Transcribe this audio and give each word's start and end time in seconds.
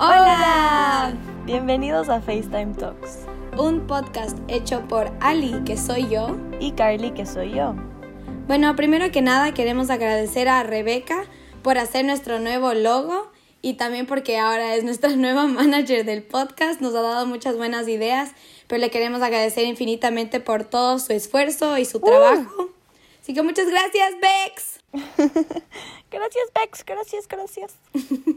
Hola. 0.00 1.12
Bienvenidos 1.44 2.08
a 2.08 2.20
FaceTime 2.20 2.74
Talks. 2.74 3.26
Un 3.58 3.84
podcast 3.88 4.38
hecho 4.46 4.86
por 4.86 5.10
Ali, 5.20 5.60
que 5.64 5.76
soy 5.76 6.08
yo. 6.08 6.38
Y 6.60 6.70
Carly, 6.70 7.10
que 7.10 7.26
soy 7.26 7.50
yo. 7.52 7.74
Bueno, 8.46 8.76
primero 8.76 9.10
que 9.10 9.22
nada 9.22 9.52
queremos 9.52 9.90
agradecer 9.90 10.48
a 10.48 10.62
Rebeca 10.62 11.24
por 11.64 11.78
hacer 11.78 12.04
nuestro 12.04 12.38
nuevo 12.38 12.74
logo 12.74 13.32
y 13.60 13.74
también 13.74 14.06
porque 14.06 14.38
ahora 14.38 14.76
es 14.76 14.84
nuestra 14.84 15.10
nueva 15.16 15.48
manager 15.48 16.04
del 16.04 16.22
podcast. 16.22 16.80
Nos 16.80 16.94
ha 16.94 17.02
dado 17.02 17.26
muchas 17.26 17.56
buenas 17.56 17.88
ideas, 17.88 18.30
pero 18.68 18.80
le 18.80 18.92
queremos 18.92 19.20
agradecer 19.20 19.64
infinitamente 19.64 20.38
por 20.38 20.62
todo 20.62 21.00
su 21.00 21.12
esfuerzo 21.12 21.76
y 21.76 21.84
su 21.84 21.98
trabajo. 21.98 22.70
Así 23.20 23.34
que 23.34 23.42
muchas 23.42 23.66
gracias, 23.66 24.12
Bex. 24.20 24.77
gracias, 26.10 26.52
Bex. 26.54 26.84
Gracias, 26.84 27.28
gracias. 27.28 27.76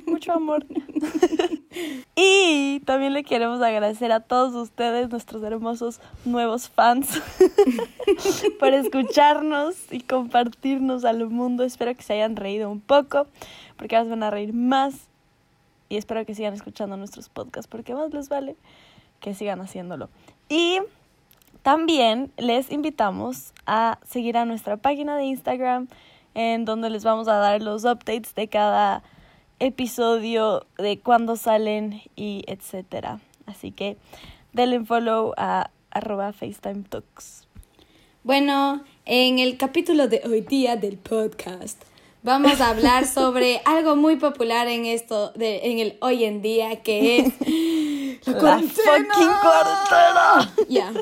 Mucho 0.06 0.34
amor. 0.34 0.66
y 2.16 2.82
también 2.82 3.14
le 3.14 3.24
queremos 3.24 3.62
agradecer 3.62 4.12
a 4.12 4.20
todos 4.20 4.54
ustedes, 4.56 5.10
nuestros 5.10 5.44
hermosos 5.44 6.02
nuevos 6.26 6.70
fans, 6.70 7.22
por 8.60 8.74
escucharnos 8.74 9.76
y 9.92 10.02
compartirnos 10.02 11.06
al 11.06 11.30
mundo. 11.30 11.64
Espero 11.64 11.96
que 11.96 12.04
se 12.04 12.14
hayan 12.14 12.36
reído 12.36 12.70
un 12.70 12.82
poco, 12.82 13.28
porque 13.78 13.96
ahora 13.96 14.06
se 14.06 14.10
van 14.12 14.24
a 14.24 14.32
reír 14.32 14.54
más. 14.54 15.08
Y 15.88 15.98
espero 15.98 16.26
que 16.26 16.36
sigan 16.36 16.54
escuchando 16.54 16.98
nuestros 16.98 17.30
podcasts, 17.30 17.68
porque 17.68 17.94
más 17.94 18.14
les 18.14 18.30
vale 18.30 18.56
que 19.20 19.34
sigan 19.34 19.62
haciéndolo. 19.62 20.10
Y 20.50 20.80
también 21.64 22.32
les 22.38 22.72
invitamos 22.72 23.54
a 23.66 24.00
seguir 24.06 24.38
a 24.38 24.46
nuestra 24.46 24.78
página 24.78 25.16
de 25.16 25.26
Instagram 25.26 25.88
en 26.34 26.66
donde 26.66 26.90
les 26.90 27.04
vamos 27.04 27.28
a 27.28 27.36
dar 27.36 27.62
los 27.62 27.84
updates 27.84 28.36
de 28.36 28.48
cada 28.48 29.04
episodio, 29.60 30.66
de 30.78 31.00
cuándo 31.00 31.36
salen 31.36 32.02
y 32.16 32.44
etcétera. 32.48 33.20
Así 33.46 33.72
que 33.72 33.98
denle 34.54 34.84
follow 34.84 35.34
a 35.38 35.70
arroba 35.92 36.34
FaceTime 36.34 36.84
Talks. 36.90 37.48
Bueno, 38.24 38.84
en 39.06 39.40
el 39.40 39.58
capítulo 39.58 40.08
de 40.08 40.22
hoy 40.26 40.42
día 40.42 40.76
del 40.76 40.98
podcast 40.98 41.84
vamos 42.24 42.62
a 42.62 42.70
hablar 42.70 43.08
sobre 43.14 43.62
algo 43.66 43.96
muy 43.96 44.16
popular 44.16 44.68
en 44.68 44.86
esto, 44.86 45.32
de, 45.32 45.72
en 45.72 45.80
el 45.80 45.98
hoy 46.02 46.24
en 46.24 46.42
día, 46.42 46.82
que 46.82 47.18
es 47.18 48.28
la, 48.28 48.60
fucking 48.60 49.32
cuarentena. 49.42 50.54
Ya. 50.70 50.94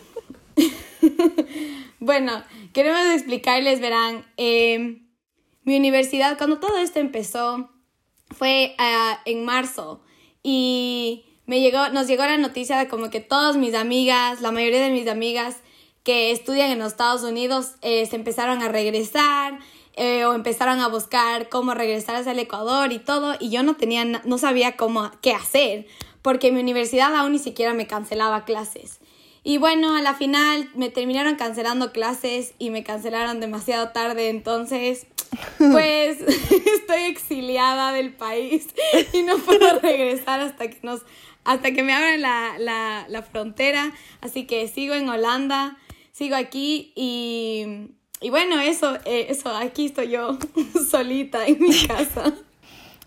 bueno, 2.00 2.44
queremos 2.73 3.06
explicarles, 3.14 3.80
verán, 3.80 4.25
em, 4.38 5.09
mi 5.70 5.78
universidad, 5.78 6.36
cuando 6.36 6.58
todo 6.58 6.80
esto 6.80 7.00
empezó, 7.00 7.70
fue 8.36 8.73
ah, 8.80 9.20
en 9.25 9.45
marzo 9.45 10.02
y 10.42 11.25
me 11.45 11.62
llegó, 11.62 11.89
nos 11.89 12.08
llegó 12.08 12.23
la 12.23 12.39
noticia 12.39 12.75
de 12.80 12.88
como 12.88 13.12
que 13.12 13.20
todas 13.20 13.56
mis 13.56 13.75
amigas, 13.75 14.42
la 14.42 14.52
mayoría 14.52 14.81
de 14.81 14.90
mis 14.90 15.08
amigas 15.08 15.58
que 16.02 16.31
estudian 16.31 16.72
en 16.72 16.80
los 16.80 16.94
Estados 16.94 17.22
Unidos 17.22 17.75
eh, 17.84 18.08
se 18.08 18.16
empezaron 18.16 18.64
a 18.64 18.67
regresar 18.67 19.59
eh, 19.94 20.25
o 20.25 20.34
empezaron 20.34 20.80
a 20.80 20.88
buscar 20.88 21.50
cómo 21.50 21.75
regresar 21.75 22.16
hacia 22.16 22.31
el 22.31 22.40
Ecuador 22.40 22.92
y 22.92 22.97
todo 22.97 23.36
y 23.40 23.52
yo 23.52 23.62
no 23.62 23.75
tenía, 23.75 24.06
no 24.06 24.38
sabía 24.40 24.75
cómo, 24.75 25.12
qué 25.22 25.34
hacer 25.34 25.86
porque 26.23 26.52
mi 26.52 26.62
universidad 26.62 27.16
aún 27.16 27.34
ni 27.34 27.40
siquiera 27.40 27.75
me 27.75 27.86
cancelaba 27.86 28.44
clases. 28.44 29.02
Y 29.50 29.58
bueno, 29.58 29.95
a 29.95 30.02
la 30.03 30.14
final 30.14 30.69
me 30.75 30.89
terminaron 30.89 31.36
cancelando 31.36 31.92
clases 31.92 32.53
y 32.59 32.69
me 32.69 32.83
cancelaron 32.83 33.39
demasiado 33.39 33.89
tarde, 33.89 34.30
entonces 34.30 35.08
pues 35.58 36.19
estoy 36.22 37.06
exiliada 37.06 37.91
del 37.91 38.14
país 38.14 38.67
y 39.11 39.23
no 39.23 39.39
puedo 39.39 39.80
regresar 39.81 40.39
hasta 40.41 40.69
que 40.69 40.78
nos 40.83 41.02
hasta 41.45 41.72
que 41.72 41.81
me 41.81 41.94
abran 41.94 42.22
la, 42.22 42.59
la, 42.59 43.08
la 43.09 43.23
frontera. 43.23 43.91
Así 44.22 44.45
que 44.45 44.67
sigo 44.67 44.94
en 44.94 45.09
Holanda, 45.09 45.79
sigo 46.12 46.35
aquí 46.35 46.94
y, 46.95 47.90
y 48.22 48.29
bueno, 48.29 48.62
eso, 48.62 48.97
eh, 49.06 49.25
eso, 49.29 49.50
aquí 49.50 49.88
estoy 49.88 50.09
yo 50.09 50.38
solita 50.91 51.47
en 51.47 51.59
mi 51.59 51.74
casa. 51.88 52.35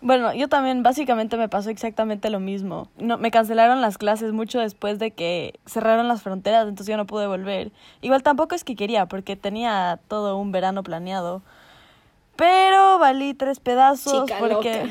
Bueno, 0.02 0.34
yo 0.34 0.48
también 0.48 0.82
básicamente 0.82 1.36
me 1.36 1.48
pasó 1.48 1.70
exactamente 1.70 2.28
lo 2.28 2.40
mismo. 2.40 2.88
No, 2.98 3.18
me 3.18 3.30
cancelaron 3.30 3.80
las 3.80 3.98
clases 3.98 4.32
mucho 4.32 4.58
después 4.58 4.98
de 4.98 5.12
que 5.12 5.60
cerraron 5.64 6.08
las 6.08 6.22
fronteras, 6.22 6.66
entonces 6.66 6.90
yo 6.90 6.96
no 6.96 7.06
pude 7.06 7.28
volver. 7.28 7.70
Igual 8.00 8.24
tampoco 8.24 8.56
es 8.56 8.64
que 8.64 8.74
quería, 8.74 9.06
porque 9.06 9.36
tenía 9.36 10.00
todo 10.08 10.36
un 10.38 10.50
verano 10.50 10.82
planeado. 10.82 11.42
Pero 12.34 12.98
valí 12.98 13.32
tres 13.34 13.60
pedazos 13.60 14.28
porque 14.40 14.90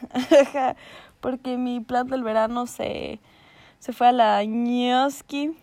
porque 1.20 1.56
mi 1.56 1.80
plan 1.80 2.06
del 2.06 2.22
verano 2.22 2.66
se 2.68 3.18
se 3.80 3.92
fue 3.92 4.08
a 4.08 4.12
la 4.12 4.44
ñoski. 4.44 5.56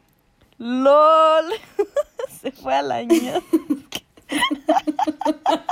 LOL. 0.58 1.46
se 2.42 2.52
fue 2.52 2.76
a 2.76 2.82
la 2.82 3.04
ñoski. 3.04 4.06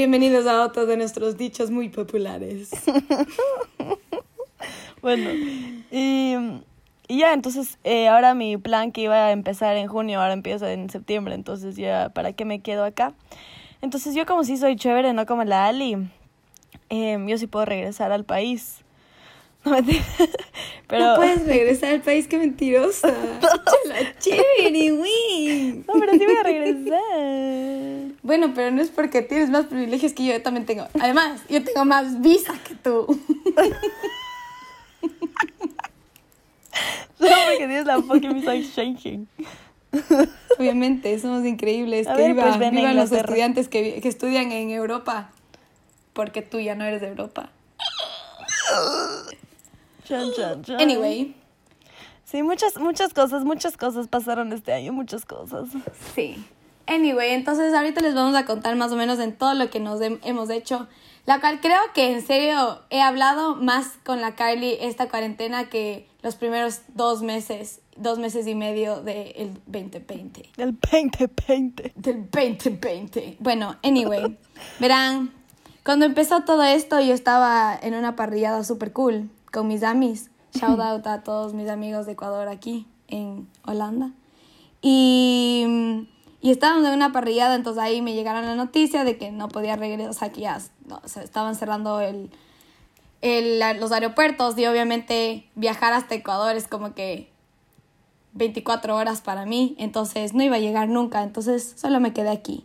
Bienvenidos 0.00 0.46
a 0.46 0.64
otro 0.64 0.86
de 0.86 0.96
nuestros 0.96 1.36
dichos 1.36 1.70
muy 1.70 1.90
populares. 1.90 2.70
bueno, 5.02 5.28
y, 5.90 6.34
ya, 7.06 7.34
entonces 7.34 7.78
eh, 7.84 8.08
ahora 8.08 8.32
mi 8.32 8.56
plan 8.56 8.92
que 8.92 9.02
iba 9.02 9.26
a 9.26 9.32
empezar 9.32 9.76
en 9.76 9.88
junio, 9.88 10.18
ahora 10.18 10.32
empieza 10.32 10.72
en 10.72 10.88
septiembre, 10.88 11.34
entonces 11.34 11.76
ya, 11.76 12.08
¿para 12.14 12.32
qué 12.32 12.46
me 12.46 12.60
quedo 12.60 12.86
acá? 12.86 13.12
Entonces 13.82 14.14
yo 14.14 14.24
como 14.24 14.42
si 14.42 14.56
soy 14.56 14.74
chévere, 14.74 15.12
no 15.12 15.26
como 15.26 15.44
la 15.44 15.66
Ali, 15.66 15.98
eh, 16.88 17.22
yo 17.28 17.36
sí 17.36 17.46
puedo 17.46 17.66
regresar 17.66 18.10
al 18.10 18.24
país. 18.24 18.79
No, 20.90 20.96
pero... 20.96 21.06
no 21.06 21.16
puedes 21.16 21.46
regresar 21.46 21.90
al 21.92 22.00
país, 22.00 22.26
qué 22.26 22.36
mentirosa. 22.36 23.08
la 23.86 24.18
chévere, 24.18 24.90
güey. 24.90 25.84
No, 25.86 25.94
pero 26.00 26.12
sí 26.12 26.24
voy 26.24 26.36
a 26.36 26.42
regresar. 26.42 28.18
Bueno, 28.22 28.52
pero 28.54 28.72
no 28.72 28.82
es 28.82 28.90
porque 28.90 29.22
tienes 29.22 29.50
más 29.50 29.66
privilegios 29.66 30.12
que 30.14 30.24
yo, 30.24 30.32
yo 30.32 30.42
también 30.42 30.66
tengo. 30.66 30.88
Además, 31.00 31.42
yo 31.48 31.62
tengo 31.62 31.84
más 31.84 32.20
visa 32.20 32.54
que 32.66 32.74
tú. 32.74 33.06
Solo 37.18 37.36
porque 37.46 37.58
tienes 37.58 37.86
la 37.86 38.02
fucking 38.02 38.34
visa 38.34 38.54
exchanging. 38.54 39.28
Obviamente, 40.58 41.16
somos 41.20 41.44
increíbles. 41.46 42.08
que 42.08 42.14
ver, 42.14 42.34
viva, 42.34 42.56
pues 42.56 42.72
vivan 42.72 42.96
los 42.96 43.12
estudiantes 43.12 43.68
que, 43.68 44.00
que 44.00 44.08
estudian 44.08 44.50
en 44.50 44.70
Europa. 44.70 45.30
Porque 46.14 46.42
tú 46.42 46.58
ya 46.58 46.74
no 46.74 46.84
eres 46.84 47.00
de 47.00 47.08
Europa. 47.08 47.50
Anyway. 50.78 51.34
Sí, 52.24 52.42
muchas, 52.42 52.78
muchas 52.78 53.12
cosas, 53.12 53.44
muchas 53.44 53.76
cosas 53.76 54.06
pasaron 54.06 54.52
este 54.52 54.72
año, 54.72 54.92
muchas 54.92 55.24
cosas. 55.24 55.68
Sí. 56.14 56.36
Anyway, 56.86 57.32
entonces 57.32 57.74
ahorita 57.74 58.00
les 58.00 58.14
vamos 58.14 58.34
a 58.34 58.44
contar 58.44 58.76
más 58.76 58.92
o 58.92 58.96
menos 58.96 59.18
en 59.18 59.36
todo 59.36 59.54
lo 59.54 59.70
que 59.70 59.80
nos 59.80 60.00
hemos 60.00 60.50
hecho. 60.50 60.88
La 61.26 61.40
cual 61.40 61.60
creo 61.60 61.80
que 61.94 62.12
en 62.12 62.26
serio 62.26 62.80
he 62.90 63.00
hablado 63.00 63.54
más 63.54 63.88
con 64.04 64.20
la 64.20 64.34
Carly 64.34 64.76
esta 64.80 65.08
cuarentena 65.08 65.68
que 65.68 66.08
los 66.22 66.36
primeros 66.36 66.82
dos 66.94 67.22
meses, 67.22 67.80
dos 67.96 68.18
meses 68.18 68.46
y 68.46 68.54
medio 68.54 69.02
del 69.02 69.54
2020. 69.66 70.50
Del 70.56 70.76
2020. 70.80 71.92
Del 71.94 72.30
2020. 72.30 73.36
Bueno, 73.38 73.76
anyway, 73.82 74.38
verán, 74.78 75.32
cuando 75.84 76.06
empezó 76.06 76.44
todo 76.44 76.62
esto 76.62 77.00
yo 77.00 77.14
estaba 77.14 77.78
en 77.80 77.94
una 77.94 78.16
parrillada 78.16 78.64
super 78.64 78.92
cool 78.92 79.30
con 79.50 79.68
mis 79.68 79.82
amis. 79.82 80.30
Shout 80.52 80.80
out 80.80 81.06
a 81.06 81.22
todos 81.22 81.54
mis 81.54 81.68
amigos 81.68 82.06
de 82.06 82.12
Ecuador 82.12 82.48
aquí 82.48 82.86
en 83.08 83.48
Holanda. 83.64 84.12
Y, 84.82 86.06
y 86.40 86.50
estábamos 86.50 86.86
en 86.86 86.94
una 86.94 87.12
parrillada, 87.12 87.54
entonces 87.54 87.82
ahí 87.82 88.00
me 88.02 88.14
llegaron 88.14 88.46
la 88.46 88.54
noticia 88.54 89.04
de 89.04 89.18
que 89.18 89.30
no 89.30 89.48
podía 89.48 89.76
regresar, 89.76 90.10
o 90.10 90.12
sea, 90.12 90.32
que 90.32 90.40
ya 90.40 90.58
no, 90.86 91.02
estaban 91.04 91.54
cerrando 91.54 92.00
el, 92.00 92.30
el, 93.20 93.60
los 93.78 93.92
aeropuertos 93.92 94.56
y 94.58 94.66
obviamente 94.66 95.46
viajar 95.54 95.92
hasta 95.92 96.14
Ecuador 96.14 96.56
es 96.56 96.66
como 96.66 96.94
que 96.94 97.30
24 98.32 98.96
horas 98.96 99.20
para 99.20 99.44
mí, 99.44 99.74
entonces 99.78 100.34
no 100.34 100.42
iba 100.42 100.56
a 100.56 100.60
llegar 100.60 100.88
nunca, 100.88 101.22
entonces 101.22 101.74
solo 101.76 102.00
me 102.00 102.12
quedé 102.12 102.30
aquí. 102.30 102.64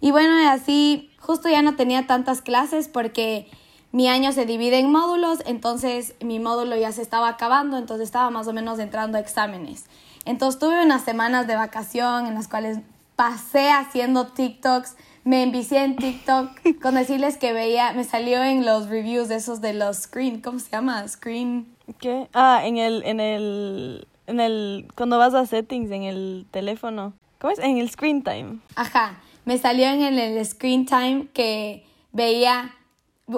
Y 0.00 0.10
bueno, 0.10 0.50
así 0.50 1.10
justo 1.18 1.48
ya 1.48 1.62
no 1.62 1.76
tenía 1.76 2.06
tantas 2.06 2.42
clases 2.42 2.88
porque 2.88 3.48
mi 3.92 4.08
año 4.08 4.32
se 4.32 4.46
divide 4.46 4.78
en 4.78 4.90
módulos, 4.90 5.40
entonces 5.46 6.14
mi 6.20 6.40
módulo 6.40 6.76
ya 6.76 6.92
se 6.92 7.02
estaba 7.02 7.28
acabando, 7.28 7.76
entonces 7.76 8.06
estaba 8.06 8.30
más 8.30 8.48
o 8.48 8.52
menos 8.52 8.78
entrando 8.78 9.18
a 9.18 9.20
exámenes. 9.20 9.84
Entonces 10.24 10.58
tuve 10.58 10.82
unas 10.82 11.02
semanas 11.02 11.46
de 11.46 11.56
vacación 11.56 12.26
en 12.26 12.34
las 12.34 12.48
cuales 12.48 12.78
pasé 13.16 13.70
haciendo 13.70 14.28
TikToks, 14.28 14.96
me 15.24 15.42
envicié 15.42 15.84
en 15.84 15.96
TikTok 15.96 16.50
con 16.82 16.94
decirles 16.94 17.36
que 17.36 17.52
veía, 17.52 17.92
me 17.92 18.04
salió 18.04 18.42
en 18.42 18.64
los 18.64 18.88
reviews 18.88 19.28
de 19.28 19.36
esos 19.36 19.60
de 19.60 19.74
los 19.74 19.98
screen, 19.98 20.40
¿cómo 20.40 20.58
se 20.58 20.70
llama? 20.70 21.06
Screen. 21.06 21.66
¿Qué? 21.98 22.28
Ah, 22.32 22.62
en 22.64 22.78
el, 22.78 23.02
en 23.04 23.20
el, 23.20 24.06
en 24.26 24.40
el, 24.40 24.88
cuando 24.96 25.18
vas 25.18 25.34
a 25.34 25.46
settings 25.46 25.90
en 25.90 26.04
el 26.04 26.46
teléfono. 26.50 27.12
¿Cómo 27.38 27.52
es? 27.52 27.58
En 27.58 27.76
el 27.76 27.90
screen 27.90 28.22
time. 28.22 28.60
Ajá, 28.76 29.20
me 29.44 29.58
salió 29.58 29.86
en 29.86 30.02
el 30.02 30.44
screen 30.46 30.86
time 30.86 31.26
que 31.34 31.84
veía, 32.12 32.74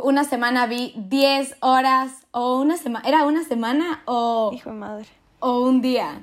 una 0.02 0.24
semana 0.24 0.66
vi 0.66 0.92
10 0.96 1.56
horas 1.60 2.26
o 2.30 2.60
una 2.60 2.76
semana, 2.76 3.08
era 3.08 3.24
una 3.24 3.44
semana 3.44 4.02
o, 4.06 4.50
Hijo 4.54 4.70
de 4.70 4.76
madre. 4.76 5.06
o 5.40 5.60
un 5.60 5.80
día. 5.80 6.22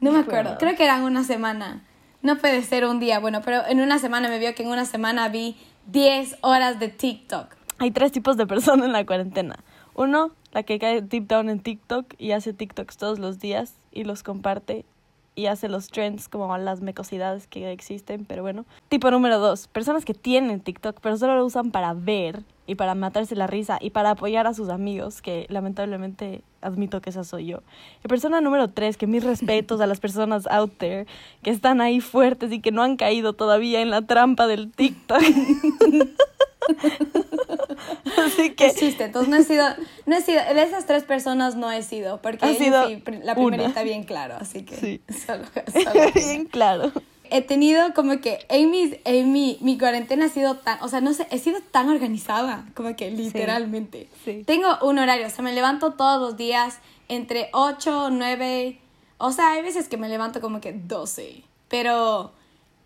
No 0.00 0.12
me 0.12 0.20
Hijo 0.20 0.28
acuerdo, 0.30 0.56
creo 0.58 0.76
que 0.76 0.84
eran 0.84 1.02
una 1.02 1.24
semana. 1.24 1.84
No 2.22 2.36
puede 2.36 2.62
ser 2.62 2.84
un 2.84 3.00
día, 3.00 3.18
bueno, 3.18 3.40
pero 3.42 3.66
en 3.66 3.80
una 3.80 3.98
semana 3.98 4.28
me 4.28 4.38
vio 4.38 4.54
que 4.54 4.62
en 4.62 4.68
una 4.70 4.84
semana 4.84 5.28
vi 5.28 5.56
10 5.86 6.38
horas 6.42 6.78
de 6.78 6.88
TikTok. 6.88 7.56
Hay 7.78 7.90
tres 7.90 8.12
tipos 8.12 8.36
de 8.36 8.46
personas 8.46 8.86
en 8.86 8.92
la 8.92 9.06
cuarentena. 9.06 9.56
Uno, 9.94 10.32
la 10.52 10.62
que 10.62 10.78
cae 10.78 11.00
deep 11.00 11.26
down 11.26 11.48
en 11.48 11.60
TikTok 11.60 12.14
y 12.18 12.32
hace 12.32 12.52
TikToks 12.52 12.96
todos 12.96 13.18
los 13.18 13.38
días 13.38 13.74
y 13.90 14.04
los 14.04 14.22
comparte 14.22 14.84
y 15.40 15.46
hace 15.46 15.70
los 15.70 15.88
trends 15.88 16.28
como 16.28 16.56
las 16.58 16.82
mecosidades 16.82 17.46
que 17.46 17.72
existen, 17.72 18.26
pero 18.26 18.42
bueno. 18.42 18.66
Tipo 18.90 19.10
número 19.10 19.38
dos, 19.38 19.68
personas 19.68 20.04
que 20.04 20.12
tienen 20.12 20.60
TikTok 20.60 21.00
pero 21.00 21.16
solo 21.16 21.34
lo 21.36 21.46
usan 21.46 21.70
para 21.70 21.94
ver 21.94 22.42
y 22.66 22.74
para 22.74 22.94
matarse 22.94 23.34
la 23.34 23.46
risa 23.46 23.78
y 23.80 23.90
para 23.90 24.10
apoyar 24.10 24.46
a 24.46 24.52
sus 24.52 24.68
amigos, 24.68 25.22
que 25.22 25.46
lamentablemente 25.48 26.42
admito 26.60 27.00
que 27.00 27.08
esa 27.08 27.24
soy 27.24 27.46
yo. 27.46 27.62
Y 28.04 28.08
persona 28.08 28.42
número 28.42 28.68
tres, 28.68 28.98
que 28.98 29.06
mis 29.06 29.24
respetos 29.24 29.80
a 29.80 29.86
las 29.86 29.98
personas 29.98 30.46
out 30.46 30.72
there 30.76 31.06
que 31.42 31.50
están 31.50 31.80
ahí 31.80 32.00
fuertes 32.00 32.52
y 32.52 32.60
que 32.60 32.70
no 32.70 32.82
han 32.82 32.96
caído 32.96 33.32
todavía 33.32 33.80
en 33.80 33.90
la 33.90 34.02
trampa 34.02 34.46
del 34.46 34.70
TikTok. 34.70 35.20
Así 38.24 38.50
que 38.54 38.72
chiste, 38.74 39.04
entonces 39.04 39.28
no 39.30 39.36
he 39.36 39.44
sido, 39.44 39.66
no 40.06 40.16
he 40.16 40.20
sido, 40.22 40.40
de 40.54 40.62
esas 40.62 40.86
tres 40.86 41.04
personas 41.04 41.56
no 41.56 41.70
he 41.70 41.82
sido, 41.82 42.20
porque 42.20 42.44
Ha 42.44 42.54
sido 42.54 42.86
sí, 42.88 43.02
la 43.22 43.32
una. 43.32 43.34
primera 43.34 43.66
está 43.68 43.82
bien 43.82 44.04
claro, 44.04 44.36
así 44.40 44.62
que 44.64 44.76
Sí. 44.76 45.00
solo, 45.26 45.44
solo 45.72 46.12
bien 46.14 46.44
claro. 46.46 46.92
he 47.30 47.42
tenido 47.42 47.94
como 47.94 48.20
que 48.20 48.44
en, 48.48 48.70
mis, 48.70 48.96
en 49.04 49.32
mi, 49.32 49.58
mi 49.60 49.78
cuarentena 49.78 50.26
ha 50.26 50.28
sido 50.28 50.56
tan, 50.56 50.82
o 50.82 50.88
sea, 50.88 51.00
no 51.00 51.12
sé, 51.14 51.26
he 51.30 51.38
sido 51.38 51.60
tan 51.70 51.88
organizada, 51.88 52.66
como 52.74 52.94
que 52.96 53.10
literalmente. 53.10 54.08
sí. 54.24 54.42
Tengo 54.46 54.68
un 54.82 54.98
horario, 54.98 55.26
o 55.26 55.30
sea, 55.30 55.42
me 55.44 55.52
levanto 55.52 55.92
todos 55.94 56.20
los 56.20 56.36
días 56.36 56.78
entre 57.08 57.48
8, 57.52 58.10
9, 58.10 58.78
o 59.18 59.32
sea, 59.32 59.52
hay 59.52 59.62
veces 59.62 59.88
que 59.88 59.96
me 59.96 60.08
levanto 60.08 60.40
como 60.40 60.60
que 60.60 60.72
12, 60.72 61.42
pero, 61.68 62.32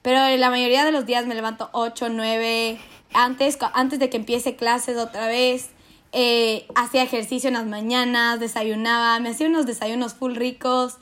pero 0.02 0.36
la 0.36 0.50
mayoría 0.50 0.84
de 0.84 0.92
los 0.92 1.06
días 1.06 1.26
me 1.26 1.34
levanto 1.34 1.68
8, 1.72 2.08
9, 2.10 2.78
antes, 3.14 3.58
antes 3.72 3.98
de 3.98 4.10
que 4.10 4.16
empiece 4.16 4.56
clases 4.56 4.98
otra 4.98 5.26
vez. 5.26 5.70
eh, 6.12 6.66
hacía 6.76 7.02
ejercicio 7.02 7.48
en 7.48 7.54
las 7.54 7.66
mañanas, 7.66 8.38
desayunaba, 8.38 9.18
me 9.18 9.30
hacía 9.30 9.48
unos 9.48 9.66
desayunos 9.66 10.14
full 10.14 10.36
ricos, 10.36 10.98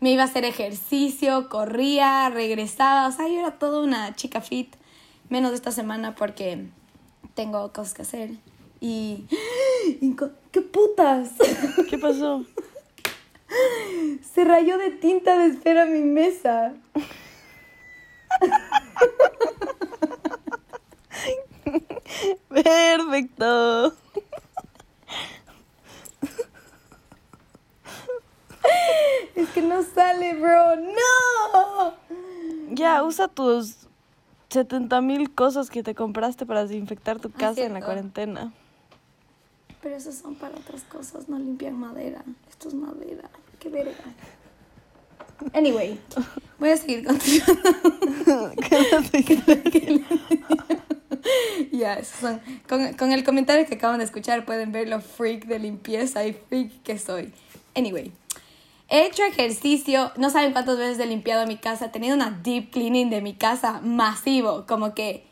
me 0.00 0.10
iba 0.10 0.22
a 0.22 0.26
hacer 0.26 0.44
ejercicio, 0.44 1.48
corría, 1.48 2.28
regresaba, 2.30 3.06
o 3.06 3.12
sea, 3.12 3.28
yo 3.28 3.38
era 3.38 3.52
toda 3.58 3.80
una 3.80 4.16
chica 4.16 4.40
fit, 4.40 4.74
menos 5.28 5.52
esta 5.52 5.70
semana 5.70 6.16
porque 6.16 6.66
tengo 7.34 7.72
cosas 7.72 7.94
que 7.94 8.02
hacer. 8.02 8.30
Y... 8.80 9.26
¡Qué 10.50 10.62
putas! 10.62 11.30
¿Qué 11.90 11.98
pasó? 11.98 12.44
Se 14.34 14.44
rayó 14.44 14.78
de 14.78 14.90
tinta 14.90 15.38
de 15.38 15.46
esfera 15.46 15.86
mi 15.86 16.00
mesa. 16.00 16.74
Perfecto. 22.48 23.94
Es 29.34 29.48
que 29.50 29.62
no 29.62 29.82
sale, 29.82 30.34
bro. 30.34 30.76
¡No! 30.76 31.94
Ya, 32.70 33.02
usa 33.04 33.28
tus 33.28 33.76
70 34.50 35.00
mil 35.02 35.34
cosas 35.34 35.70
que 35.70 35.82
te 35.82 35.94
compraste 35.94 36.46
para 36.46 36.62
desinfectar 36.62 37.20
tu 37.20 37.28
Ah, 37.28 37.38
casa 37.38 37.60
en 37.62 37.74
la 37.74 37.80
cuarentena. 37.80 38.52
Pero 39.82 39.96
esos 39.96 40.16
son 40.16 40.34
para 40.34 40.56
otras 40.56 40.82
cosas, 40.84 41.28
no 41.28 41.38
limpian 41.38 41.78
madera. 41.78 42.24
Esto 42.48 42.68
es 42.68 42.74
madera. 42.74 43.28
Qué 43.60 43.68
verga. 43.68 43.92
Anyway, 45.52 46.00
voy 46.58 46.70
a 46.70 46.76
seguir 46.76 47.04
continuando. 47.04 48.52
Ya, 51.72 51.94
esos 51.94 52.18
son. 52.20 52.40
Con, 52.68 52.92
con 52.94 53.12
el 53.12 53.24
comentario 53.24 53.66
que 53.66 53.74
acaban 53.74 53.98
de 53.98 54.04
escuchar 54.04 54.44
pueden 54.44 54.72
ver 54.72 54.88
lo 54.88 55.00
freak 55.00 55.46
de 55.46 55.58
limpieza 55.58 56.24
y 56.26 56.32
freak 56.32 56.82
que 56.82 56.98
soy. 56.98 57.32
Anyway, 57.74 58.12
he 58.88 59.06
hecho 59.06 59.22
ejercicio. 59.24 60.12
No 60.16 60.30
saben 60.30 60.52
cuántas 60.52 60.78
veces 60.78 60.98
he 60.98 61.06
limpiado 61.06 61.46
mi 61.46 61.56
casa. 61.56 61.86
He 61.86 61.88
tenido 61.88 62.14
una 62.14 62.30
deep 62.30 62.70
cleaning 62.70 63.10
de 63.10 63.20
mi 63.20 63.34
casa 63.34 63.80
masivo. 63.82 64.64
Como 64.66 64.94
que 64.94 65.24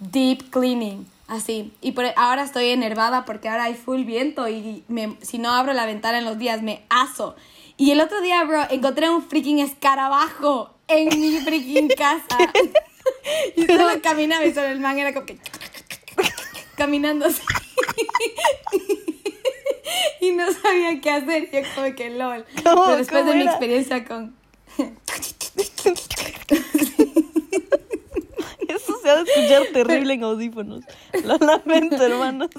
deep 0.00 0.50
cleaning. 0.50 1.06
Así. 1.26 1.72
Y 1.80 1.92
por, 1.92 2.04
ahora 2.16 2.42
estoy 2.42 2.68
enervada 2.68 3.24
porque 3.24 3.48
ahora 3.48 3.64
hay 3.64 3.74
full 3.74 4.04
viento 4.04 4.48
y 4.48 4.84
me- 4.88 5.16
si 5.22 5.38
no 5.38 5.50
abro 5.52 5.72
la 5.72 5.86
ventana 5.86 6.18
en 6.18 6.24
los 6.24 6.38
días 6.38 6.62
me 6.62 6.82
aso. 6.90 7.34
Y 7.76 7.90
el 7.90 8.00
otro 8.00 8.20
día, 8.20 8.44
bro, 8.44 8.62
encontré 8.70 9.08
un 9.10 9.22
freaking 9.22 9.58
escarabajo 9.58 10.70
en 10.86 11.08
mi 11.20 11.38
freaking 11.40 11.88
casa. 11.96 12.38
Y 13.56 13.66
solo 13.66 14.00
caminaba 14.02 14.44
y 14.44 14.52
solo 14.54 14.68
el 14.68 14.80
man 14.80 14.98
era 14.98 15.12
como 15.12 15.26
que... 15.26 15.38
caminando 16.76 17.26
así. 17.26 17.42
y 20.20 20.32
no 20.32 20.50
sabía 20.52 21.00
qué 21.00 21.10
hacer. 21.10 21.50
Yo 21.50 21.60
como 21.74 21.94
que 21.94 22.10
lol. 22.10 22.44
¿Cómo- 22.64 22.84
Pero 22.86 22.96
después 22.98 23.26
de 23.26 23.34
mi 23.34 23.42
experiencia 23.44 24.04
con... 24.04 24.34
Eso 28.68 28.98
se 29.02 29.10
ha 29.10 29.16
de 29.22 29.30
escuchar 29.30 29.62
terrible 29.72 30.14
en 30.14 30.24
audífonos. 30.24 30.84
Lo 31.24 31.36
lamento, 31.38 32.04
hermanos. 32.04 32.50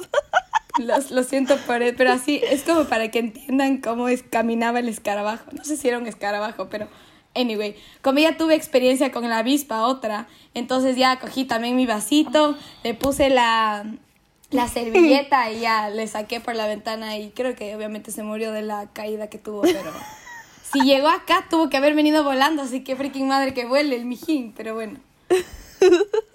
Los- 0.78 1.12
lo 1.12 1.24
siento 1.24 1.58
por 1.66 1.82
él, 1.82 1.96
pero 1.98 2.12
así 2.12 2.42
es 2.44 2.64
como 2.64 2.86
para 2.86 3.10
que 3.12 3.20
entiendan 3.20 3.78
cómo 3.82 4.08
es, 4.10 4.24
caminaba 4.24 4.80
el 4.80 4.90
escarabajo. 4.90 5.46
No 5.52 5.64
sé 5.64 5.78
si 5.78 5.88
era 5.88 5.98
un 5.98 6.08
escarabajo, 6.08 6.68
pero 6.70 6.88
anyway, 7.36 7.76
como 8.02 8.20
ya 8.20 8.38
tuve 8.38 8.56
experiencia 8.56 9.12
con 9.12 9.30
la 9.30 9.40
avispa 9.40 9.86
otra, 9.86 10.28
entonces 10.54 10.96
ya 10.96 11.20
cogí 11.20 11.46
también 11.46 11.76
mi 11.76 11.86
vasito, 11.86 12.58
le 12.84 12.94
puse 12.94 13.30
la, 13.30 13.86
la 14.52 14.68
servilleta 14.70 15.52
y 15.52 15.60
ya 15.62 15.90
le 15.90 16.08
saqué 16.08 16.40
por 16.40 16.56
la 16.56 16.68
ventana 16.68 17.18
y 17.18 17.30
creo 17.30 17.56
que 17.56 17.76
obviamente 17.76 18.12
se 18.12 18.24
murió 18.24 18.52
de 18.52 18.62
la 18.62 18.88
caída 18.94 19.28
que 19.30 19.38
tuvo, 19.38 19.62
pero 19.62 19.92
si 20.74 20.82
llegó 20.82 21.10
acá 21.10 21.46
tuvo 21.50 21.70
que 21.70 21.78
haber 21.78 21.94
venido 21.94 22.24
volando, 22.24 22.64
así 22.64 22.84
que 22.84 22.96
freaking 22.96 23.28
madre 23.28 23.54
que 23.54 23.66
vuele 23.66 23.96
el 23.96 24.06
mijín, 24.06 24.54
pero 24.56 24.74
bueno. 24.74 25.00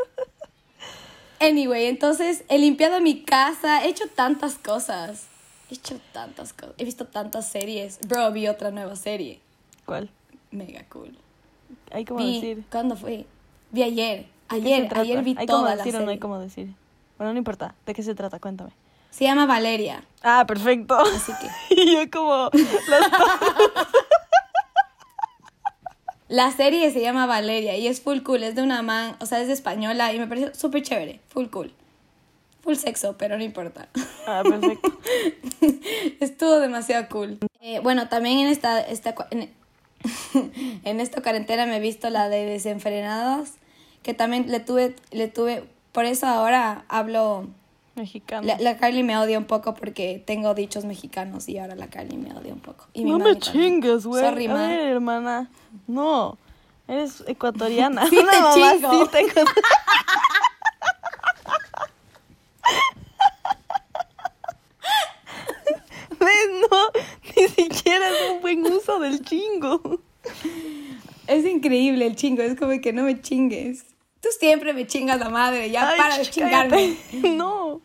Anyway, 1.42 1.86
entonces 1.86 2.44
he 2.50 2.58
limpiado 2.58 3.00
mi 3.00 3.22
casa, 3.22 3.82
he 3.82 3.88
hecho 3.88 4.04
tantas 4.14 4.58
cosas. 4.58 5.24
He 5.70 5.74
hecho 5.74 5.98
tantas 6.12 6.52
cosas. 6.52 6.74
He 6.76 6.84
visto 6.84 7.06
tantas 7.06 7.48
series. 7.48 7.98
Bro, 8.06 8.32
vi 8.32 8.46
otra 8.46 8.70
nueva 8.70 8.94
serie. 8.94 9.40
¿Cuál? 9.86 10.10
Mega 10.50 10.84
cool. 10.88 11.16
Hay 11.92 12.04
como 12.04 12.20
vi, 12.20 12.34
decir. 12.34 12.64
¿Cuándo 12.70 12.96
fue? 12.96 13.26
Vi 13.70 13.82
ayer. 13.82 14.26
¿De 14.50 14.60
qué 14.60 14.68
se 14.68 14.74
Ayer, 14.74 14.98
ayer 14.98 15.22
vi 15.22 15.36
¿Hay 15.38 15.46
como 15.46 15.60
toda 15.60 15.76
la 15.76 15.84
decir 15.84 16.00
o 16.00 16.04
no 16.04 16.10
hay 16.10 16.18
como 16.18 16.38
decir? 16.38 16.74
Bueno, 17.18 17.32
no 17.32 17.38
importa. 17.38 17.74
¿De 17.86 17.94
qué 17.94 18.02
se 18.02 18.14
trata? 18.14 18.40
Cuéntame. 18.40 18.72
Se 19.10 19.24
llama 19.24 19.46
Valeria. 19.46 20.04
Ah, 20.22 20.44
perfecto. 20.46 20.96
Así 20.96 21.32
que. 21.40 21.48
Y 21.82 21.94
yo 21.94 22.10
como... 22.10 22.50
La 26.28 26.52
serie 26.52 26.90
se 26.92 27.00
llama 27.00 27.26
Valeria 27.26 27.76
y 27.76 27.88
es 27.88 28.00
full 28.00 28.20
cool. 28.20 28.44
Es 28.44 28.54
de 28.54 28.62
una 28.62 28.82
man, 28.82 29.16
o 29.20 29.26
sea, 29.26 29.40
es 29.40 29.48
de 29.48 29.52
española 29.52 30.12
y 30.12 30.18
me 30.20 30.28
pareció 30.28 30.54
súper 30.54 30.82
chévere. 30.82 31.20
Full 31.28 31.46
cool. 31.46 31.72
Full 32.62 32.76
sexo, 32.76 33.16
pero 33.18 33.36
no 33.36 33.42
importa. 33.42 33.88
Ah, 34.28 34.42
perfecto. 34.44 34.96
Estuvo 36.20 36.60
demasiado 36.60 37.08
cool. 37.08 37.38
Eh, 37.60 37.80
bueno, 37.80 38.08
también 38.08 38.38
en 38.38 38.46
esta, 38.46 38.80
esta 38.80 39.14
en, 39.32 39.50
en 40.84 41.00
esta 41.00 41.22
cuarentena 41.22 41.66
me 41.66 41.76
he 41.76 41.80
visto 41.80 42.10
la 42.10 42.28
de 42.28 42.44
Desenfrenadas, 42.46 43.54
que 44.02 44.14
también 44.14 44.50
le 44.50 44.60
tuve, 44.60 44.96
le 45.10 45.28
tuve, 45.28 45.64
por 45.92 46.04
eso 46.04 46.26
ahora 46.26 46.84
hablo, 46.88 47.48
Mexicano. 47.96 48.46
la, 48.46 48.58
la 48.58 48.76
Carly 48.76 49.02
me 49.02 49.16
odia 49.18 49.38
un 49.38 49.44
poco 49.44 49.74
porque 49.74 50.22
tengo 50.24 50.54
dichos 50.54 50.84
mexicanos 50.84 51.48
y 51.48 51.58
ahora 51.58 51.74
la 51.74 51.88
Carly 51.88 52.16
me 52.16 52.32
odia 52.34 52.52
un 52.52 52.60
poco. 52.60 52.86
Y 52.94 53.04
no 53.04 53.18
me 53.18 53.38
chingues, 53.38 54.06
güey. 54.06 54.22
Sorry, 54.22 54.46
A 54.46 54.54
ver, 54.54 54.80
hermana. 54.88 55.50
No. 55.86 56.38
Eres 56.88 57.22
ecuatoriana. 57.26 58.06
Sí 58.10 58.16
te 58.16 58.22
chingo. 58.22 58.92
ecuatoriana. 59.04 59.44
¿Ves? 66.18 66.28
No, 66.70 66.78
ni 67.36 67.48
siquiera 67.48 68.08
es 68.10 68.30
un 68.30 68.40
chingo. 69.24 70.00
Es 71.26 71.44
increíble 71.46 72.06
el 72.06 72.16
chingo, 72.16 72.42
es 72.42 72.58
como 72.58 72.80
que 72.80 72.92
no 72.92 73.04
me 73.04 73.20
chingues. 73.20 73.84
Tú 74.20 74.28
siempre 74.38 74.72
me 74.74 74.86
chingas 74.86 75.18
la 75.18 75.30
madre, 75.30 75.70
ya 75.70 75.88
Ay, 75.90 75.98
para 75.98 76.18
de 76.18 76.24
ch- 76.24 76.30
chingarme. 76.30 76.96
cállate. 77.12 77.28
No. 77.36 77.80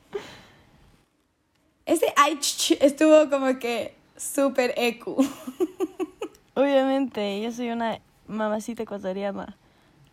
Ese 1.85 2.07
ay 2.17 2.39
estuvo 2.79 3.29
como 3.29 3.59
que 3.59 3.93
súper 4.17 4.73
ecu. 4.75 5.15
Obviamente, 6.55 7.41
yo 7.41 7.51
soy 7.51 7.69
una 7.69 7.99
mamacita 8.27 8.83
ecuatoriana. 8.83 9.57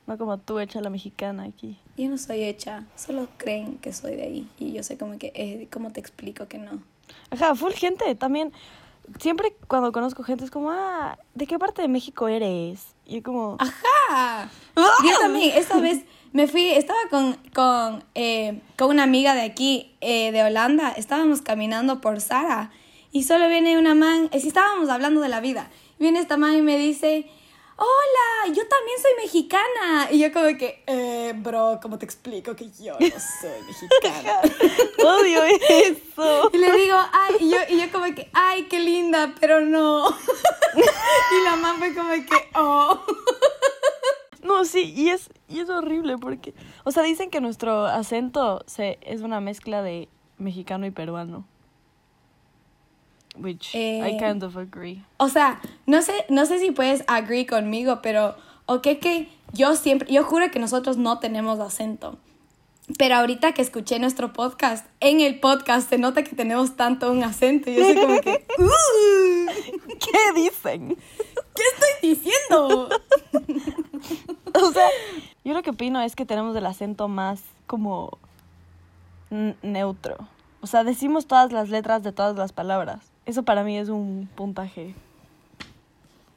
No 0.06 0.18
como 0.18 0.36
tú, 0.38 0.58
hecha 0.58 0.80
la 0.80 0.90
mexicana 0.90 1.44
aquí. 1.44 1.78
yo 1.96 2.08
no 2.08 2.18
soy 2.18 2.42
hecha, 2.42 2.84
solo 2.96 3.28
creen 3.36 3.78
que 3.78 3.92
soy 3.92 4.16
de 4.16 4.22
ahí. 4.24 4.48
Y 4.58 4.72
yo 4.72 4.82
sé 4.82 4.98
como 4.98 5.16
que, 5.18 5.32
eh, 5.36 5.68
¿cómo 5.72 5.92
te 5.92 6.00
explico 6.00 6.48
que 6.48 6.58
no? 6.58 6.82
Ajá, 7.30 7.54
full 7.54 7.72
gente 7.72 8.12
también. 8.16 8.52
Siempre 9.18 9.56
cuando 9.68 9.92
conozco 9.92 10.22
gente 10.22 10.44
es 10.44 10.50
como, 10.50 10.70
ah, 10.70 11.18
¿de 11.34 11.46
qué 11.46 11.58
parte 11.58 11.82
de 11.82 11.88
México 11.88 12.28
eres? 12.28 12.94
Y 13.06 13.16
yo 13.16 13.22
como, 13.22 13.56
Ajá. 13.58 14.50
Yo 14.76 15.18
también, 15.20 15.52
esta 15.56 15.78
vez 15.80 16.04
me 16.32 16.46
fui, 16.48 16.70
estaba 16.70 16.98
con, 17.10 17.36
con, 17.54 18.04
eh, 18.14 18.60
con 18.76 18.90
una 18.90 19.02
amiga 19.02 19.34
de 19.34 19.42
aquí, 19.42 19.94
eh, 20.00 20.32
de 20.32 20.42
Holanda, 20.42 20.92
estábamos 20.92 21.42
caminando 21.42 22.00
por 22.00 22.20
Sara 22.20 22.70
y 23.10 23.24
solo 23.24 23.48
viene 23.48 23.78
una 23.78 23.94
man, 23.94 24.28
eh, 24.32 24.40
sí 24.40 24.48
estábamos 24.48 24.88
hablando 24.88 25.20
de 25.20 25.28
la 25.28 25.40
vida, 25.40 25.70
viene 25.98 26.18
esta 26.18 26.36
man 26.36 26.54
y 26.54 26.62
me 26.62 26.78
dice, 26.78 27.26
hola, 27.76 28.54
yo 28.54 28.66
también 28.68 28.98
soy 29.00 29.12
mexicana. 29.18 30.08
Y 30.10 30.18
yo 30.20 30.32
como 30.32 30.56
que, 30.56 30.82
eh, 30.86 31.32
bro, 31.36 31.78
¿cómo 31.82 31.98
te 31.98 32.04
explico 32.04 32.54
que 32.54 32.70
yo 32.70 32.92
no 32.92 32.98
soy 32.98 33.62
mexicana? 33.66 34.40
odio 35.04 35.42
eso. 35.44 36.50
Y 36.52 36.58
le 36.58 36.72
digo, 36.72 36.96
ay, 37.12 37.36
y 37.40 37.50
yo, 37.50 37.58
y 37.68 37.80
yo 37.80 37.92
como 37.92 38.14
que, 38.14 38.30
ay, 38.32 38.64
qué 38.64 38.80
linda, 38.80 39.34
pero 39.40 39.60
no. 39.60 40.08
y 40.74 41.44
la 41.44 41.74
fue 41.78 41.94
como 41.94 42.10
que, 42.10 42.48
oh. 42.54 43.00
No, 44.42 44.64
sí, 44.64 44.92
y 44.96 45.10
es, 45.10 45.30
y 45.48 45.60
es 45.60 45.70
horrible 45.70 46.18
porque, 46.18 46.52
o 46.84 46.90
sea, 46.90 47.04
dicen 47.04 47.30
que 47.30 47.40
nuestro 47.40 47.86
acento 47.86 48.64
se, 48.66 48.98
es 49.02 49.20
una 49.20 49.40
mezcla 49.40 49.82
de 49.82 50.08
mexicano 50.36 50.84
y 50.84 50.90
peruano. 50.90 51.46
Which 53.38 53.74
I 53.74 53.78
Eh, 53.78 54.16
kind 54.18 54.42
of 54.42 54.56
agree. 54.56 55.02
O 55.16 55.28
sea, 55.28 55.60
no 55.86 56.02
sé, 56.02 56.12
no 56.28 56.44
sé 56.46 56.58
si 56.58 56.70
puedes 56.70 57.02
agree 57.06 57.46
conmigo, 57.46 58.00
pero 58.02 58.36
ok 58.66 58.82
que 59.00 59.28
yo 59.52 59.74
siempre, 59.76 60.10
yo 60.12 60.22
juro 60.24 60.50
que 60.50 60.58
nosotros 60.58 60.96
no 60.96 61.18
tenemos 61.18 61.58
acento. 61.60 62.18
Pero 62.98 63.14
ahorita 63.14 63.52
que 63.52 63.62
escuché 63.62 63.98
nuestro 64.00 64.32
podcast, 64.32 64.86
en 65.00 65.20
el 65.20 65.38
podcast 65.40 65.88
se 65.88 65.98
nota 65.98 66.24
que 66.24 66.34
tenemos 66.36 66.76
tanto 66.76 67.10
un 67.10 67.22
acento 67.22 67.70
y 67.70 67.76
yo 67.76 67.84
soy 67.84 67.94
como 67.96 68.20
que, 68.20 68.44
"Uh, 68.58 69.46
¿Qué 69.98 70.40
dicen? 70.40 70.96
¿qué 71.54 71.62
estoy 71.74 72.10
diciendo? 72.10 72.88
O 74.54 74.70
sea, 74.72 74.84
yo 75.44 75.54
lo 75.54 75.62
que 75.62 75.70
opino 75.70 76.02
es 76.02 76.14
que 76.14 76.26
tenemos 76.26 76.54
el 76.56 76.66
acento 76.66 77.08
más 77.08 77.40
como 77.66 78.18
neutro. 79.62 80.16
O 80.60 80.66
sea, 80.66 80.84
decimos 80.84 81.26
todas 81.26 81.52
las 81.52 81.70
letras 81.70 82.02
de 82.02 82.12
todas 82.12 82.36
las 82.36 82.52
palabras. 82.52 83.11
Eso 83.26 83.44
para 83.44 83.62
mí 83.62 83.78
es 83.78 83.88
un 83.88 84.28
puntaje, 84.34 84.94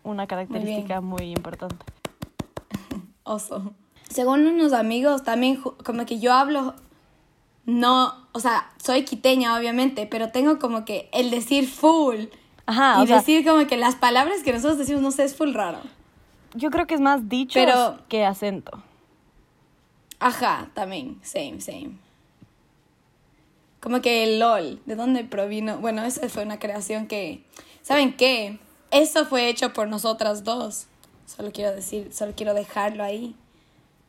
una 0.04 0.28
característica 0.28 1.02
muy, 1.02 1.32
importante. 1.32 1.84
Oso. 3.24 3.74
Según 4.10 4.46
unos 4.46 4.72
amigos, 4.74 5.24
también 5.24 5.60
como 5.62 6.06
que 6.06 6.20
yo 6.20 6.32
hablo, 6.34 6.76
no, 7.66 8.14
o 8.34 8.40
sea, 8.40 8.70
soy 8.84 9.04
quiteña 9.04 9.58
obviamente, 9.58 10.06
pero 10.06 10.32
tengo 10.32 10.60
como 10.60 10.86
que 10.86 11.10
el 11.12 11.32
decir 11.32 11.68
full 11.68 12.26
Ajá, 12.68 13.00
y 13.00 13.04
o 13.04 13.08
sea, 13.08 13.18
decir 13.18 13.44
como 13.44 13.66
que 13.66 13.78
las 13.78 13.96
palabras 13.96 14.44
que 14.44 14.54
nosotros 14.54 14.78
decimos, 14.78 15.02
no 15.02 15.12
sé, 15.12 15.24
es 15.24 15.36
full 15.36 15.54
raro. 15.54 15.80
yo 16.54 16.70
creo 16.70 16.86
que 16.86 16.94
es 16.94 17.02
más 17.02 17.28
dicho 17.28 17.60
que 18.08 18.26
acento. 18.26 18.84
Ajá, 20.20 20.70
también, 20.76 21.20
same, 21.24 21.60
same. 21.60 22.05
Como 23.86 24.02
que 24.02 24.24
el 24.24 24.40
LOL, 24.40 24.82
¿de 24.88 24.96
dónde 24.96 25.24
provino? 25.26 25.78
Bueno, 25.78 26.02
esa 26.04 26.28
fue 26.28 26.42
una 26.42 26.58
creación 26.58 27.06
que, 27.06 27.44
¿saben 27.84 28.18
qué? 28.18 28.58
Eso 28.90 29.28
fue 29.28 29.48
hecho 29.48 29.74
por 29.74 29.88
nosotras 29.88 30.44
dos. 30.44 30.88
Solo 31.28 31.52
quiero 31.52 31.72
decir, 31.72 32.12
solo 32.12 32.34
quiero 32.36 32.56
dejarlo 32.56 33.04
ahí. 33.04 33.36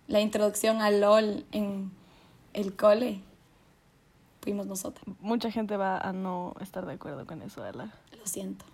La 0.08 0.20
introducción 0.20 0.80
al 0.80 1.02
LOL 1.02 1.44
en 1.52 1.90
el 2.54 2.74
cole. 2.74 3.20
Fuimos 4.40 4.66
nosotras. 4.66 5.04
Mucha 5.20 5.50
gente 5.50 5.76
va 5.76 5.98
a 5.98 6.14
no 6.14 6.54
estar 6.62 6.86
de 6.86 6.94
acuerdo 6.94 7.26
con 7.26 7.42
eso, 7.42 7.60
¿verdad? 7.60 7.92
Lo 8.18 8.26
siento. 8.26 8.64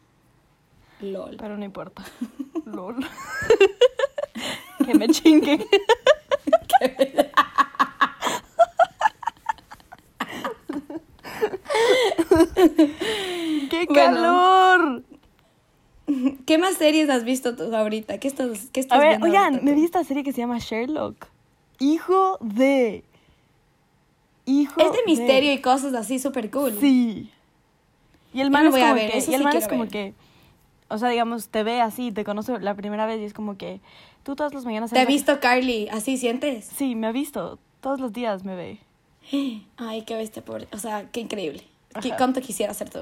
LOL. 1.00 1.37
Pero 1.37 1.56
no 1.56 1.64
importa. 1.64 2.04
Lol. 2.64 3.04
que 4.87 4.94
me 4.94 5.09
chinguen. 5.09 5.64
¡Qué 13.70 13.86
Bueno. 13.88 13.92
calor! 13.94 15.02
¿Qué 16.46 16.58
más 16.58 16.74
series 16.74 17.08
has 17.08 17.24
visto 17.24 17.56
tú 17.56 17.74
ahorita? 17.74 18.18
¿Qué 18.18 18.28
estás, 18.28 18.68
qué 18.72 18.80
estás 18.80 18.96
A 18.96 19.00
ver, 19.00 19.08
viendo 19.10 19.26
oigan, 19.26 19.44
ahorita 19.54 19.64
me 19.64 19.74
vi 19.74 19.84
esta 19.84 20.04
serie 20.04 20.22
que 20.24 20.32
se 20.32 20.38
llama 20.38 20.58
Sherlock. 20.58 21.26
Hijo 21.78 22.38
de. 22.40 23.04
Hijo 24.44 24.80
Es 24.80 24.92
de 24.92 24.98
misterio 25.06 25.52
y 25.52 25.60
cosas 25.60 25.94
así 25.94 26.18
súper 26.18 26.50
cool. 26.50 26.76
Sí. 26.80 27.30
Y 28.34 28.40
el 28.40 28.50
man 28.50 28.66
es 28.66 28.72
como 28.72 28.94
ver, 28.94 29.10
que, 29.10 29.18
eso 29.18 29.30
y 29.30 29.34
el 29.34 29.40
sí 29.40 29.44
man 29.44 29.56
es 29.56 29.64
quiero 29.66 29.70
como 29.70 29.82
ver. 29.84 29.90
que, 29.90 30.14
o 30.88 30.98
sea, 30.98 31.08
digamos, 31.10 31.48
te 31.48 31.62
ve 31.62 31.80
así, 31.80 32.12
te 32.12 32.24
conoce 32.24 32.58
la 32.60 32.74
primera 32.74 33.06
vez 33.06 33.20
y 33.20 33.24
es 33.24 33.34
como 33.34 33.56
que 33.56 33.80
tú 34.22 34.34
todas 34.34 34.52
las 34.54 34.64
mañanas. 34.64 34.90
¿Te 34.90 34.98
ha 35.00 35.04
visto 35.04 35.38
Carly? 35.40 35.88
¿Así 35.90 36.16
sientes? 36.18 36.64
Sí, 36.76 36.94
me 36.94 37.06
ha 37.06 37.12
visto. 37.12 37.58
Todos 37.80 38.00
los 38.00 38.12
días 38.12 38.44
me 38.44 38.56
ve. 38.56 38.78
Ay, 39.76 40.02
qué 40.02 40.16
bestia, 40.16 40.44
pobre. 40.44 40.66
O 40.72 40.78
sea, 40.78 41.08
qué 41.10 41.20
increíble. 41.20 41.62
¿Qué- 42.00 42.08
Ajá. 42.08 42.16
¿Cuánto 42.16 42.40
quisiera 42.40 42.72
ser 42.75 42.90
tú? 42.90 43.00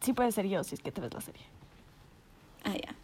Sí 0.00 0.12
puede 0.12 0.30
ser 0.32 0.46
yo 0.46 0.62
si 0.64 0.74
es 0.74 0.80
que 0.80 0.92
te 0.92 1.00
ves 1.00 1.12
la 1.12 1.20
serie. 1.20 1.42
Ah, 2.64 2.74
ya. 2.74 2.94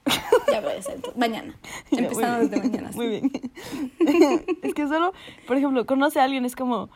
Ya 0.52 0.58
a 0.58 0.82
ser 0.82 1.00
tú. 1.00 1.11
Mañana. 1.16 1.56
Ya, 1.90 2.08
bien, 2.08 2.49
desde 2.50 2.56
mañana. 2.58 2.90
sí. 2.92 2.96
Muy 2.96 3.08
bien. 3.08 3.32
es 4.62 4.75
que 4.75 4.87
solo, 4.87 5.12
por 5.46 5.56
ejemplo, 5.56 5.87
conoce 5.87 6.20
a 6.20 6.25
alguien, 6.25 6.44
es 6.44 6.56
como. 6.56 6.88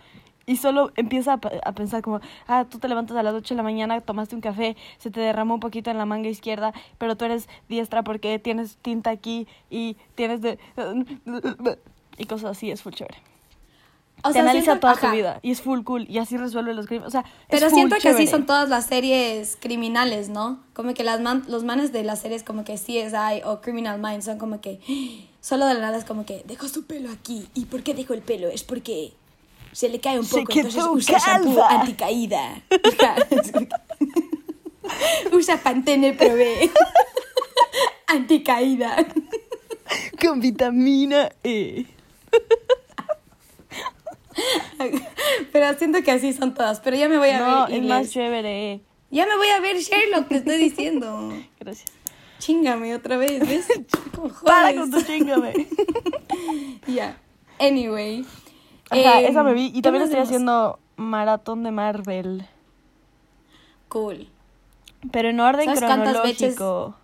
Y 0.46 0.56
solo 0.56 0.92
empieza 0.96 1.34
a, 1.34 1.40
a 1.64 1.72
pensar 1.72 2.00
como, 2.00 2.20
ah, 2.46 2.64
tú 2.70 2.78
te 2.78 2.88
levantas 2.88 3.16
a 3.18 3.22
las 3.22 3.34
8 3.34 3.52
de 3.52 3.56
la 3.58 3.62
mañana, 3.62 4.00
tomaste 4.00 4.34
un 4.34 4.40
café, 4.40 4.76
se 4.96 5.10
te 5.10 5.20
derramó 5.20 5.52
un 5.54 5.60
poquito 5.60 5.90
en 5.90 5.98
la 5.98 6.06
manga 6.06 6.30
izquierda, 6.30 6.72
pero 6.96 7.16
tú 7.18 7.26
eres 7.26 7.48
diestra 7.68 8.02
porque 8.02 8.38
tienes 8.38 8.78
tinta 8.78 9.10
aquí 9.10 9.46
y 9.68 9.98
tienes 10.14 10.40
de... 10.40 10.58
Y 12.16 12.24
cosas 12.24 12.52
así, 12.52 12.70
es 12.70 12.82
full 12.82 12.94
chévere. 12.94 13.18
O 14.24 14.28
te 14.28 14.32
sea, 14.34 14.42
analiza 14.42 14.64
siento- 14.72 14.80
toda 14.80 14.92
ajá. 14.94 15.10
tu 15.10 15.16
vida 15.16 15.38
y 15.42 15.50
es 15.52 15.60
full 15.60 15.82
cool 15.84 16.06
y 16.08 16.18
así 16.18 16.36
resuelve 16.36 16.74
los 16.74 16.86
crímenes. 16.86 17.06
O 17.08 17.10
sea, 17.10 17.20
es 17.20 17.26
Pero 17.48 17.70
full 17.70 17.76
siento 17.76 17.96
que 17.96 18.08
así 18.08 18.18
chévere. 18.18 18.30
son 18.30 18.46
todas 18.46 18.68
las 18.68 18.86
series 18.86 19.56
criminales, 19.60 20.28
¿no? 20.28 20.60
Como 20.72 20.92
que 20.94 21.04
las 21.04 21.20
man- 21.20 21.44
los 21.48 21.62
manes 21.64 21.92
de 21.92 22.02
las 22.02 22.20
series 22.20 22.42
como 22.42 22.64
que 22.64 22.74
CSI 22.74 23.42
o 23.44 23.60
Criminal 23.60 24.00
Minds 24.00 24.24
son 24.24 24.38
como 24.38 24.60
que 24.60 24.80
solo 25.40 25.66
de 25.66 25.74
la 25.74 25.80
nada 25.80 25.98
es 25.98 26.04
como 26.04 26.26
que 26.26 26.42
dejó 26.46 26.66
su 26.68 26.84
pelo 26.86 27.10
aquí. 27.10 27.48
¿Y 27.54 27.66
por 27.66 27.82
qué 27.84 27.94
dejó 27.94 28.12
el 28.14 28.22
pelo? 28.22 28.48
Es 28.48 28.64
porque 28.64 29.12
se 29.72 29.88
le 29.88 30.00
cae 30.00 30.18
un 30.18 30.24
Se 30.24 30.40
poco, 30.40 30.52
quedó 30.52 30.68
entonces 30.68 30.90
usa 30.90 31.18
shampoo 31.18 31.54
calva. 31.54 31.68
anticaída. 31.80 32.62
Es 33.30 33.52
como 33.52 33.66
que- 33.68 35.36
usa 35.36 35.58
Pantene 35.62 36.14
Pro 36.14 36.34
B. 36.34 36.70
anticaída. 38.08 38.96
Con 40.20 40.40
vitamina 40.40 41.28
E. 41.44 41.86
Pero 45.52 45.78
siento 45.78 46.02
que 46.02 46.10
así 46.10 46.32
son 46.32 46.54
todas. 46.54 46.80
Pero 46.80 46.96
ya 46.96 47.08
me 47.08 47.18
voy 47.18 47.30
a 47.30 47.38
No, 47.40 47.60
ver 47.66 47.70
es 47.72 47.76
inglés. 47.78 47.98
más 47.98 48.10
chévere. 48.10 48.80
Ya 49.10 49.26
me 49.26 49.36
voy 49.36 49.48
a 49.48 49.60
ver 49.60 49.76
Sherlock, 49.78 50.28
te 50.28 50.36
estoy 50.36 50.56
diciendo. 50.58 51.32
Gracias. 51.60 51.90
Chingame 52.38 52.94
otra 52.94 53.16
vez, 53.16 53.40
¿ves? 53.48 53.66
¿Cómo 54.14 54.28
Para 54.44 54.74
con 54.74 54.90
tu 54.90 55.00
chingame. 55.02 55.66
Ya. 56.86 57.18
Anyway. 57.58 58.24
Ajá, 58.90 59.20
Em, 59.20 59.26
esa 59.30 59.42
me 59.42 59.54
vi. 59.54 59.66
Y 59.66 59.72
¿qué 59.72 59.82
también 59.82 60.04
estoy 60.04 60.20
haciendo 60.20 60.78
maratón 60.96 61.62
de 61.64 61.70
Marvel. 61.72 62.46
Cool. 63.88 64.28
Pero 65.12 65.30
en 65.30 65.40
orden 65.40 65.64
¿Sabes 65.66 65.80
cuántas 65.80 66.12
cronológico. 66.14 66.94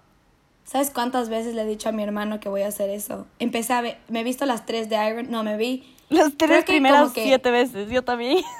¿Sabes 0.64 0.90
cuántas 0.90 1.28
veces 1.28 1.54
le 1.54 1.62
he 1.62 1.66
dicho 1.66 1.88
a 1.88 1.92
mi 1.92 2.02
hermano 2.02 2.40
que 2.40 2.48
voy 2.48 2.62
a 2.62 2.68
hacer 2.68 2.90
eso? 2.90 3.26
Empecé 3.38 3.72
a 3.74 3.80
ver, 3.82 3.98
me 4.08 4.20
he 4.20 4.24
visto 4.24 4.46
las 4.46 4.64
tres 4.66 4.88
de 4.88 4.96
Iron, 5.08 5.30
no, 5.30 5.44
me 5.44 5.56
vi. 5.56 5.84
Las 6.14 6.36
tres 6.36 6.64
primeras 6.64 7.12
que- 7.12 7.24
siete 7.24 7.50
veces. 7.50 7.90
Yo 7.90 8.02
también. 8.02 8.38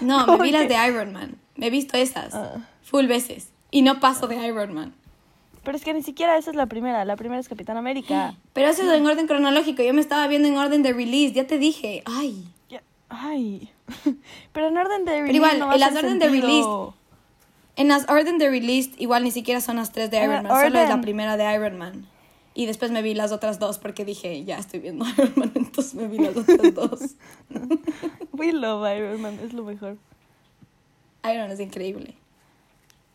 No, 0.00 0.20
me 0.20 0.26
¿Cómo 0.26 0.38
vi 0.42 0.50
las 0.50 0.68
de 0.68 0.76
Iron 0.88 1.12
Man. 1.12 1.36
Me 1.56 1.66
he 1.68 1.70
visto 1.70 1.96
esas. 1.96 2.34
Ah. 2.34 2.56
Full 2.82 3.06
veces. 3.06 3.48
Y 3.70 3.82
no 3.82 4.00
paso 4.00 4.26
de 4.26 4.36
Iron 4.46 4.74
Man. 4.74 4.94
Pero 5.62 5.76
es 5.76 5.84
que 5.84 5.94
ni 5.94 6.02
siquiera 6.02 6.36
esa 6.36 6.50
es 6.50 6.56
la 6.56 6.66
primera. 6.66 7.04
La 7.04 7.14
primera 7.16 7.40
es 7.40 7.48
Capitán 7.48 7.76
América. 7.76 8.34
Pero 8.52 8.68
eso 8.68 8.82
es 8.82 8.98
en 8.98 9.06
orden 9.06 9.26
cronológico. 9.28 9.82
Yo 9.82 9.94
me 9.94 10.00
estaba 10.00 10.26
viendo 10.26 10.48
en 10.48 10.56
orden 10.56 10.82
de 10.82 10.92
release. 10.92 11.34
Ya 11.34 11.46
te 11.46 11.58
dije. 11.58 12.02
Ay. 12.06 12.44
Ya- 12.68 12.82
Ay. 13.08 13.70
Pero 14.52 14.68
en 14.68 14.76
orden 14.76 15.04
de 15.04 15.12
release. 15.12 15.36
igual, 15.36 15.58
no 15.60 15.66
va 15.68 15.74
en 15.74 15.80
las 15.80 15.94
orden 15.94 16.18
de 16.18 16.28
release. 16.28 16.68
En 17.76 17.88
las 17.88 18.08
orden 18.10 18.38
de 18.38 18.48
release, 18.50 18.90
igual 18.98 19.22
ni 19.24 19.30
siquiera 19.30 19.60
son 19.60 19.76
las 19.76 19.92
tres 19.92 20.10
de 20.10 20.18
Iron 20.18 20.42
Man. 20.42 20.48
Solo 20.48 20.78
es 20.80 20.88
la 20.88 21.00
primera 21.00 21.36
de 21.36 21.54
Iron 21.54 21.78
Man. 21.78 22.06
Y 22.54 22.66
después 22.66 22.90
me 22.90 23.00
vi 23.02 23.14
las 23.14 23.32
otras 23.32 23.58
dos 23.58 23.78
porque 23.78 24.04
dije, 24.04 24.44
ya 24.44 24.58
estoy 24.58 24.80
viendo 24.80 25.04
Iron 25.18 25.32
Man, 25.36 25.52
entonces 25.54 25.94
me 25.94 26.06
vi 26.06 26.18
las 26.18 26.36
otras 26.36 26.74
dos. 26.74 27.00
We 28.32 28.52
love 28.52 28.86
Iron 28.96 29.20
Man. 29.20 29.38
Es 29.42 29.52
lo 29.52 29.64
mejor. 29.64 29.96
Iron 31.24 31.38
Man 31.42 31.50
es 31.50 31.60
increíble. 31.60 32.14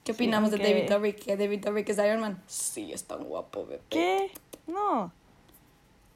¿Qué 0.04 0.14
Sí, 0.14 0.18
opinamos 0.18 0.52
de 0.52 0.58
David 0.58 0.90
Dobrik? 0.90 1.24
¿Que 1.24 1.36
David 1.36 1.66
Dobrik 1.66 1.90
es 1.90 1.98
Iron 1.98 2.22
Man? 2.22 2.42
Sí, 2.48 2.92
es 2.94 3.04
tan 3.04 3.26
guapo, 3.26 3.66
bebé. 3.66 3.82
¿Qué? 3.90 4.32
No. 4.66 5.12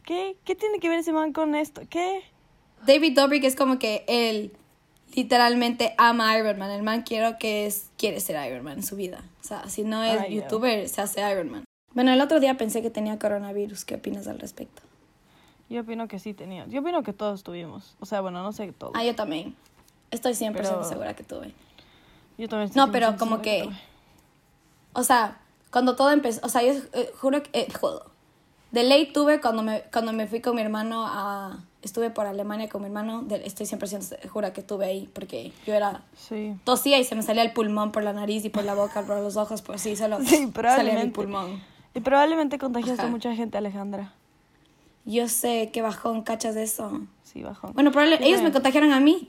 ¿Qué? 0.05 0.37
¿Qué 0.45 0.55
tiene 0.55 0.79
que 0.79 0.89
ver 0.89 0.99
ese 0.99 1.11
man 1.11 1.33
con 1.33 1.55
esto? 1.55 1.81
¿Qué? 1.89 2.23
David 2.85 3.15
Dobrik 3.15 3.43
es 3.43 3.55
como 3.55 3.79
que 3.79 4.05
él 4.07 4.53
literalmente 5.13 5.93
ama 5.97 6.31
a 6.31 6.39
Iron 6.39 6.57
Man. 6.57 6.71
El 6.71 6.83
man 6.83 7.03
quiero 7.03 7.37
que 7.37 7.65
es, 7.65 7.89
quiere 7.97 8.19
ser 8.19 8.43
Iron 8.47 8.63
Man 8.63 8.77
en 8.77 8.83
su 8.83 8.95
vida. 8.95 9.23
O 9.41 9.43
sea, 9.43 9.67
si 9.69 9.83
no 9.83 10.03
es 10.03 10.21
Ay, 10.21 10.35
youtuber, 10.35 10.87
se 10.87 11.01
hace 11.01 11.29
Iron 11.29 11.51
Man. 11.51 11.65
Bueno, 11.93 12.11
el 12.13 12.21
otro 12.21 12.39
día 12.39 12.55
pensé 12.57 12.81
que 12.81 12.89
tenía 12.89 13.19
coronavirus. 13.19 13.85
¿Qué 13.85 13.95
opinas 13.95 14.27
al 14.27 14.39
respecto? 14.39 14.81
Yo 15.69 15.81
opino 15.81 16.07
que 16.07 16.19
sí 16.19 16.33
tenía. 16.33 16.65
Yo 16.67 16.81
opino 16.81 17.03
que 17.03 17.13
todos 17.13 17.43
tuvimos. 17.43 17.95
O 17.99 18.05
sea, 18.05 18.21
bueno, 18.21 18.43
no 18.43 18.51
sé 18.51 18.71
todo. 18.71 18.91
Ah, 18.93 19.03
yo 19.03 19.15
también. 19.15 19.55
Estoy 20.11 20.33
100% 20.33 20.53
Pero- 20.53 20.83
segura 20.83 21.13
que 21.15 21.23
tuve. 21.23 21.53
Yo 22.37 22.47
también 22.49 22.67
estoy 22.69 22.79
No, 22.85 22.91
pero 22.91 23.07
100% 23.07 23.17
como 23.17 23.41
que-. 23.41 23.69
O 24.93 25.03
sea, 25.03 25.39
cuando 25.71 25.95
todo 25.95 26.11
empezó, 26.11 26.41
o 26.45 26.49
sea, 26.49 26.61
yo 26.63 26.73
eh, 26.93 27.11
juro 27.19 27.43
que, 27.43 27.49
eh, 27.53 27.67
jodo. 27.79 28.05
De 28.71 28.83
ley 28.83 29.11
tuve 29.11 29.41
cuando 29.41 29.63
me, 29.63 29.83
cuando 29.91 30.13
me 30.13 30.27
fui 30.27 30.39
con 30.41 30.55
mi 30.55 30.61
hermano 30.61 31.05
a, 31.05 31.59
estuve 31.81 32.09
por 32.09 32.25
Alemania 32.25 32.69
con 32.69 32.81
mi 32.81 32.87
hermano, 32.87 33.21
de- 33.21 33.45
estoy 33.45 33.65
100% 33.65 34.01
segura 34.21 34.53
que 34.53 34.61
tuve 34.61 34.85
ahí, 34.85 35.09
porque 35.13 35.51
yo 35.65 35.73
era, 35.73 36.03
Sí. 36.15 36.55
tosía 36.63 36.97
y 36.99 37.03
se 37.03 37.15
me 37.15 37.21
salía 37.21 37.43
el 37.43 37.51
pulmón 37.53 37.91
por 37.91 38.03
la 38.03 38.13
nariz 38.13 38.45
y 38.45 38.49
por 38.49 38.63
la 38.63 38.73
boca, 38.73 39.01
por 39.03 39.17
los 39.19 39.35
ojos, 39.37 39.61
pues 39.61 39.81
sí, 39.81 39.95
solo 39.97 40.19
Sí, 40.21 40.49
salía 40.53 41.03
mi 41.03 41.09
pulmón. 41.09 41.61
Y 41.93 41.99
probablemente 41.99 42.57
contagiaste 42.57 43.03
a 43.03 43.07
mucha 43.07 43.35
gente, 43.35 43.57
Alejandra. 43.57 44.13
Yo 45.05 45.27
sé, 45.27 45.71
qué 45.73 45.81
bajón, 45.81 46.21
cachas 46.21 46.55
de 46.55 46.63
eso. 46.63 47.01
Sí, 47.23 47.43
bajón. 47.43 47.73
Bueno, 47.73 47.91
probablemente, 47.91 48.27
ellos 48.27 48.41
me 48.41 48.51
contagiaron 48.51 48.93
a 48.93 48.99
mí. 48.99 49.25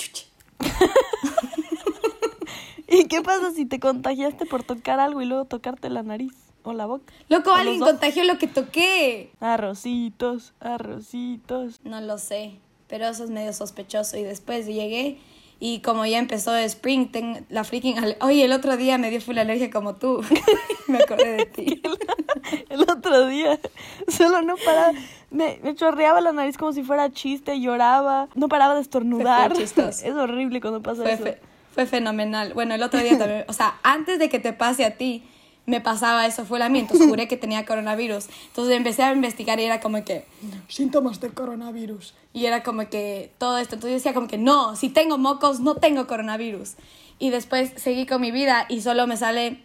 ¿Y 2.89 3.07
qué 3.07 3.23
pasa 3.23 3.53
si 3.53 3.65
te 3.65 3.81
contagiaste 3.81 4.45
por 4.45 4.63
tocar 4.63 5.01
algo 5.01 5.23
y 5.23 5.25
luego 5.25 5.47
tocarte 5.47 5.89
la 5.89 6.03
nariz 6.03 6.35
o 6.63 6.75
la 6.75 6.87
boca? 6.87 7.13
Loco, 7.29 7.53
alguien 7.53 7.81
contagió 7.81 8.25
lo 8.25 8.39
que 8.39 8.49
toqué. 8.49 9.33
Arrocitos, 9.41 10.53
arrocitos. 10.61 11.81
No 11.85 12.01
lo 12.03 12.19
sé, 12.19 12.59
pero 12.89 13.07
eso 13.07 13.25
es 13.25 13.31
medio 13.31 13.55
sospechoso. 13.55 14.19
Y 14.19 14.25
después 14.25 14.67
llegué 14.67 15.19
y 15.65 15.79
como 15.79 16.05
ya 16.05 16.19
empezó 16.19 16.57
el 16.57 16.65
spring, 16.65 17.13
ten- 17.13 17.47
la 17.49 17.63
freaking... 17.63 17.95
Oye, 18.21 18.45
el 18.45 18.53
otro 18.53 18.77
día 18.77 18.99
me 18.99 19.11
dio 19.11 19.21
full 19.21 19.39
alergia 19.39 19.71
como 19.71 19.95
tú. 19.95 20.21
me 20.89 20.99
acordé 20.99 21.37
de 21.37 21.47
ti. 21.47 21.81
El 22.69 22.81
otro 22.83 23.29
día, 23.29 23.61
solo 24.09 24.43
no 24.43 24.57
paraba, 24.57 24.93
me, 25.31 25.61
me 25.63 25.77
chorreaba 25.77 26.21
la 26.21 26.33
nariz 26.33 26.57
como 26.59 26.73
si 26.73 26.83
fuera 26.83 27.13
chiste, 27.13 27.61
lloraba, 27.61 28.29
no 28.35 28.49
paraba 28.49 28.75
de 28.75 28.81
estornudar. 28.81 29.53
Es 29.57 30.15
horrible 30.15 30.61
cuando 30.61 30.83
pasa 30.83 31.03
Fue, 31.03 31.13
eso. 31.13 31.23
fe- 31.23 31.39
fue 31.73 31.87
fenomenal. 31.87 32.53
Bueno, 32.55 32.75
el 32.75 32.83
otro 32.83 32.99
día 33.01 33.17
también, 33.17 33.45
o 33.47 33.53
sea, 33.53 33.75
antes 33.85 34.19
de 34.19 34.29
que 34.29 34.41
te 34.41 34.53
pase 34.53 34.85
a 34.85 34.97
ti, 34.97 35.23
me 35.65 35.81
pasaba 35.81 36.27
eso, 36.27 36.45
fue 36.45 36.63
a 36.63 36.69
mí, 36.69 36.81
entonces 36.81 37.09
juré 37.09 37.29
que 37.29 37.37
tenía 37.37 37.65
coronavirus. 37.65 38.27
Entonces 38.49 38.77
empecé 38.77 39.03
a 39.03 39.13
investigar 39.13 39.61
y 39.61 39.65
era 39.65 39.81
como 39.81 40.05
que, 40.05 40.27
síntomas 40.69 41.21
de 41.21 41.31
coronavirus. 41.31 42.15
Y 42.33 42.47
era 42.47 42.63
como 42.63 42.89
que 42.89 43.33
todo 43.39 43.59
esto, 43.59 43.77
entonces 43.77 43.93
yo 43.93 43.97
decía 43.99 44.15
como 44.15 44.29
que, 44.29 44.39
no, 44.39 44.75
si 44.77 44.89
tengo 44.89 45.19
mocos, 45.19 45.61
no 45.61 45.77
tengo 45.77 46.07
coronavirus. 46.07 46.75
Y 47.19 47.31
después 47.31 47.73
seguí 47.77 48.07
con 48.07 48.21
mi 48.21 48.33
vida 48.33 48.67
y 48.69 48.81
solo 48.81 49.07
me 49.07 49.17
sale 49.17 49.63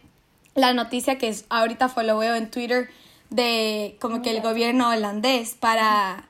la 0.54 0.74
noticia 0.74 1.18
que 1.18 1.30
es, 1.30 1.46
ahorita 1.50 1.89
fue, 1.89 2.04
lo 2.04 2.18
veo 2.18 2.36
en 2.36 2.51
Twitter 2.51 2.89
de 3.30 3.98
como 4.00 4.22
que 4.22 4.32
el 4.32 4.42
gobierno 4.42 4.89
holandés 4.89 5.56
para, 5.56 6.27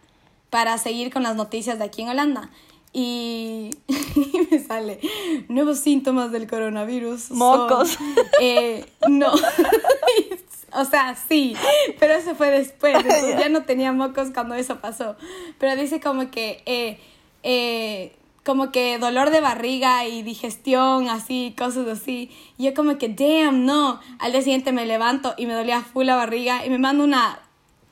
para 0.49 0.77
seguir 0.77 1.11
con 1.11 1.23
las 1.23 1.35
noticias 1.35 1.77
de 1.77 1.85
aquí 1.85 2.01
en 2.01 2.09
Holanda. 2.09 2.49
Y, 2.93 3.71
y 3.87 4.47
me 4.49 4.59
sale 4.59 4.99
nuevos 5.47 5.79
síntomas 5.79 6.31
del 6.31 6.47
coronavirus. 6.47 7.21
son, 7.21 7.37
Mocos. 7.37 7.97
eh, 8.41 8.85
no. 9.07 9.31
o 10.73 10.85
sea, 10.85 11.15
sí, 11.15 11.55
pero 11.99 12.13
eso 12.13 12.35
fue 12.35 12.49
después. 12.49 12.95
Entonces 12.95 13.39
ya 13.39 13.49
no 13.49 13.63
tenía 13.63 13.91
mocos 13.93 14.29
cuando 14.33 14.55
eso 14.55 14.79
pasó. 14.79 15.15
Pero 15.59 15.75
dice 15.75 15.99
como 15.99 16.31
que, 16.31 16.61
eh, 16.65 16.99
eh, 17.43 18.15
como 18.43 18.71
que 18.71 18.97
dolor 18.97 19.29
de 19.29 19.41
barriga 19.41 20.05
y 20.05 20.23
digestión, 20.23 21.09
así, 21.09 21.53
cosas 21.57 21.87
así. 21.87 22.31
Y 22.57 22.65
yo 22.65 22.73
como 22.73 22.97
que, 22.97 23.09
damn, 23.09 23.65
no. 23.65 23.99
Al 24.19 24.31
día 24.31 24.41
siguiente 24.41 24.71
me 24.71 24.85
levanto 24.85 25.33
y 25.37 25.45
me 25.45 25.53
dolía 25.53 25.81
full 25.81 26.05
la 26.05 26.15
barriga 26.15 26.65
y 26.65 26.69
me 26.69 26.77
mando 26.77 27.03
una 27.03 27.39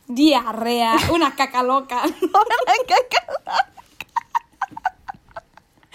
diarrea, 0.07 0.95
una 1.13 1.35
caca 1.35 1.63
loca. 1.63 2.01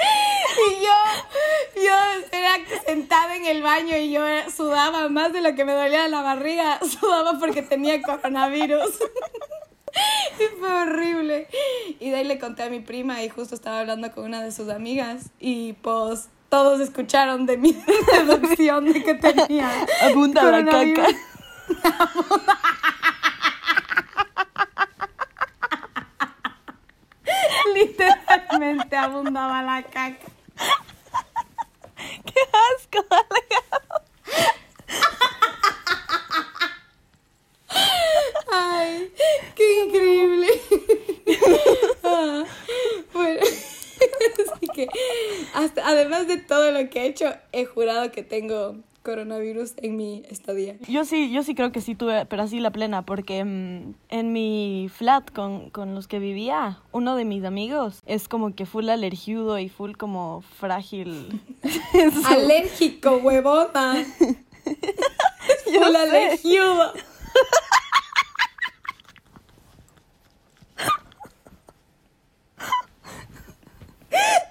Y 0.71 0.85
yo, 0.85 1.85
yo 1.85 1.93
era 2.33 2.57
sentada 2.85 3.37
en 3.37 3.47
el 3.47 3.63
baño 3.63 3.97
y 3.97 4.11
yo 4.11 4.23
sudaba 4.55 5.09
más 5.09 5.33
de 5.33 5.41
lo 5.41 5.55
que 5.55 5.65
me 5.65 5.73
dolía 5.73 6.09
la 6.09 6.23
barriga. 6.23 6.81
Sudaba 7.01 7.39
porque 7.39 7.63
tenía 7.63 8.01
coronavirus. 8.03 8.91
Y 10.39 10.59
fue 10.61 10.73
horrible. 10.83 11.49
Y 11.99 12.11
de 12.11 12.17
ahí 12.19 12.25
le 12.25 12.39
conté 12.39 12.63
a 12.63 12.71
mi 12.71 12.79
prima 12.79 13.25
y 13.25 13.29
justo 13.29 13.57
estaba 13.57 13.81
hablando 13.81 14.13
con 14.13 14.25
una 14.25 14.41
de 14.41 14.53
sus 14.53 14.69
amigas 14.69 15.31
y 15.41 15.73
pues 15.75 16.29
todos 16.49 16.81
escucharon 16.81 17.45
de 17.45 17.57
mi 17.57 17.77
deducción 18.13 18.93
de 18.93 19.03
que 19.03 19.15
tenía 19.15 19.69
Abunda 20.01 20.45
la 20.45 20.65
caca. 20.65 21.09
Literalmente 28.91 28.97
abundaba 28.97 29.63
la 29.63 29.83
caca. 29.85 30.27
¡Qué 32.27 32.41
asco! 32.75 33.05
Ay, 38.51 39.13
qué 39.55 39.85
increíble. 39.85 40.49
Ah, 42.03 42.45
bueno, 43.13 43.41
así 44.53 44.67
que 44.75 44.89
hasta, 45.55 45.87
además 45.87 46.27
de 46.27 46.39
todo 46.39 46.73
lo 46.73 46.91
que 46.91 47.03
he 47.03 47.07
hecho, 47.07 47.33
he 47.53 47.67
jurado 47.67 48.11
que 48.11 48.25
tengo 48.25 48.75
coronavirus 49.03 49.75
en 49.79 49.97
mi 49.97 50.23
estadía. 50.29 50.77
Yo 50.89 51.05
sí, 51.05 51.31
yo 51.33 51.43
sí 51.43 51.55
creo 51.55 51.73
que 51.73 51.81
sí 51.81 51.95
tuve, 51.95 52.27
pero 52.27 52.43
así 52.43 52.61
la 52.61 52.71
plena, 52.71 53.03
porque 53.03 53.45
mm, 53.45 53.95
en 54.09 54.33
mi 54.33 54.89
flat 54.95 55.31
con, 55.33 55.71
con 55.71 55.95
los 55.95 56.09
que 56.09 56.19
vivía, 56.19 56.81
uno 56.93 57.17
de 57.17 57.25
mis 57.25 57.45
amigos 57.45 58.03
es 58.07 58.29
como 58.29 58.55
que 58.55 58.67
full 58.67 58.89
alergiudo 58.89 59.59
y 59.59 59.69
full 59.69 59.93
como 59.93 60.43
frágil. 60.59 61.41
Alérgico, 62.27 63.17
huevona. 63.17 64.05
Yo 65.73 65.83
Full 65.85 65.97
alergiudo. 65.97 66.93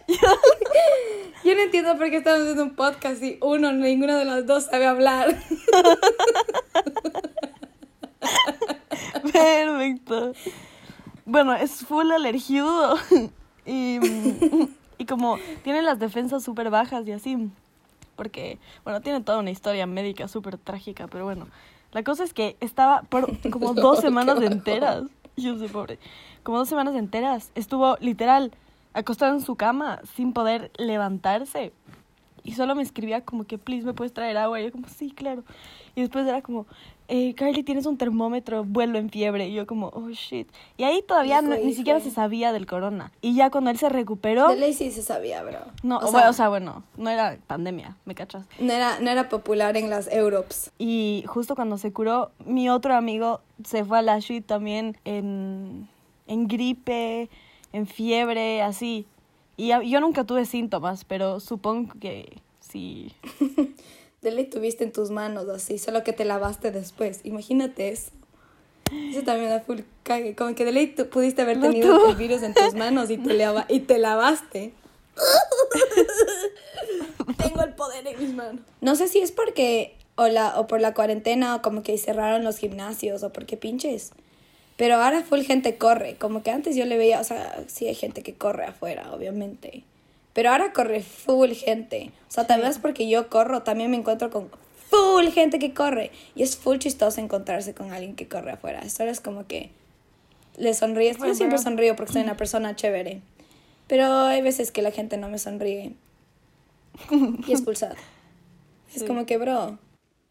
Yo 1.44 1.56
no 1.56 1.62
entiendo 1.62 1.98
por 1.98 2.10
qué 2.10 2.18
estamos 2.18 2.42
haciendo 2.42 2.64
un 2.64 2.76
podcast 2.76 3.24
y 3.24 3.38
uno, 3.42 3.72
ninguno 3.72 4.18
de 4.18 4.26
los 4.26 4.46
dos 4.46 4.66
sabe 4.66 4.86
hablar. 4.86 5.38
Perfecto. 9.32 10.34
Bueno, 11.26 11.54
es 11.56 11.86
full 11.86 12.12
alergiudo. 12.12 12.98
Y, 13.66 14.00
y 14.98 15.06
como 15.06 15.38
tiene 15.64 15.82
las 15.82 16.00
defensas 16.00 16.44
súper 16.44 16.70
bajas 16.70 17.08
y 17.08 17.12
así. 17.12 17.50
Porque, 18.16 18.60
bueno, 18.84 19.00
tiene 19.02 19.22
toda 19.22 19.40
una 19.40 19.52
historia 19.52 19.86
médica 19.88 20.28
súper 20.28 20.58
trágica, 20.58 21.08
pero 21.08 21.24
bueno. 21.24 21.48
La 21.92 22.04
cosa 22.04 22.24
es 22.24 22.34
que 22.34 22.58
estaba 22.60 23.04
por 23.04 23.40
como 23.50 23.74
dos 23.76 24.00
semanas 24.00 24.42
enteras. 24.42 25.04
Yo 25.38 25.58
sé, 25.58 25.70
pobre. 25.70 26.00
Como 26.44 26.58
dos 26.58 26.68
semanas 26.68 26.96
enteras. 26.96 27.52
Estuvo 27.56 27.98
literal 28.00 28.52
acostado 28.94 29.34
en 29.34 29.42
su 29.42 29.56
cama 29.56 30.02
sin 30.16 30.34
poder 30.34 30.72
levantarse. 30.78 31.72
Y 32.44 32.54
solo 32.54 32.74
me 32.74 32.82
escribía 32.82 33.22
como 33.22 33.44
que, 33.44 33.58
please, 33.58 33.86
¿me 33.86 33.94
puedes 33.94 34.14
traer 34.14 34.38
agua? 34.38 34.60
Y 34.62 34.66
yo 34.66 34.72
como, 34.72 34.88
sí, 34.88 35.12
claro. 35.12 35.44
Y 35.94 36.02
después 36.02 36.26
era 36.26 36.42
como, 36.42 36.66
eh, 37.10 37.36
Carly, 37.36 37.64
¿tienes 37.64 37.86
un 37.86 37.98
termómetro? 37.98 38.64
Vuelo 38.64 38.98
en 38.98 39.10
fiebre. 39.10 39.50
Y 39.50 39.54
yo 39.54 39.68
como, 39.68 39.88
oh, 39.88 40.10
shit. 40.10 40.50
Y 40.78 40.84
ahí 40.84 41.04
todavía 41.06 41.40
Hijo, 41.42 41.50
no- 41.50 41.58
ni 41.58 41.74
siquiera 41.74 42.00
se 42.00 42.12
sabía 42.12 42.54
del 42.54 42.66
corona. 42.66 43.12
Y 43.22 43.36
ya 43.36 43.50
cuando 43.52 43.70
él 43.72 43.78
se 43.78 43.90
recuperó... 43.90 44.48
De 44.48 44.56
ley 44.56 44.74
sí 44.74 44.90
se 44.90 45.04
sabía, 45.04 45.44
bro. 45.44 45.60
No, 45.84 45.98
o 45.98 46.08
sea, 46.08 46.30
o 46.30 46.34
sea, 46.34 46.48
bueno, 46.48 46.84
no 46.96 47.10
era 47.10 47.38
pandemia, 47.46 47.98
¿me 48.06 48.16
cachas? 48.16 48.46
no, 48.58 48.72
era, 48.72 49.00
no 49.02 49.10
era 49.10 49.28
popular 49.28 49.76
en 49.76 49.90
las 49.90 50.08
Europes. 50.12 50.72
Y 50.80 51.26
justo 51.28 51.56
cuando 51.56 51.78
se 51.78 51.92
curó, 51.92 52.32
mi 52.46 52.70
otro 52.70 52.96
amigo 52.96 53.42
se 53.66 53.84
fue 53.84 54.00
a 54.00 54.02
la 54.02 54.18
shit 54.20 54.46
también 54.46 54.98
en, 55.04 55.90
en 56.26 56.48
gripe, 56.48 57.30
en 57.74 57.88
fiebre, 57.88 58.62
así. 58.62 59.06
Y 59.58 59.68
yo 59.90 60.00
nunca 60.00 60.24
tuve 60.24 60.46
síntomas, 60.46 61.06
pero 61.06 61.40
supongo 61.40 61.94
que 62.00 62.38
sí. 62.60 63.14
De 64.22 64.32
ley 64.32 64.46
tuviste 64.46 64.84
en 64.84 64.92
tus 64.92 65.12
manos 65.12 65.48
así, 65.48 65.78
solo 65.78 66.04
que 66.04 66.12
te 66.14 66.26
lavaste 66.26 66.72
después. 66.72 67.22
Imagínate 67.24 67.90
eso. 67.90 68.12
Eso 68.92 69.22
también 69.24 69.50
da 69.50 69.62
full 69.62 69.80
cague. 70.04 70.36
Como 70.36 70.56
que 70.56 70.66
de 70.66 70.72
ley 70.74 70.88
tú 70.88 71.08
pudiste 71.10 71.44
haber 71.44 71.62
tenido 71.62 72.10
el 72.10 72.16
virus 72.16 72.42
en 72.42 72.54
tus 72.54 72.74
manos 72.74 73.10
y 73.12 73.18
te, 73.18 73.34
lava- 73.36 73.66
y 73.70 73.82
te 73.82 73.98
lavaste. 74.00 74.74
Tengo 77.38 77.64
el 77.64 77.74
poder 77.76 78.06
en 78.08 78.20
mis 78.20 78.34
manos. 78.34 78.62
No 78.82 78.96
sé 78.96 79.08
si 79.08 79.20
es 79.20 79.32
porque 79.32 79.96
o, 80.16 80.28
la, 80.28 80.60
o 80.60 80.68
por 80.68 80.82
la 80.82 80.94
cuarentena 80.94 81.56
o 81.56 81.62
como 81.62 81.84
que 81.84 81.98
cerraron 81.98 82.44
los 82.44 82.58
gimnasios 82.58 83.24
o 83.24 83.32
porque 83.32 83.58
pinches. 83.58 84.12
Pero 84.80 84.96
ahora 84.96 85.24
full 85.24 85.42
gente 85.42 85.78
corre, 85.78 86.16
como 86.16 86.42
que 86.42 86.52
antes 86.52 86.74
yo 86.74 86.86
le 86.86 86.98
veía, 86.98 87.20
o 87.20 87.24
sea, 87.26 87.66
sí 87.68 87.88
hay 87.88 87.96
gente 87.96 88.24
que 88.24 88.36
corre 88.36 88.64
afuera, 88.64 89.12
obviamente. 89.12 89.84
Pero 90.32 90.52
ahora 90.52 90.72
corre 90.72 91.02
full 91.02 91.52
gente. 91.52 92.12
O 92.30 92.32
sea, 92.32 92.48
tal 92.48 92.62
vez 92.62 92.80
porque 92.80 93.10
yo 93.10 93.28
corro, 93.28 93.62
también 93.62 93.92
me 93.92 93.98
encuentro 93.98 94.30
con 94.30 94.50
full 94.90 95.28
gente 95.34 95.60
que 95.60 95.74
corre. 95.74 96.12
Y 96.34 96.44
es 96.44 96.56
full 96.56 96.78
chistoso 96.78 97.20
encontrarse 97.20 97.74
con 97.74 97.92
alguien 97.92 98.16
que 98.16 98.30
corre 98.30 98.52
afuera. 98.52 98.80
Esto 98.80 99.04
es 99.04 99.20
como 99.20 99.48
que 99.48 99.70
le 100.56 100.74
sonríes. 100.74 101.18
Yo 101.18 101.36
siempre 101.36 101.58
sonrío 101.58 101.98
porque 101.98 102.14
soy 102.14 102.22
una 102.22 102.38
persona 102.38 102.74
chévere. 102.78 103.20
Pero 103.88 104.10
hay 104.14 104.42
veces 104.42 104.72
que 104.72 104.82
la 104.82 104.92
gente 104.92 105.18
no 105.18 105.28
me 105.28 105.40
sonríe. 105.40 105.92
Y 107.46 107.52
es 107.52 107.62
pulsado. 107.64 107.96
Es 108.96 109.04
como 109.04 109.26
que, 109.26 109.38
bro, 109.38 109.78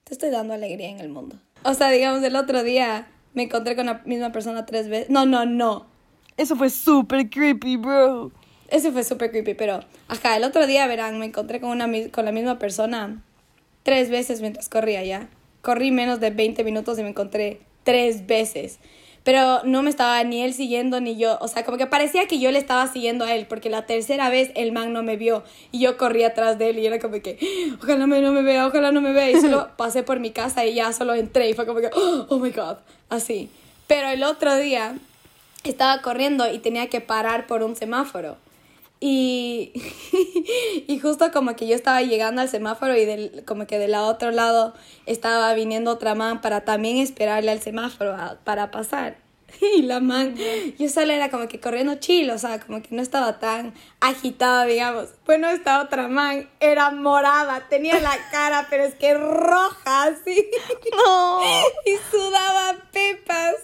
te 0.04 0.14
estoy 0.14 0.30
dando 0.30 0.54
alegría 0.54 0.88
en 0.88 1.00
el 1.00 1.10
mundo. 1.10 1.36
O 1.64 1.74
sea, 1.74 1.90
digamos, 1.90 2.22
el 2.22 2.34
otro 2.34 2.62
día 2.62 3.08
me 3.34 3.44
encontré 3.44 3.76
con 3.76 3.86
la 3.86 4.02
misma 4.04 4.32
persona 4.32 4.66
tres 4.66 4.88
veces. 4.88 5.10
No, 5.10 5.26
no, 5.26 5.46
no. 5.46 5.86
Eso 6.36 6.56
fue 6.56 6.70
súper 6.70 7.28
creepy, 7.30 7.76
bro. 7.76 8.30
Eso 8.68 8.92
fue 8.92 9.02
súper 9.02 9.30
creepy, 9.30 9.54
pero 9.54 9.80
ajá, 10.08 10.36
el 10.36 10.44
otro 10.44 10.66
día, 10.66 10.86
verán, 10.86 11.18
me 11.18 11.26
encontré 11.26 11.60
con, 11.60 11.70
una, 11.70 11.88
con 12.10 12.24
la 12.24 12.32
misma 12.32 12.58
persona 12.58 13.22
tres 13.82 14.10
veces 14.10 14.40
mientras 14.40 14.68
corría 14.68 15.02
ya. 15.02 15.28
Corrí 15.62 15.90
menos 15.90 16.20
de 16.20 16.30
20 16.30 16.62
minutos 16.64 16.98
y 16.98 17.02
me 17.02 17.08
encontré 17.08 17.60
tres 17.84 18.26
veces. 18.26 18.78
Pero 19.24 19.62
no 19.64 19.82
me 19.82 19.90
estaba 19.90 20.22
ni 20.24 20.42
él 20.42 20.54
siguiendo 20.54 21.00
ni 21.00 21.16
yo. 21.16 21.38
O 21.40 21.48
sea, 21.48 21.64
como 21.64 21.76
que 21.76 21.86
parecía 21.86 22.26
que 22.26 22.38
yo 22.38 22.50
le 22.50 22.58
estaba 22.58 22.86
siguiendo 22.86 23.24
a 23.24 23.34
él, 23.34 23.46
porque 23.46 23.70
la 23.70 23.86
tercera 23.86 24.30
vez 24.30 24.50
el 24.54 24.72
man 24.72 24.92
no 24.92 25.02
me 25.02 25.16
vio 25.16 25.42
y 25.70 25.80
yo 25.80 25.96
corrí 25.96 26.24
atrás 26.24 26.58
de 26.58 26.70
él 26.70 26.78
y 26.78 26.86
era 26.86 26.98
como 26.98 27.20
que, 27.20 27.38
ojalá 27.82 28.06
no 28.06 28.06
me 28.06 28.42
vea, 28.42 28.66
ojalá 28.66 28.92
no 28.92 29.00
me 29.00 29.12
vea. 29.12 29.30
Y 29.30 29.36
solo 29.40 29.68
pasé 29.76 30.02
por 30.02 30.20
mi 30.20 30.30
casa 30.30 30.64
y 30.64 30.74
ya 30.74 30.92
solo 30.92 31.14
entré 31.14 31.50
y 31.50 31.54
fue 31.54 31.66
como 31.66 31.80
que, 31.80 31.90
oh 31.92 32.38
my 32.38 32.50
god, 32.50 32.76
así. 33.08 33.50
Pero 33.86 34.08
el 34.08 34.22
otro 34.22 34.56
día 34.56 34.96
estaba 35.64 36.00
corriendo 36.02 36.50
y 36.50 36.58
tenía 36.58 36.88
que 36.88 37.00
parar 37.00 37.46
por 37.46 37.62
un 37.62 37.76
semáforo. 37.76 38.36
Y, 39.00 39.72
y 40.86 40.98
justo 40.98 41.30
como 41.32 41.54
que 41.56 41.66
yo 41.66 41.74
estaba 41.74 42.02
llegando 42.02 42.40
al 42.40 42.48
semáforo 42.48 42.96
y 42.96 43.04
del, 43.04 43.44
como 43.44 43.66
que 43.66 43.78
del 43.78 43.94
otro 43.94 44.30
lado 44.30 44.74
estaba 45.06 45.52
viniendo 45.54 45.92
otra 45.92 46.14
man 46.14 46.40
para 46.40 46.64
también 46.64 46.98
esperarle 46.98 47.50
al 47.50 47.60
semáforo 47.60 48.16
para 48.44 48.70
pasar. 48.70 49.28
Y 49.76 49.82
la 49.82 50.00
man, 50.00 50.34
yo 50.78 50.88
solo 50.88 51.12
era 51.12 51.30
como 51.30 51.48
que 51.48 51.60
corriendo 51.60 51.96
chill, 51.96 52.30
o 52.30 52.38
sea, 52.38 52.60
como 52.60 52.82
que 52.82 52.94
no 52.94 53.02
estaba 53.02 53.38
tan 53.38 53.74
agitada, 54.00 54.64
digamos. 54.64 55.08
Bueno, 55.26 55.48
esta 55.48 55.82
otra 55.82 56.08
man 56.08 56.48
era 56.60 56.90
morada, 56.90 57.66
tenía 57.68 57.98
la 58.00 58.16
cara, 58.30 58.66
pero 58.70 58.84
es 58.84 58.94
que 58.94 59.14
roja, 59.14 60.04
así. 60.04 60.50
No. 60.92 61.40
Y 61.84 61.96
sudaba 62.10 62.76
pepas. 62.92 63.54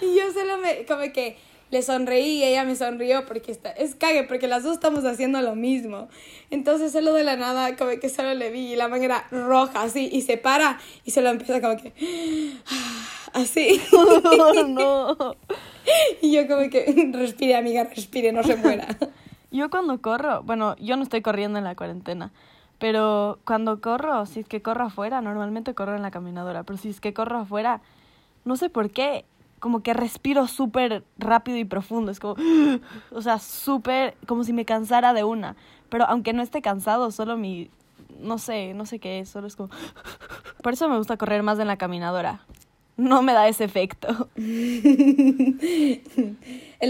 Y 0.00 0.16
yo 0.16 0.32
solo 0.32 0.58
me, 0.58 0.84
como 0.86 1.12
que 1.12 1.36
le 1.72 1.80
sonreí 1.80 2.40
y 2.40 2.44
ella 2.44 2.64
me 2.64 2.76
sonrió 2.76 3.24
porque 3.24 3.50
está, 3.50 3.70
es 3.70 3.94
cague, 3.94 4.24
porque 4.24 4.46
las 4.46 4.62
dos 4.62 4.74
estamos 4.74 5.06
haciendo 5.06 5.40
lo 5.40 5.56
mismo. 5.56 6.08
Entonces 6.50 6.92
solo 6.92 7.14
de 7.14 7.24
la 7.24 7.36
nada 7.36 7.76
como 7.76 7.90
que 7.98 8.10
solo 8.10 8.34
le 8.34 8.50
vi 8.50 8.74
y 8.74 8.76
la 8.76 8.88
manera 8.88 9.24
roja 9.30 9.82
así 9.82 10.10
y 10.12 10.20
se 10.20 10.36
para 10.36 10.78
y 11.04 11.12
se 11.12 11.22
lo 11.22 11.30
empieza 11.30 11.62
como 11.62 11.78
que 11.78 11.94
así. 13.32 13.80
no. 14.68 15.16
Y 16.20 16.32
yo 16.32 16.46
como 16.46 16.68
que 16.68 17.10
respire 17.12 17.56
amiga, 17.56 17.84
respire, 17.84 18.32
no 18.32 18.42
se 18.42 18.56
muera. 18.56 18.86
Yo 19.50 19.70
cuando 19.70 20.00
corro, 20.00 20.42
bueno, 20.42 20.76
yo 20.76 20.96
no 20.96 21.02
estoy 21.02 21.22
corriendo 21.22 21.58
en 21.58 21.64
la 21.64 21.74
cuarentena, 21.74 22.32
pero 22.78 23.38
cuando 23.44 23.80
corro, 23.80 24.26
si 24.26 24.40
es 24.40 24.46
que 24.46 24.62
corro 24.62 24.84
afuera, 24.84 25.20
normalmente 25.22 25.74
corro 25.74 25.96
en 25.96 26.02
la 26.02 26.10
caminadora, 26.10 26.62
pero 26.64 26.78
si 26.78 26.90
es 26.90 27.00
que 27.00 27.12
corro 27.12 27.40
afuera, 27.40 27.80
no 28.44 28.56
sé 28.56 28.68
por 28.68 28.90
qué, 28.90 29.24
como 29.62 29.82
que 29.84 29.94
respiro 29.94 30.48
súper 30.48 31.04
rápido 31.18 31.56
y 31.56 31.64
profundo. 31.64 32.10
Es 32.10 32.18
como, 32.18 32.34
o 33.12 33.22
sea, 33.22 33.38
súper, 33.38 34.16
como 34.26 34.42
si 34.42 34.52
me 34.52 34.64
cansara 34.64 35.14
de 35.14 35.22
una. 35.22 35.54
Pero 35.88 36.04
aunque 36.06 36.32
no 36.32 36.42
esté 36.42 36.62
cansado, 36.62 37.12
solo 37.12 37.36
mi, 37.36 37.70
no 38.18 38.38
sé, 38.38 38.74
no 38.74 38.86
sé 38.86 38.98
qué 38.98 39.20
es, 39.20 39.28
solo 39.28 39.46
es 39.46 39.54
como... 39.54 39.70
Por 40.64 40.72
eso 40.72 40.88
me 40.88 40.98
gusta 40.98 41.16
correr 41.16 41.44
más 41.44 41.60
en 41.60 41.68
la 41.68 41.76
caminadora. 41.76 42.44
No 42.96 43.22
me 43.22 43.34
da 43.34 43.46
ese 43.46 43.62
efecto. 43.62 44.28
El 44.36 46.00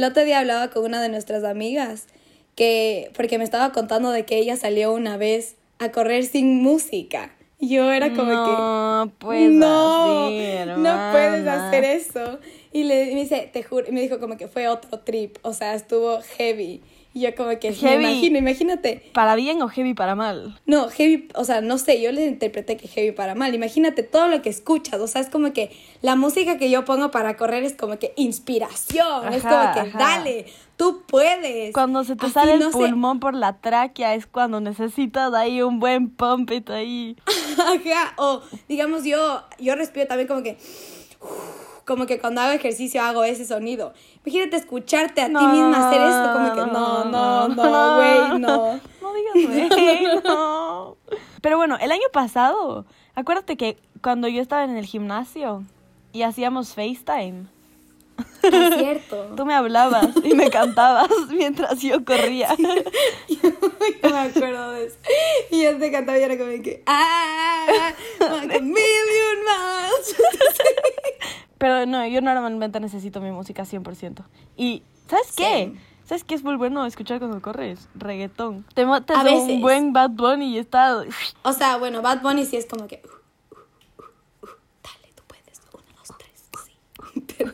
otro 0.03 0.25
día 0.25 0.39
hablaba 0.39 0.71
con 0.71 0.87
una 0.87 1.03
de 1.03 1.11
nuestras 1.11 1.45
amigas 1.45 2.07
que, 2.55 3.11
porque 3.15 3.37
me 3.37 3.45
estaba 3.45 3.73
contando 3.73 4.11
de 4.11 4.25
que 4.25 4.39
ella 4.39 4.57
salió 4.57 4.95
una 4.95 5.19
vez 5.19 5.57
a 5.79 5.93
correr 5.93 6.25
sin 6.25 6.63
música. 6.63 7.33
Yo 7.61 7.93
era 7.93 8.15
como 8.15 8.31
que... 8.31 9.11
Puedes 9.19 9.53
no, 9.53 10.31
no 10.31 11.13
puedes 11.13 11.47
hacer 11.47 11.85
eso. 11.85 12.39
Y 12.73 12.85
le 12.85 13.07
me 13.15 13.21
dice, 13.21 13.51
te 13.53 13.63
juro, 13.63 13.87
me 13.91 14.01
dijo 14.01 14.19
como 14.19 14.37
que 14.37 14.49
fue 14.49 14.69
otro 14.69 15.01
trip, 15.01 15.37
o 15.43 15.53
sea, 15.53 15.75
estuvo 15.75 16.21
heavy. 16.39 16.81
Y 17.15 17.21
yo 17.21 17.35
como 17.35 17.51
que 17.59 17.75
heavy, 17.75 18.05
me 18.05 18.11
imagino, 18.11 18.39
imagínate. 18.39 19.11
¿Para 19.13 19.35
bien 19.35 19.61
o 19.61 19.69
heavy 19.69 19.93
para 19.93 20.15
mal? 20.15 20.59
No, 20.65 20.89
heavy, 20.89 21.29
o 21.35 21.45
sea, 21.45 21.61
no 21.61 21.77
sé, 21.77 22.01
yo 22.01 22.11
le 22.11 22.25
interpreté 22.25 22.79
que 22.79 22.89
heavy 22.89 23.13
para 23.13 23.35
mal. 23.35 23.55
Imagínate 23.55 24.03
todo 24.03 24.29
lo 24.29 24.41
que 24.41 24.49
escuchas, 24.49 24.99
o 24.99 25.07
sea, 25.07 25.21
es 25.21 25.29
como 25.29 25.53
que 25.53 25.71
la 26.01 26.17
música 26.17 26.57
que 26.57 26.71
yo 26.71 26.87
pongo 26.87 27.11
para 27.11 27.37
correr 27.37 27.65
es 27.65 27.75
como 27.75 27.99
que 27.99 28.15
inspiración, 28.17 29.31
es 29.35 29.43
como 29.43 29.75
que 29.75 29.91
dale, 29.99 30.47
tú 30.79 31.03
puedes. 31.07 31.75
Cuando 31.75 32.03
se 32.05 32.17
te 32.17 32.31
sale 32.31 32.55
el 32.55 32.71
pulmón 32.71 33.21
por 33.21 33.35
la 33.35 33.61
tráquea 33.61 34.15
es 34.15 34.27
cuando 34.27 34.63
necesitas 34.63 35.35
ahí 35.35 35.61
un 35.61 35.81
buen 35.81 36.09
pumpito 36.09 36.73
ahí. 36.73 37.17
Ajá, 37.59 38.15
o 38.17 38.41
digamos 38.71 39.05
yo, 39.05 39.43
yo 39.59 39.75
respiro 39.75 40.07
también 40.07 40.29
como 40.29 40.43
que 40.43 40.57
como 41.93 42.07
que 42.07 42.19
cuando 42.19 42.41
hago 42.41 42.53
ejercicio 42.53 43.03
hago 43.03 43.23
ese 43.23 43.45
sonido. 43.45 43.93
Imagínate 44.25 44.57
escucharte 44.57 45.21
a 45.21 45.27
ti 45.27 45.33
misma 45.33 45.89
hacer 45.89 46.01
esto, 46.01 46.33
como 46.33 46.55
que 46.55 46.73
no, 46.73 47.05
no, 47.05 47.49
no, 47.49 47.97
güey, 47.97 48.41
no. 48.41 48.81
No 49.03 49.15
digas 49.15 49.69
güey, 49.75 50.07
no. 50.25 50.97
Pero 51.43 51.59
bueno, 51.59 51.77
el 51.81 51.93
año 51.93 52.07
pasado, 52.11 52.87
acuérdate 53.15 53.59
que 53.59 53.77
cuando 54.01 54.27
yo 54.29 54.41
estaba 54.41 54.65
en 54.65 54.77
el 54.79 54.87
gimnasio 54.87 55.65
y 56.13 56.23
hacíamos 56.23 56.75
FaceTime. 56.75 57.45
Es 58.43 58.75
cierto. 58.79 59.35
Tú 59.37 59.45
me 59.45 59.55
hablabas 59.55 60.09
y 60.25 60.35
me 60.35 60.51
cantabas 60.51 61.11
mientras 61.31 61.81
yo 61.81 62.05
corría. 62.05 62.55
yo 63.29 64.11
me 64.11 64.19
acuerdo 64.19 64.73
de 64.73 64.87
eso. 64.87 64.97
Y 65.51 65.63
yo 65.63 65.79
te 65.79 65.93
cantaba 65.93 66.19
y 66.19 66.23
era 66.23 66.39
como 66.39 66.51
que, 66.63 66.83
¡ah! 66.87 67.93
¡Like 68.19 68.57
a 68.57 68.61
million 68.61 69.39
miles! 69.45 70.17
Pero 71.63 71.87
no, 71.87 72.05
yo 72.09 72.21
normalmente 72.21 72.81
necesito 72.81 73.21
mi 73.21 73.31
música 73.31 73.63
100%. 73.63 74.25
Y, 74.57 74.83
¿sabes 75.09 75.33
qué? 75.37 75.73
¿Sabes 76.03 76.25
qué 76.25 76.35
es 76.35 76.43
muy 76.43 76.57
bueno 76.57 76.85
escuchar 76.85 77.21
cuando 77.21 77.41
corres? 77.41 77.89
Reggaetón. 77.95 78.65
Te 78.75 78.85
metes 78.85 79.17
a 79.17 79.23
un 79.23 79.61
buen 79.61 79.93
Bad 79.93 80.11
Bunny 80.11 80.57
y 80.57 80.59
está... 80.59 81.05
O 81.43 81.53
sea, 81.53 81.77
bueno, 81.77 82.03
Bad 82.03 82.21
Bunny 82.21 82.47
sí 82.47 82.57
es 82.57 82.67
como 82.67 82.89
que... 82.89 83.01
Uh, 83.05 83.55
uh, 83.55 84.07
uh, 84.43 84.49
dale, 84.83 85.13
tú 85.15 85.23
puedes. 85.29 85.63
Uno, 85.73 85.85
dos, 85.97 86.09
tres, 86.19 86.51
sí. 86.65 86.73
Pero... 87.39 87.53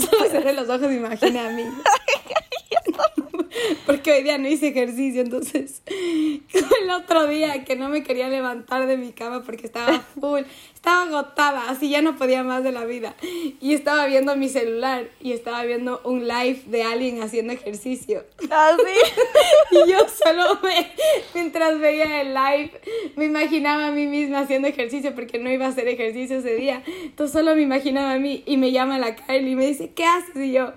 Solo 0.10 0.30
cerré 0.30 0.54
los 0.54 0.70
ojos 0.70 0.90
y 0.90 0.94
imaginé 0.94 1.38
a 1.38 1.50
mí. 1.50 1.64
Porque 3.86 4.12
hoy 4.12 4.22
día 4.22 4.38
no 4.38 4.48
hice 4.48 4.68
ejercicio, 4.68 5.22
entonces 5.22 5.82
el 5.86 6.90
otro 6.90 7.26
día 7.26 7.64
que 7.64 7.76
no 7.76 7.88
me 7.88 8.02
quería 8.02 8.28
levantar 8.28 8.86
de 8.86 8.96
mi 8.96 9.12
cama 9.12 9.42
porque 9.42 9.66
estaba 9.66 10.00
full, 10.20 10.42
estaba 10.74 11.02
agotada, 11.02 11.68
así 11.68 11.90
ya 11.90 12.00
no 12.00 12.16
podía 12.16 12.42
más 12.42 12.62
de 12.62 12.72
la 12.72 12.84
vida. 12.84 13.14
Y 13.60 13.74
estaba 13.74 14.06
viendo 14.06 14.36
mi 14.36 14.48
celular 14.48 15.08
y 15.20 15.32
estaba 15.32 15.62
viendo 15.64 16.00
un 16.04 16.26
live 16.26 16.62
de 16.66 16.82
alguien 16.84 17.22
haciendo 17.22 17.52
ejercicio. 17.52 18.24
¿Ah, 18.50 18.76
y 19.70 19.90
yo 19.90 19.98
solo 20.08 20.58
me, 20.62 20.90
mientras 21.34 21.78
veía 21.78 22.22
el 22.22 22.34
live, 22.34 22.80
me 23.16 23.26
imaginaba 23.26 23.88
a 23.88 23.90
mí 23.90 24.06
misma 24.06 24.40
haciendo 24.40 24.68
ejercicio 24.68 25.14
porque 25.14 25.38
no 25.38 25.50
iba 25.50 25.66
a 25.66 25.70
hacer 25.70 25.88
ejercicio 25.88 26.38
ese 26.38 26.54
día. 26.54 26.82
Entonces 26.86 27.32
solo 27.32 27.54
me 27.54 27.62
imaginaba 27.62 28.12
a 28.12 28.18
mí 28.18 28.42
y 28.46 28.56
me 28.56 28.72
llama 28.72 28.98
la 28.98 29.16
Kylie 29.16 29.50
y 29.50 29.56
me 29.56 29.66
dice, 29.66 29.92
¿qué 29.92 30.04
haces? 30.04 30.36
Y 30.36 30.52
yo, 30.52 30.72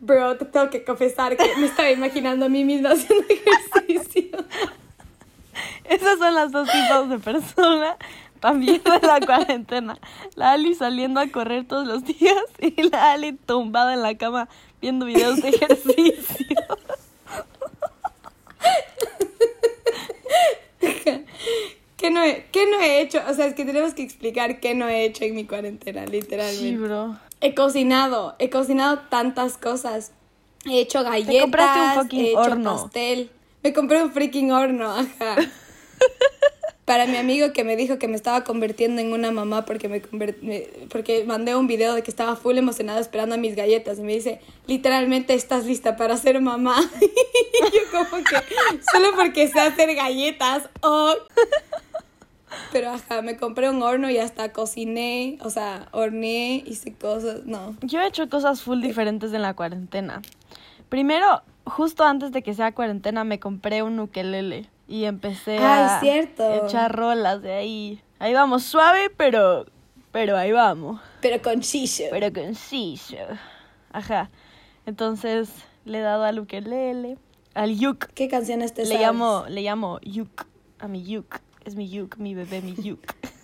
bro, 0.00 0.36
te 0.36 0.44
tengo 0.44 0.70
que 0.70 0.84
confesar 0.84 1.35
que 1.36 1.56
me 1.56 1.66
estaba 1.66 1.90
imaginando 1.90 2.46
a 2.46 2.48
mí 2.48 2.64
misma 2.64 2.92
haciendo 2.92 3.24
ejercicio. 3.28 4.38
Esas 5.84 6.18
son 6.18 6.34
las 6.34 6.52
dos 6.52 6.68
tipos 6.70 7.08
de 7.08 7.18
personas 7.18 7.96
también 8.40 8.82
de 8.82 9.06
la 9.06 9.20
cuarentena. 9.20 9.98
La 10.34 10.52
Ali 10.52 10.74
saliendo 10.74 11.20
a 11.20 11.28
correr 11.28 11.66
todos 11.66 11.86
los 11.86 12.04
días 12.04 12.44
y 12.60 12.82
la 12.90 13.12
Ali 13.12 13.32
tumbada 13.32 13.94
en 13.94 14.02
la 14.02 14.16
cama 14.16 14.48
viendo 14.80 15.06
videos 15.06 15.40
de 15.42 15.48
ejercicio. 15.50 16.56
¿Qué 21.96 22.10
no, 22.10 22.22
he, 22.22 22.46
¿Qué 22.52 22.66
no 22.70 22.80
he 22.80 23.00
hecho? 23.00 23.20
O 23.28 23.34
sea, 23.34 23.46
es 23.46 23.54
que 23.54 23.64
tenemos 23.64 23.94
que 23.94 24.02
explicar 24.02 24.60
qué 24.60 24.74
no 24.74 24.86
he 24.88 25.04
hecho 25.04 25.24
en 25.24 25.34
mi 25.34 25.44
cuarentena, 25.46 26.04
literalmente. 26.06 26.60
Sí, 26.60 26.76
bro. 26.76 27.16
He 27.40 27.54
cocinado, 27.54 28.36
he 28.38 28.50
cocinado 28.50 29.00
tantas 29.08 29.56
cosas. 29.56 30.12
He 30.68 30.80
hecho 30.80 31.02
galletas, 31.02 32.06
he 32.12 32.30
hecho 32.30 32.40
pastel. 32.82 33.30
Me 33.62 33.72
compré 33.72 34.02
un 34.02 34.12
freaking 34.12 34.52
horno, 34.52 34.92
ajá. 34.92 35.36
para 36.84 37.06
mi 37.06 37.16
amigo 37.16 37.52
que 37.52 37.64
me 37.64 37.74
dijo 37.74 37.98
que 37.98 38.06
me 38.06 38.14
estaba 38.14 38.44
convirtiendo 38.44 39.00
en 39.02 39.12
una 39.12 39.32
mamá 39.32 39.64
porque 39.64 39.88
me, 39.88 40.02
me- 40.12 40.68
porque 40.88 41.24
mandé 41.24 41.56
un 41.56 41.66
video 41.66 41.94
de 41.94 42.02
que 42.04 42.10
estaba 42.12 42.36
full 42.36 42.56
emocionada 42.58 43.00
esperando 43.00 43.34
a 43.34 43.38
mis 43.38 43.56
galletas 43.56 43.98
y 43.98 44.02
me 44.02 44.12
dice, 44.14 44.40
literalmente 44.68 45.34
estás 45.34 45.64
lista 45.66 45.96
para 45.96 46.16
ser 46.16 46.40
mamá. 46.40 46.78
y 47.00 47.76
yo 47.76 47.80
como 47.90 48.22
que, 48.22 48.36
solo 48.92 49.08
porque 49.16 49.48
sé 49.48 49.58
hacer 49.58 49.94
galletas, 49.96 50.68
oh. 50.82 51.14
Pero 52.72 52.90
ajá, 52.90 53.20
me 53.20 53.36
compré 53.36 53.68
un 53.68 53.82
horno 53.82 54.08
y 54.08 54.18
hasta 54.18 54.52
cociné, 54.52 55.38
o 55.42 55.50
sea, 55.50 55.88
horneé, 55.90 56.62
hice 56.66 56.94
cosas, 56.94 57.44
no. 57.46 57.76
Yo 57.82 58.00
he 58.00 58.06
hecho 58.06 58.28
cosas 58.28 58.62
full 58.62 58.80
diferentes 58.80 59.32
en 59.32 59.42
la 59.42 59.54
cuarentena. 59.54 60.22
Primero, 60.88 61.42
justo 61.64 62.04
antes 62.04 62.32
de 62.32 62.42
que 62.42 62.54
sea 62.54 62.72
cuarentena, 62.72 63.24
me 63.24 63.40
compré 63.40 63.82
un 63.82 63.98
ukelele 64.00 64.68
y 64.88 65.04
empecé 65.04 65.58
a 65.58 65.96
Ay, 65.96 66.00
cierto. 66.00 66.66
echar 66.66 66.94
rolas 66.94 67.42
de 67.42 67.52
ahí. 67.54 68.02
Ahí 68.18 68.32
vamos, 68.32 68.62
suave, 68.64 69.10
pero, 69.16 69.66
pero 70.12 70.36
ahí 70.36 70.52
vamos. 70.52 71.00
Pero 71.20 71.42
con 71.42 71.60
shisho. 71.60 72.04
Pero 72.10 72.32
conciso. 72.32 73.16
Ajá. 73.92 74.30
Entonces 74.86 75.50
le 75.84 75.98
he 75.98 76.02
dado 76.02 76.24
al 76.24 76.38
ukelele, 76.38 77.18
al 77.54 77.76
yuk. 77.76 78.06
¿Qué 78.14 78.28
canciones 78.28 78.72
te 78.74 78.82
Le 78.82 78.88
sabes? 78.88 79.00
llamo, 79.02 79.44
le 79.48 79.62
llamo 79.62 79.98
yuk 80.02 80.46
a 80.78 80.88
mi 80.88 81.02
yuk. 81.04 81.40
Es 81.64 81.74
mi 81.74 81.88
yuk, 81.90 82.16
mi 82.18 82.34
bebé, 82.34 82.60
mi 82.62 82.74
yuk. 82.74 83.00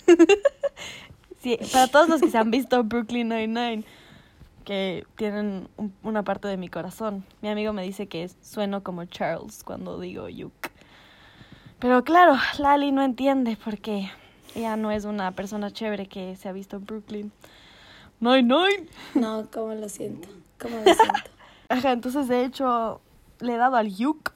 sí, 1.42 1.58
para 1.72 1.88
todos 1.88 2.08
los 2.08 2.20
que 2.20 2.30
se 2.30 2.38
han 2.38 2.50
visto 2.50 2.84
Brooklyn 2.84 3.28
Nine-Nine, 3.30 3.84
que 4.62 5.06
tienen 5.16 5.68
un- 5.76 5.92
una 6.02 6.22
parte 6.22 6.48
de 6.48 6.56
mi 6.56 6.68
corazón. 6.68 7.24
Mi 7.40 7.48
amigo 7.48 7.72
me 7.72 7.82
dice 7.82 8.06
que 8.08 8.28
sueno 8.42 8.82
como 8.82 9.04
Charles 9.04 9.62
cuando 9.64 9.98
digo 10.00 10.28
yuk. 10.28 10.52
Pero 11.78 12.04
claro, 12.04 12.36
Lali 12.58 12.92
no 12.92 13.02
entiende 13.02 13.58
porque 13.62 14.10
ella 14.54 14.76
no 14.76 14.90
es 14.90 15.04
una 15.04 15.32
persona 15.32 15.70
chévere 15.70 16.06
que 16.06 16.36
se 16.36 16.48
ha 16.48 16.52
visto 16.52 16.76
en 16.76 16.86
Brooklyn. 16.86 17.32
Nine-Nine. 18.20 18.86
No, 19.14 19.48
cómo 19.52 19.74
lo 19.74 19.88
siento, 19.88 20.28
cómo 20.60 20.76
lo 20.76 20.84
siento. 20.84 21.30
Ajá, 21.68 21.92
entonces 21.92 22.28
de 22.28 22.44
hecho 22.44 23.00
le 23.40 23.54
he 23.54 23.56
dado 23.56 23.76
al 23.76 23.88
yuk. 23.94 24.32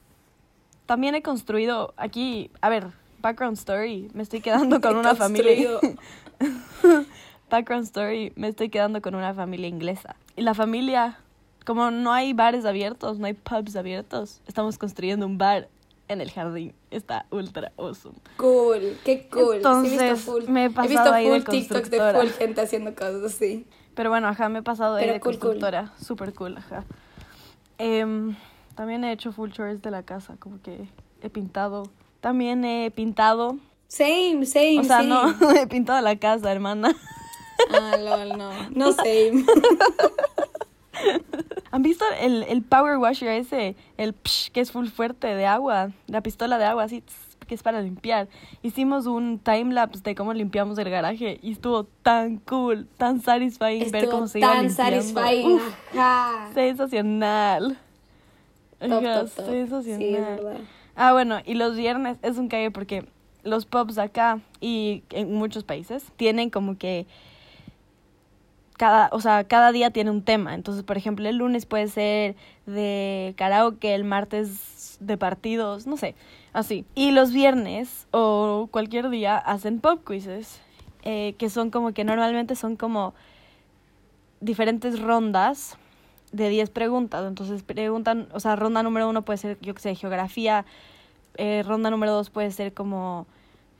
También 0.85 1.15
he 1.15 1.21
construido 1.21 1.93
aquí, 1.97 2.51
a 2.61 2.67
ver, 2.69 2.87
background 3.21 3.57
story, 3.57 4.09
me 4.13 4.23
estoy 4.23 4.41
quedando 4.41 4.81
con 4.81 4.95
una 4.97 5.15
familia. 5.15 5.79
Background 7.49 7.85
story, 7.85 8.33
me 8.35 8.47
estoy 8.49 8.69
quedando 8.69 9.01
con 9.01 9.15
una 9.15 9.33
familia 9.33 9.67
inglesa. 9.67 10.15
Y 10.35 10.41
la 10.41 10.53
familia, 10.53 11.17
como 11.65 11.91
no 11.91 12.11
hay 12.13 12.33
bares 12.33 12.65
abiertos, 12.65 13.19
no 13.19 13.25
hay 13.27 13.33
pubs 13.33 13.75
abiertos, 13.75 14.41
estamos 14.47 14.77
construyendo 14.77 15.25
un 15.25 15.37
bar 15.37 15.69
en 16.09 16.21
el 16.21 16.31
jardín. 16.31 16.73
Está 16.91 17.25
ultra 17.31 17.71
awesome. 17.77 18.15
Cool, 18.37 18.97
qué 19.03 19.27
cool. 19.29 19.41
Sí, 19.43 19.51
he 19.53 19.55
Entonces, 19.57 20.01
visto 20.13 20.31
full, 20.31 20.43
me 20.49 20.63
he 20.63 20.65
he 20.65 20.69
pasado 20.69 20.89
visto 20.89 21.13
ahí 21.13 21.29
de 21.29 21.41
full 21.41 21.49
TikToks 21.51 21.89
de 21.89 22.13
full 22.13 22.27
gente 22.29 22.61
haciendo 22.61 22.93
cosas 22.95 23.23
así. 23.23 23.65
Pero 23.95 24.09
bueno, 24.09 24.27
ajá, 24.27 24.47
me 24.49 24.59
he 24.59 24.63
pasado 24.63 24.95
ahí 24.95 25.03
Pero 25.03 25.13
de 25.13 25.19
cool, 25.19 25.31
cool. 25.33 25.39
constructora. 25.39 25.91
Súper 26.01 26.33
cool, 26.33 26.57
ajá. 26.57 26.83
Em, 27.77 28.35
también 28.75 29.03
he 29.03 29.11
hecho 29.11 29.31
full 29.31 29.51
chores 29.51 29.81
de 29.81 29.91
la 29.91 30.03
casa, 30.03 30.35
como 30.39 30.61
que 30.61 30.87
he 31.21 31.29
pintado. 31.29 31.83
También 32.21 32.63
he 32.65 32.91
pintado. 32.91 33.57
Same, 33.87 34.45
same, 34.45 34.79
O 34.79 34.83
sea, 34.83 34.97
same. 34.97 35.07
no, 35.09 35.51
he 35.55 35.67
pintado 35.67 36.01
la 36.01 36.15
casa, 36.17 36.51
hermana. 36.51 36.95
Ah, 37.71 37.97
lol, 37.97 38.37
no. 38.37 38.51
No 38.71 38.91
same. 38.93 39.45
¿Han 41.71 41.83
visto 41.83 42.05
el, 42.21 42.43
el 42.43 42.63
power 42.63 42.97
washer 42.97 43.29
ese? 43.29 43.75
El 43.97 44.13
psh, 44.13 44.51
que 44.51 44.61
es 44.61 44.71
full 44.71 44.87
fuerte 44.87 45.27
de 45.27 45.45
agua. 45.45 45.91
La 46.07 46.21
pistola 46.21 46.57
de 46.57 46.65
agua, 46.65 46.83
así, 46.83 47.01
tss, 47.01 47.37
que 47.47 47.55
es 47.55 47.63
para 47.63 47.81
limpiar. 47.81 48.27
Hicimos 48.61 49.05
un 49.05 49.39
time 49.39 49.73
lapse 49.73 50.01
de 50.03 50.15
cómo 50.15 50.33
limpiamos 50.33 50.77
el 50.77 50.89
garaje 50.89 51.39
y 51.41 51.51
estuvo 51.51 51.85
tan 52.03 52.37
cool, 52.37 52.87
tan 52.97 53.21
satisfying 53.21 53.91
ver 53.91 54.03
Estuvo 54.03 54.11
cómo 54.11 54.27
se 54.27 54.39
iba 54.39 54.51
tan 54.51 54.69
satisfying. 54.69 55.53
Uf, 55.53 55.75
Ajá. 55.93 56.49
sensacional. 56.53 57.77
Top, 58.79 59.03
top, 59.03 59.29
top. 59.35 59.45
sensacional. 59.45 60.57
Sí. 60.57 60.63
Ah, 60.95 61.13
bueno, 61.13 61.39
y 61.45 61.55
los 61.55 61.75
viernes 61.75 62.17
es 62.21 62.37
un 62.37 62.47
cague 62.47 62.71
porque 62.71 63.05
los 63.43 63.65
pubs 63.65 63.97
acá 63.97 64.39
y 64.59 65.03
en 65.11 65.33
muchos 65.33 65.63
países 65.63 66.03
tienen 66.17 66.49
como 66.49 66.77
que 66.77 67.05
cada, 68.77 69.09
o 69.11 69.19
sea, 69.19 69.43
cada 69.43 69.71
día 69.71 69.91
tiene 69.91 70.11
un 70.11 70.21
tema. 70.21 70.53
Entonces, 70.53 70.83
por 70.83 70.97
ejemplo, 70.97 71.27
el 71.27 71.37
lunes 71.37 71.65
puede 71.65 71.87
ser 71.87 72.35
de 72.65 73.33
karaoke, 73.35 73.93
el 73.93 74.03
martes 74.03 74.97
de 74.99 75.17
partidos, 75.17 75.87
no 75.87 75.97
sé, 75.97 76.15
así. 76.53 76.85
Y 76.95 77.11
los 77.11 77.31
viernes 77.31 78.07
o 78.11 78.69
cualquier 78.71 79.09
día 79.09 79.37
hacen 79.37 79.79
pub 79.79 80.03
quizzes, 80.05 80.61
eh, 81.03 81.35
que 81.37 81.49
son 81.49 81.71
como 81.71 81.91
que 81.91 82.03
normalmente 82.03 82.55
son 82.55 82.75
como 82.75 83.13
diferentes 84.39 84.99
rondas 84.99 85.77
de 86.31 86.49
10 86.49 86.69
preguntas. 86.69 87.25
Entonces 87.27 87.63
preguntan, 87.63 88.27
o 88.31 88.39
sea, 88.39 88.55
ronda 88.55 88.83
número 88.83 89.09
uno 89.09 89.23
puede 89.23 89.37
ser, 89.37 89.57
yo 89.61 89.73
qué 89.73 89.81
sé, 89.81 89.95
geografía, 89.95 90.65
eh, 91.35 91.63
ronda 91.65 91.89
número 91.89 92.13
dos 92.13 92.29
puede 92.29 92.51
ser 92.51 92.73
como 92.73 93.27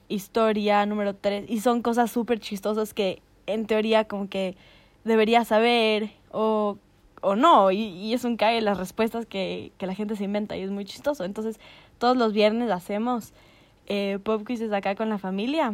historia, 0.09 0.85
número 0.85 1.13
tres, 1.13 1.45
y 1.49 1.59
son 1.59 1.81
cosas 1.81 2.09
súper 2.11 2.39
chistosas 2.39 2.93
que 2.93 3.21
en 3.45 3.65
teoría 3.65 4.05
como 4.05 4.29
que 4.29 4.55
deberías 5.03 5.47
saber 5.47 6.11
o, 6.31 6.77
o 7.21 7.35
no, 7.35 7.71
y, 7.71 7.77
y 7.77 8.13
es 8.13 8.23
un 8.23 8.37
cae 8.37 8.61
las 8.61 8.77
respuestas 8.77 9.25
que, 9.25 9.71
que 9.77 9.87
la 9.87 9.95
gente 9.95 10.15
se 10.15 10.23
inventa 10.23 10.57
y 10.57 10.61
es 10.61 10.71
muy 10.71 10.85
chistoso. 10.85 11.23
Entonces 11.23 11.59
todos 11.97 12.17
los 12.17 12.33
viernes 12.33 12.71
hacemos 12.71 13.33
eh, 13.87 14.19
pop 14.23 14.45
quizzes 14.45 14.71
acá 14.73 14.95
con 14.95 15.09
la 15.09 15.17
familia. 15.17 15.73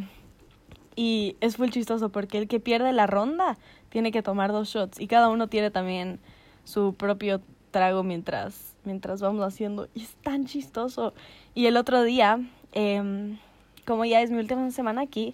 Y 0.95 1.35
es 1.41 1.57
full 1.57 1.69
chistoso 1.69 2.09
porque 2.09 2.37
el 2.37 2.47
que 2.47 2.59
pierde 2.59 2.93
la 2.93 3.07
ronda 3.07 3.57
tiene 3.89 4.11
que 4.11 4.21
tomar 4.21 4.51
dos 4.51 4.69
shots 4.69 4.99
y 4.99 5.07
cada 5.07 5.29
uno 5.29 5.47
tiene 5.47 5.71
también 5.71 6.19
su 6.65 6.93
propio 6.93 7.41
trago 7.71 8.03
mientras, 8.03 8.75
mientras 8.83 9.19
vamos 9.19 9.43
haciendo. 9.43 9.89
Y 9.95 10.03
es 10.03 10.13
tan 10.17 10.45
chistoso. 10.45 11.13
Y 11.55 11.65
el 11.65 11.77
otro 11.77 12.03
día, 12.03 12.39
em, 12.73 13.37
como 13.85 14.05
ya 14.05 14.21
es 14.21 14.29
mi 14.29 14.37
última 14.37 14.69
semana 14.69 15.01
aquí, 15.01 15.33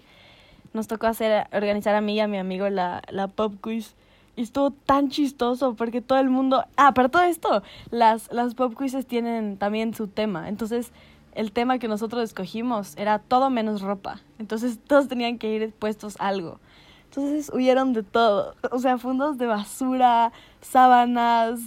nos 0.72 0.86
tocó 0.86 1.06
hacer, 1.06 1.46
organizar 1.52 1.94
a 1.94 2.00
mí 2.00 2.14
y 2.14 2.20
a 2.20 2.28
mi 2.28 2.38
amigo 2.38 2.68
la, 2.68 3.02
la 3.10 3.28
pop 3.28 3.54
quiz. 3.60 3.94
Y 4.36 4.42
estuvo 4.42 4.70
tan 4.70 5.10
chistoso 5.10 5.74
porque 5.74 6.00
todo 6.00 6.18
el 6.18 6.30
mundo... 6.30 6.64
Ah, 6.76 6.94
para 6.94 7.08
todo 7.08 7.22
esto, 7.22 7.62
las, 7.90 8.32
las 8.32 8.54
pop 8.54 8.74
quizzes 8.78 9.06
tienen 9.06 9.56
también 9.56 9.92
su 9.94 10.06
tema. 10.06 10.48
Entonces, 10.48 10.92
el 11.34 11.52
tema 11.52 11.78
que 11.78 11.88
nosotros 11.88 12.22
escogimos 12.22 12.96
era 12.96 13.18
todo 13.18 13.50
menos 13.50 13.82
ropa. 13.82 14.20
Entonces, 14.38 14.78
todos 14.86 15.08
tenían 15.08 15.38
que 15.38 15.52
ir 15.52 15.72
puestos 15.72 16.16
algo. 16.18 16.60
Entonces, 17.04 17.50
huyeron 17.52 17.92
de 17.92 18.02
todo. 18.02 18.54
O 18.70 18.78
sea, 18.78 18.96
fundos 18.98 19.36
de 19.36 19.46
basura, 19.46 20.32
sábanas, 20.60 21.60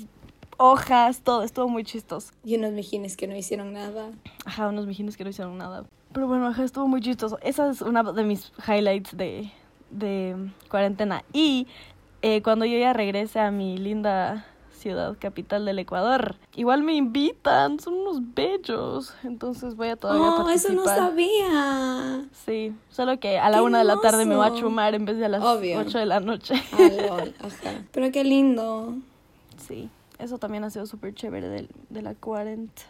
hojas, 0.58 1.22
todo. 1.22 1.44
Estuvo 1.44 1.68
muy 1.68 1.84
chistoso. 1.84 2.32
Y 2.46 2.56
unos 2.56 2.72
mijines 2.72 3.18
que 3.18 3.28
no 3.28 3.36
hicieron 3.36 3.74
nada. 3.74 4.10
Ajá, 4.46 4.70
unos 4.70 4.88
mijines 4.88 5.18
que 5.18 5.26
no 5.26 5.30
hicieron 5.32 5.58
nada. 5.58 5.84
Pero 6.14 6.28
bueno, 6.28 6.48
ajá, 6.48 6.64
estuvo 6.64 6.88
muy 6.88 7.02
chistoso. 7.02 7.40
Esa 7.42 7.70
es 7.70 7.82
una 7.82 8.04
de 8.04 8.24
mis 8.24 8.52
highlights 8.68 9.16
de, 9.18 9.52
de 9.90 10.36
cuarentena. 10.70 11.24
Y 11.34 11.68
eh, 12.22 12.42
cuando 12.44 12.66
yo 12.66 12.78
ya 12.78 12.94
regrese 12.94 13.40
a 13.40 13.52
mi 13.52 13.78
linda 13.78 14.46
ciudad 14.78 15.16
capital 15.18 15.64
del 15.66 15.80
Ecuador, 15.80 16.36
igual 16.56 16.84
me 16.84 16.94
invitan, 16.94 17.80
son 17.80 17.94
unos 17.96 18.20
bellos. 18.36 19.16
Entonces 19.24 19.76
voy 19.76 19.88
a 19.88 19.96
todavía 19.96 20.30
Oh, 20.30 20.50
eso 20.50 20.70
no 20.74 20.84
participar. 20.84 20.98
sabía. 20.98 22.22
Sí, 22.46 22.76
solo 22.90 23.20
que 23.20 23.40
a 23.40 23.50
la 23.50 23.58
¡Qué 23.58 23.64
una 23.64 23.80
de 23.80 23.86
la 23.86 24.00
tarde 24.02 24.26
me 24.26 24.36
va 24.36 24.48
a 24.48 24.54
chumar 24.54 24.94
en 24.94 25.06
vez 25.06 25.18
de 25.18 25.26
a 25.26 25.30
las 25.30 25.42
Obvio. 25.44 25.80
ocho 25.80 25.98
de 26.00 26.06
la 26.06 26.20
noche. 26.20 26.54
Ah, 26.74 26.90
lol, 27.08 27.34
ajá. 27.40 27.82
Pero 27.92 28.12
qué 28.12 28.24
lindo. 28.24 28.96
Sí, 29.58 29.90
eso 30.20 30.38
también 30.38 30.64
ha 30.66 30.70
sido 30.70 30.86
súper 30.86 31.14
chévere 31.16 31.48
de, 31.48 31.70
de 31.90 32.02
la 32.02 32.14
cuarenta. 32.16 32.82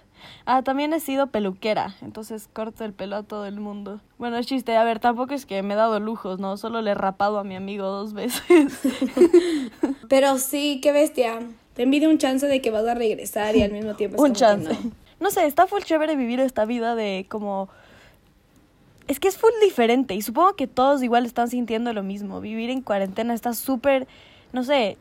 Ah, 0.45 0.61
también 0.63 0.93
he 0.93 0.99
sido 0.99 1.27
peluquera, 1.27 1.95
entonces 2.01 2.49
corto 2.51 2.83
el 2.85 2.93
pelo 2.93 3.15
a 3.15 3.23
todo 3.23 3.45
el 3.45 3.59
mundo. 3.59 4.01
Bueno, 4.17 4.37
es 4.37 4.45
chiste, 4.47 4.75
a 4.75 4.83
ver, 4.83 4.99
tampoco 4.99 5.33
es 5.33 5.45
que 5.45 5.61
me 5.63 5.73
he 5.73 5.77
dado 5.77 5.99
lujos, 5.99 6.39
¿no? 6.39 6.57
Solo 6.57 6.81
le 6.81 6.91
he 6.91 6.95
rapado 6.95 7.39
a 7.39 7.43
mi 7.43 7.55
amigo 7.55 7.85
dos 7.87 8.13
veces. 8.13 8.41
Pero 10.09 10.37
sí, 10.37 10.79
qué 10.81 10.91
bestia. 10.91 11.39
Te 11.73 11.83
envidio 11.83 12.09
un 12.09 12.17
chance 12.17 12.45
de 12.47 12.61
que 12.61 12.71
vas 12.71 12.85
a 12.85 12.93
regresar 12.93 13.55
y 13.55 13.63
al 13.63 13.71
mismo 13.71 13.95
tiempo 13.95 14.15
es 14.15 14.21
Un 14.21 14.33
como 14.33 14.33
que 14.33 14.39
chance. 14.39 14.69
no. 14.83 14.91
No 15.19 15.31
sé, 15.31 15.45
está 15.45 15.67
full 15.67 15.81
chévere 15.83 16.15
vivir 16.17 16.39
esta 16.41 16.65
vida 16.65 16.95
de 16.95 17.25
como... 17.29 17.69
Es 19.07 19.19
que 19.19 19.27
es 19.29 19.37
full 19.37 19.51
diferente 19.63 20.15
y 20.15 20.21
supongo 20.21 20.55
que 20.55 20.67
todos 20.67 21.01
igual 21.01 21.25
están 21.25 21.49
sintiendo 21.49 21.93
lo 21.93 22.03
mismo. 22.03 22.41
Vivir 22.41 22.69
en 22.69 22.81
cuarentena 22.81 23.33
está 23.33 23.53
súper, 23.53 24.07
no 24.51 24.63
sé, 24.63 24.97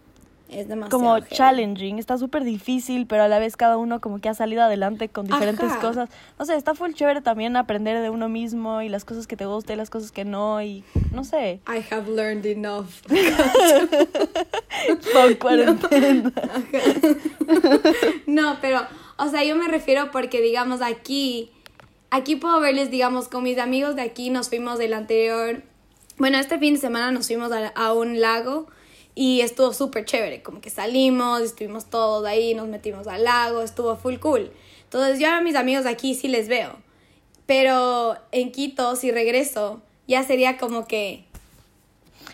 Es 0.52 0.68
demasiado. 0.68 0.90
como 0.90 1.14
heavy. 1.16 1.26
challenging, 1.30 1.98
está 1.98 2.18
súper 2.18 2.44
difícil, 2.44 3.06
pero 3.06 3.24
a 3.24 3.28
la 3.28 3.38
vez 3.38 3.56
cada 3.56 3.76
uno 3.78 4.00
como 4.00 4.20
que 4.20 4.28
ha 4.28 4.34
salido 4.34 4.62
adelante 4.62 5.08
con 5.08 5.26
diferentes 5.26 5.70
Ajá. 5.70 5.80
cosas. 5.80 6.10
No 6.38 6.44
sé, 6.44 6.56
está 6.56 6.74
full 6.74 6.92
chévere 6.92 7.20
también 7.22 7.56
aprender 7.56 8.00
de 8.00 8.10
uno 8.10 8.28
mismo 8.28 8.82
y 8.82 8.88
las 8.88 9.04
cosas 9.04 9.26
que 9.26 9.36
te 9.36 9.46
gustan 9.46 9.74
y 9.74 9.76
las 9.78 9.90
cosas 9.90 10.12
que 10.12 10.24
no 10.24 10.62
y 10.62 10.84
no 11.12 11.24
sé. 11.24 11.60
I 11.66 11.84
have 11.90 12.08
learned 12.10 12.44
enough. 12.46 12.86
Con 15.12 15.34
cuarentena. 15.34 16.32
No, 18.26 18.58
pero, 18.60 18.80
o 19.18 19.28
sea, 19.28 19.44
yo 19.44 19.56
me 19.56 19.68
refiero 19.68 20.10
porque, 20.10 20.40
digamos, 20.40 20.80
aquí 20.80 21.50
aquí 22.10 22.36
puedo 22.36 22.60
verles, 22.60 22.90
digamos, 22.90 23.28
con 23.28 23.42
mis 23.42 23.58
amigos 23.58 23.96
de 23.96 24.02
aquí 24.02 24.30
nos 24.30 24.48
fuimos 24.48 24.78
del 24.78 24.94
anterior, 24.94 25.62
bueno, 26.18 26.38
este 26.38 26.58
fin 26.58 26.74
de 26.74 26.80
semana 26.80 27.10
nos 27.10 27.26
fuimos 27.26 27.50
a, 27.52 27.68
a 27.68 27.92
un 27.94 28.20
lago 28.20 28.66
y 29.14 29.40
estuvo 29.40 29.72
súper 29.72 30.04
chévere, 30.04 30.42
como 30.42 30.60
que 30.60 30.70
salimos, 30.70 31.40
estuvimos 31.42 31.86
todos 31.86 32.26
ahí, 32.26 32.54
nos 32.54 32.68
metimos 32.68 33.06
al 33.06 33.24
lago, 33.24 33.62
estuvo 33.62 33.96
full 33.96 34.16
cool. 34.16 34.52
Entonces 34.84 35.18
yo 35.18 35.28
a 35.30 35.40
mis 35.40 35.54
amigos 35.56 35.86
aquí 35.86 36.14
sí 36.14 36.28
les 36.28 36.48
veo, 36.48 36.76
pero 37.46 38.16
en 38.30 38.52
Quito 38.52 38.96
si 38.96 39.10
regreso 39.10 39.82
ya 40.06 40.22
sería 40.22 40.58
como 40.58 40.86
que 40.86 41.24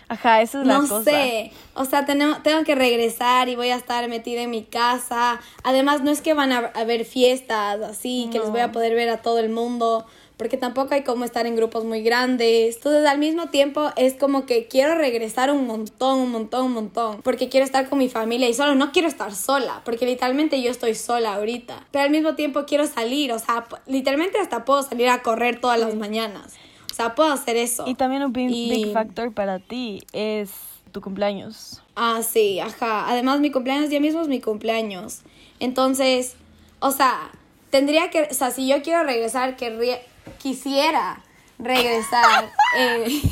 Ajá, 0.07 0.41
esa 0.41 0.61
es 0.61 0.67
la 0.67 0.79
no 0.79 0.87
cosa. 0.87 1.03
sé, 1.03 1.51
o 1.75 1.85
sea, 1.85 2.05
tenemos, 2.05 2.41
tengo 2.41 2.63
que 2.63 2.73
regresar 2.73 3.47
y 3.47 3.55
voy 3.55 3.69
a 3.69 3.75
estar 3.75 4.07
metida 4.09 4.41
en 4.41 4.49
mi 4.49 4.63
casa. 4.63 5.39
Además, 5.63 6.01
no 6.01 6.09
es 6.09 6.21
que 6.21 6.33
van 6.33 6.51
a 6.51 6.71
haber 6.73 7.05
fiestas 7.05 7.79
así, 7.81 8.27
que 8.31 8.39
les 8.39 8.49
voy 8.49 8.61
a 8.61 8.71
poder 8.71 8.95
ver 8.95 9.09
a 9.09 9.21
todo 9.21 9.37
el 9.37 9.49
mundo, 9.49 10.07
porque 10.39 10.55
tampoco 10.55 10.93
hay 10.93 11.03
como 11.03 11.25
estar 11.25 11.45
en 11.45 11.57
grupos 11.57 11.83
muy 11.83 12.01
grandes. 12.01 12.77
Entonces, 12.77 13.05
al 13.05 13.19
mismo 13.19 13.49
tiempo, 13.49 13.91
es 13.97 14.13
como 14.13 14.45
que 14.45 14.69
quiero 14.69 14.95
regresar 14.95 15.51
un 15.51 15.67
montón, 15.67 16.17
un 16.19 16.31
montón, 16.31 16.67
un 16.67 16.71
montón, 16.71 17.21
porque 17.23 17.49
quiero 17.49 17.65
estar 17.65 17.89
con 17.89 17.99
mi 17.99 18.07
familia 18.07 18.47
y 18.47 18.53
solo 18.53 18.73
no 18.73 18.93
quiero 18.93 19.09
estar 19.09 19.35
sola, 19.35 19.81
porque 19.83 20.05
literalmente 20.05 20.61
yo 20.61 20.71
estoy 20.71 20.95
sola 20.95 21.33
ahorita. 21.35 21.85
Pero 21.91 22.05
al 22.05 22.09
mismo 22.09 22.35
tiempo 22.35 22.63
quiero 22.65 22.87
salir, 22.87 23.33
o 23.33 23.39
sea, 23.39 23.65
literalmente 23.85 24.37
hasta 24.37 24.63
puedo 24.63 24.81
salir 24.81 25.09
a 25.09 25.21
correr 25.23 25.59
todas 25.59 25.77
las 25.77 25.93
mañanas. 25.95 26.53
O 26.89 26.93
sea, 26.95 27.15
puedo 27.15 27.33
hacer 27.33 27.57
eso. 27.57 27.83
Y 27.85 27.95
también 27.95 28.23
un 28.23 28.31
big, 28.31 28.49
Y- 28.49 28.69
big 28.69 28.93
factor 28.93 29.33
para 29.33 29.59
ti 29.59 30.03
es 30.13 30.51
tu 30.93 31.01
cumpleaños. 31.01 31.81
Ah, 31.97 32.21
sí, 32.23 32.61
ajá. 32.61 33.09
Además, 33.09 33.41
mi 33.41 33.51
cumpleaños 33.51 33.89
ya 33.89 33.99
mismo 33.99 34.21
es 34.21 34.29
mi 34.29 34.39
cumpleaños. 34.39 35.19
Entonces, 35.59 36.35
o 36.79 36.91
sea, 36.91 37.29
tendría 37.71 38.09
que, 38.09 38.23
o 38.31 38.33
sea, 38.33 38.51
si 38.51 38.67
yo 38.69 38.81
quiero 38.81 39.03
regresar, 39.03 39.57
querría, 39.57 39.99
quisiera 40.37 41.21
regresar. 41.57 42.51
eh, 42.77 43.21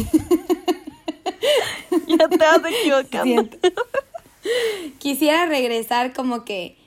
Ya 2.07 2.27
te 2.29 2.37
vas 2.37 2.61
equivocando. 2.65 3.49
Quisiera 4.99 5.45
regresar 5.45 6.13
como 6.13 6.45
que 6.45 6.77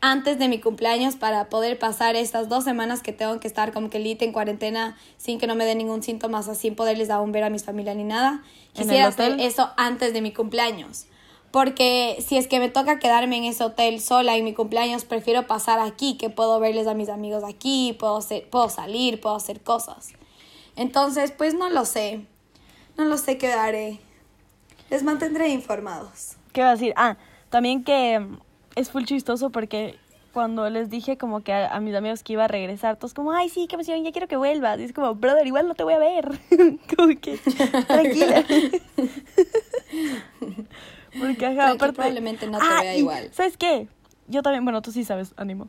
antes 0.00 0.38
de 0.38 0.48
mi 0.48 0.60
cumpleaños 0.60 1.16
para 1.16 1.50
poder 1.50 1.78
pasar 1.78 2.16
estas 2.16 2.48
dos 2.48 2.64
semanas 2.64 3.02
que 3.02 3.12
tengo 3.12 3.38
que 3.40 3.46
estar 3.46 3.72
como 3.72 3.90
que 3.90 3.98
lit 3.98 4.22
en 4.22 4.32
cuarentena 4.32 4.96
sin 5.18 5.38
que 5.38 5.46
no 5.46 5.54
me 5.54 5.66
dé 5.66 5.74
ningún 5.74 6.02
síntoma, 6.02 6.42
sin 6.42 6.74
poderles 6.74 7.10
aún 7.10 7.32
ver 7.32 7.44
a 7.44 7.50
mis 7.50 7.64
familia 7.64 7.94
ni 7.94 8.04
nada. 8.04 8.42
¿En 8.74 8.82
el 8.82 8.88
Quisiera 8.88 9.08
hacer 9.08 9.40
eso 9.40 9.70
antes 9.76 10.14
de 10.14 10.22
mi 10.22 10.32
cumpleaños. 10.32 11.06
Porque 11.50 12.16
si 12.26 12.36
es 12.36 12.46
que 12.46 12.60
me 12.60 12.68
toca 12.68 12.98
quedarme 13.00 13.36
en 13.36 13.44
ese 13.44 13.64
hotel 13.64 14.00
sola 14.00 14.36
en 14.36 14.44
mi 14.44 14.54
cumpleaños, 14.54 15.04
prefiero 15.04 15.46
pasar 15.48 15.80
aquí, 15.80 16.16
que 16.16 16.30
puedo 16.30 16.60
verles 16.60 16.86
a 16.86 16.94
mis 16.94 17.08
amigos 17.08 17.42
aquí, 17.44 17.96
puedo, 17.98 18.18
hacer- 18.18 18.48
puedo 18.48 18.68
salir, 18.68 19.20
puedo 19.20 19.34
hacer 19.34 19.60
cosas. 19.60 20.12
Entonces, 20.76 21.32
pues 21.32 21.54
no 21.54 21.68
lo 21.68 21.84
sé. 21.84 22.20
No 22.96 23.04
lo 23.04 23.16
sé 23.18 23.36
qué 23.38 23.52
haré. 23.52 23.98
Les 24.90 25.02
mantendré 25.02 25.48
informados. 25.48 26.36
¿Qué 26.52 26.60
iba 26.60 26.70
a 26.70 26.74
decir? 26.74 26.92
Ah, 26.96 27.16
también 27.48 27.82
que 27.82 28.20
mm, 28.20 28.38
es 28.76 28.90
full 28.90 29.04
chistoso 29.04 29.50
porque 29.50 29.96
cuando 30.32 30.70
les 30.70 30.88
dije 30.90 31.18
como 31.18 31.42
que 31.42 31.52
a, 31.52 31.74
a 31.74 31.80
mis 31.80 31.94
amigos 31.96 32.22
que 32.22 32.34
iba 32.34 32.44
a 32.44 32.48
regresar, 32.48 32.96
todos 32.96 33.12
como, 33.14 33.32
ay, 33.32 33.48
sí, 33.48 33.66
qué 33.66 33.74
emoción, 33.74 34.04
ya 34.04 34.12
quiero 34.12 34.28
que 34.28 34.36
vuelvas. 34.36 34.78
Y 34.78 34.84
es 34.84 34.92
como, 34.92 35.16
brother, 35.16 35.44
igual 35.48 35.66
no 35.66 35.74
te 35.74 35.82
voy 35.82 35.94
a 35.94 35.98
ver. 35.98 36.30
como 36.96 37.08
que, 37.20 37.38
tranquila. 37.88 38.44
porque, 41.18 41.46
ajá, 41.46 41.70
aparte... 41.72 41.94
probablemente 41.94 42.46
no 42.46 42.58
te 42.58 42.64
Ah, 42.68 42.80
vea 42.82 42.96
y, 42.96 43.00
igual. 43.00 43.28
¿Sabes 43.32 43.56
qué? 43.56 43.88
Yo 44.28 44.42
también, 44.42 44.64
bueno, 44.64 44.82
tú 44.82 44.92
sí 44.92 45.04
sabes, 45.04 45.32
ánimo. 45.36 45.68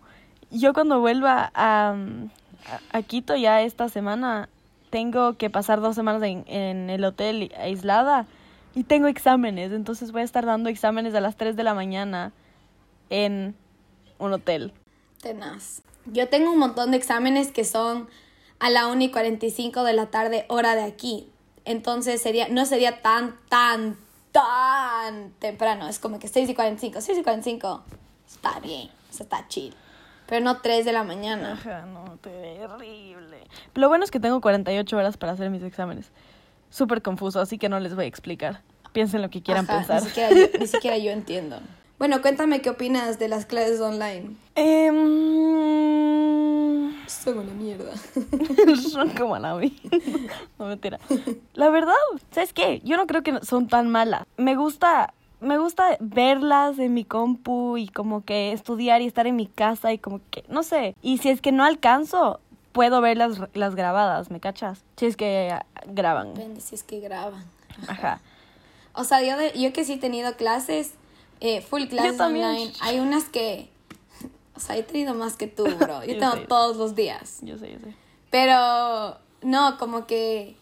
Yo 0.52 0.74
cuando 0.74 1.00
vuelva 1.00 1.52
a, 1.54 1.96
a, 1.96 2.98
a 2.98 3.02
Quito 3.04 3.36
ya 3.36 3.62
esta 3.62 3.90
semana, 3.90 4.50
tengo 4.90 5.34
que 5.38 5.50
pasar 5.50 5.82
dos 5.82 5.96
semanas 5.96 6.22
en, 6.24 6.44
en 6.48 6.90
el 6.90 7.04
hotel 7.06 7.52
aislada 7.58 8.28
y 8.76 8.84
tengo 8.84 9.08
exámenes, 9.08 9.72
entonces 9.72 10.12
voy 10.12 10.22
a 10.22 10.26
estar 10.26 10.46
dando 10.46 10.70
exámenes 10.70 11.16
a 11.16 11.22
las 11.22 11.36
3 11.38 11.56
de 11.56 11.64
la 11.64 11.74
mañana 11.74 12.32
en 13.10 13.56
un 14.20 14.34
hotel. 14.34 14.74
Tenaz. 15.22 15.82
Yo 16.06 16.28
tengo 16.30 16.52
un 16.52 16.58
montón 16.60 16.92
de 16.92 16.98
exámenes 16.98 17.52
que 17.52 17.64
son 17.64 18.08
a 18.60 18.70
la 18.70 18.88
1 18.88 19.02
y 19.04 19.12
45 19.12 19.84
de 19.84 19.94
la 19.94 20.08
tarde, 20.08 20.46
hora 20.50 20.76
de 20.76 20.84
aquí. 20.84 21.28
Entonces 21.66 22.22
sería, 22.22 22.48
no 22.50 22.66
sería 22.66 23.02
tan, 23.02 23.36
tan, 23.50 23.98
tan 24.32 25.32
temprano. 25.40 25.88
Es 25.88 26.00
como 26.00 26.20
que 26.20 26.28
6 26.28 26.50
y 26.50 26.56
45. 26.56 27.02
6 27.02 27.20
y 27.20 27.24
45 27.24 27.84
está 28.28 28.60
bien, 28.60 28.90
o 29.10 29.14
sea, 29.14 29.24
está 29.24 29.48
chill. 29.48 29.74
Pero 30.28 30.44
no 30.46 30.62
3 30.62 30.86
de 30.86 30.94
la 30.94 31.04
mañana. 31.04 31.54
Ajá, 31.54 31.86
no, 31.86 32.18
terrible. 32.18 33.44
Lo 33.74 33.90
bueno 33.90 34.06
es 34.06 34.12
que 34.12 34.20
tengo 34.20 34.40
48 34.40 34.98
horas 34.98 35.18
para 35.18 35.34
hacer 35.34 35.50
mis 35.50 35.64
exámenes. 35.64 36.12
Súper 36.70 37.02
confuso, 37.02 37.42
así 37.42 37.58
que 37.58 37.68
no 37.68 37.80
les 37.80 37.96
voy 37.96 38.06
a 38.06 38.08
explicar. 38.08 38.62
Piensen 38.94 39.22
lo 39.22 39.30
que 39.30 39.42
quieran 39.42 39.66
Ajá, 39.66 39.80
pensar. 39.80 40.02
Ni 40.04 40.08
siquiera, 40.08 40.30
yo, 40.34 40.60
ni 40.60 40.68
siquiera 40.68 40.98
yo 40.98 41.12
entiendo. 41.12 41.60
Bueno, 42.02 42.20
cuéntame 42.24 42.64
qué 42.64 42.72
opinas 42.72 43.20
de 43.20 43.28
las 43.28 43.46
clases 43.46 43.80
online. 43.80 44.36
Em, 44.56 44.96
Son 47.08 47.38
una 47.38 47.54
mierda. 47.54 47.92
son 48.92 49.10
como 49.12 49.38
la 49.38 49.54
mí. 49.54 49.80
No 50.58 50.66
mentira. 50.66 50.98
La 51.54 51.70
verdad, 51.70 51.94
¿sabes 52.32 52.54
qué? 52.54 52.82
Yo 52.84 52.98
no 52.98 53.06
creo 53.06 53.22
que 53.22 53.40
son 53.46 53.68
tan 53.68 53.88
malas. 53.90 54.24
Me 54.36 54.56
gusta, 54.56 55.14
me 55.42 55.60
gusta 55.60 55.96
verlas 56.00 56.80
en 56.80 56.96
mi 56.96 57.04
compu 57.06 57.78
y 57.78 57.88
como 57.88 58.26
que 58.26 58.52
estudiar 58.52 59.04
y 59.04 59.06
estar 59.06 59.28
en 59.28 59.36
mi 59.36 59.46
casa 59.46 59.94
y 59.94 60.00
como 60.00 60.22
que, 60.32 60.44
no 60.50 60.64
sé. 60.64 60.96
Y 61.04 61.20
si 61.20 61.30
es 61.30 61.40
que 61.40 61.52
no 61.52 61.64
alcanzo, 61.64 62.40
puedo 62.72 63.00
ver 63.02 63.18
las, 63.18 63.38
las 63.54 63.76
grabadas, 63.76 64.32
¿me 64.32 64.40
cachas? 64.40 64.84
Si 64.98 65.06
es 65.06 65.16
que 65.16 65.52
ah, 65.54 65.68
graban. 65.86 66.34
Depende 66.34 66.62
si 66.62 66.74
es 66.74 66.82
que 66.82 67.00
graban. 67.00 67.44
Ajá. 67.88 68.20
O 68.94 69.04
sea, 69.04 69.22
yo, 69.22 69.38
de- 69.38 69.52
yo 69.54 69.72
que 69.72 69.86
sí 69.86 69.94
he 69.94 69.98
tenido 70.00 70.36
clases, 70.36 70.96
eh, 71.42 71.62
full 71.62 71.84
también. 71.88 72.22
online, 72.22 72.74
hay 72.80 73.00
unas 73.00 73.26
que, 73.26 73.70
o 74.56 74.60
sea, 74.60 74.78
he 74.78 74.84
tenido 74.84 75.14
más 75.14 75.36
que 75.36 75.48
tú, 75.48 75.64
bro. 75.66 76.04
Yo 76.06 76.14
Yo 76.14 76.20
tengo 76.20 76.34
sé. 76.34 76.40
todos 76.48 76.78
los 76.78 76.96
días. 76.96 77.40
Yo 77.42 77.58
sé, 77.58 77.74
yo 77.74 77.80
sé. 77.80 77.94
Pero, 78.30 79.18
no, 79.42 79.78
como 79.78 80.08
que 80.08 80.56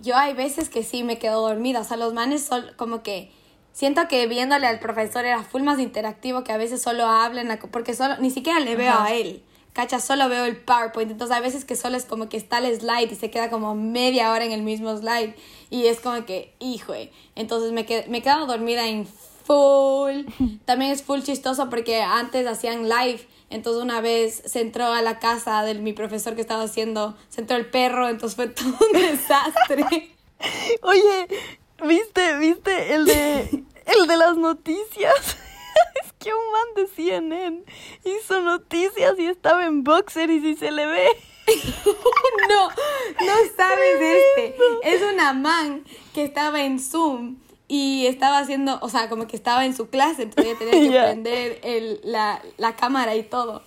yo 0.00 0.16
hay 0.16 0.32
veces 0.34 0.68
que 0.68 0.82
sí 0.82 1.04
me 1.04 1.18
quedo 1.18 1.40
dormida. 1.46 1.80
O 1.80 1.84
sea, 1.84 1.96
los 1.96 2.14
manes 2.14 2.44
son 2.44 2.64
como 2.76 3.02
que 3.02 3.30
siento 3.72 4.08
que 4.08 4.26
viéndole 4.26 4.66
al 4.66 4.78
profesor 4.80 5.24
era 5.24 5.42
full 5.42 5.62
más 5.62 5.78
interactivo 5.78 6.44
que 6.44 6.52
a 6.52 6.56
veces 6.56 6.80
solo 6.82 7.06
hablan, 7.06 7.58
porque 7.70 7.94
solo, 7.94 8.16
ni 8.18 8.30
siquiera 8.30 8.58
le 8.60 8.74
veo 8.76 8.92
Ajá. 8.92 9.04
a 9.06 9.12
él. 9.14 9.42
Cacha, 9.72 9.98
solo 9.98 10.28
veo 10.28 10.44
el 10.44 10.56
PowerPoint. 10.56 11.10
Entonces, 11.10 11.36
a 11.36 11.40
veces 11.40 11.64
que 11.64 11.74
solo 11.74 11.96
es 11.96 12.04
como 12.04 12.28
que 12.28 12.36
está 12.36 12.58
el 12.58 12.74
slide 12.80 13.10
y 13.12 13.16
se 13.16 13.30
queda 13.30 13.50
como 13.50 13.74
media 13.74 14.30
hora 14.32 14.44
en 14.44 14.52
el 14.52 14.62
mismo 14.62 14.96
slide. 14.96 15.34
Y 15.68 15.86
es 15.88 15.98
como 16.00 16.24
que, 16.24 16.54
hijo. 16.60 16.94
Entonces, 17.34 17.72
me, 17.72 17.84
qued- 17.84 18.06
me 18.06 18.18
he 18.18 18.22
quedado 18.22 18.46
dormida 18.46 18.86
en 18.86 19.08
full. 19.44 20.24
También 20.64 20.90
es 20.90 21.02
full 21.02 21.20
chistoso 21.20 21.70
porque 21.70 22.02
antes 22.02 22.46
hacían 22.46 22.88
live. 22.88 23.26
Entonces, 23.50 23.82
una 23.82 24.00
vez 24.00 24.42
se 24.46 24.60
entró 24.60 24.86
a 24.86 25.02
la 25.02 25.18
casa 25.18 25.62
de 25.62 25.74
mi 25.74 25.92
profesor 25.92 26.34
que 26.34 26.40
estaba 26.40 26.64
haciendo, 26.64 27.16
se 27.28 27.42
entró 27.42 27.56
el 27.56 27.66
perro. 27.66 28.08
Entonces, 28.08 28.36
fue 28.36 28.48
todo 28.48 28.76
un 28.92 29.00
desastre. 29.00 30.14
Oye, 30.82 31.28
¿viste, 31.86 32.36
viste 32.38 32.94
el 32.94 33.04
de, 33.06 33.64
el 33.86 34.06
de 34.06 34.16
las 34.16 34.36
noticias? 34.36 35.14
es 36.02 36.12
que 36.18 36.32
un 36.32 36.52
man 36.52 36.74
de 36.76 36.86
CNN 36.86 37.64
hizo 38.04 38.40
noticias 38.40 39.18
y 39.18 39.26
estaba 39.26 39.66
en 39.66 39.84
boxer 39.84 40.30
y 40.30 40.40
si 40.40 40.56
se 40.56 40.70
le 40.70 40.86
ve. 40.86 41.06
No, 42.48 42.68
no 42.68 43.34
sabes 43.56 44.00
este. 44.00 44.56
Es 44.82 45.02
una 45.02 45.32
man 45.32 45.84
que 46.14 46.24
estaba 46.24 46.62
en 46.62 46.78
Zoom 46.78 47.36
y 47.68 48.06
estaba 48.06 48.38
haciendo, 48.38 48.78
o 48.82 48.88
sea, 48.88 49.08
como 49.08 49.26
que 49.26 49.36
estaba 49.36 49.64
en 49.64 49.74
su 49.74 49.88
clase, 49.88 50.24
entonces 50.24 50.58
tenía 50.58 50.72
que 50.72 50.90
Ya. 50.92 51.04
prender 51.06 51.60
el, 51.62 52.00
la, 52.04 52.40
la 52.58 52.76
cámara 52.76 53.14
y 53.16 53.22
todo. 53.22 53.62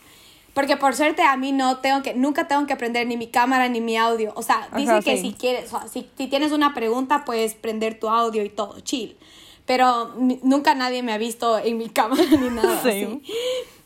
Porque 0.53 0.75
por 0.75 0.95
suerte 0.95 1.21
a 1.21 1.37
mí 1.37 1.51
no 1.51 1.77
tengo 1.77 2.01
que, 2.01 2.15
nunca 2.15 2.47
tengo 2.47 2.65
que 2.65 2.75
prender 2.75 3.05
ni 3.05 3.15
mi 3.15 3.27
cámara 3.27 3.69
ni 3.69 3.79
mi 3.79 3.95
audio. 3.95 4.33
O 4.35 4.41
sea, 4.41 4.69
dice 4.75 4.91
Ajá, 4.91 5.01
que 5.01 5.17
sí. 5.17 5.21
si 5.29 5.33
quieres, 5.33 5.71
o 5.71 5.79
sea, 5.79 5.87
si, 5.87 6.09
si 6.17 6.27
tienes 6.27 6.51
una 6.51 6.73
pregunta, 6.73 7.25
puedes 7.25 7.53
prender 7.53 7.99
tu 7.99 8.09
audio 8.09 8.43
y 8.43 8.49
todo, 8.49 8.79
chill. 8.79 9.15
Pero 9.67 10.13
nunca 10.17 10.73
nadie 10.73 11.03
me 11.03 11.11
ha 11.13 11.17
visto 11.19 11.59
en 11.59 11.77
mi 11.77 11.89
cámara 11.99 12.23
ni 12.23 12.49
nada. 12.49 12.81
Sí. 12.81 12.89
así. 12.89 13.21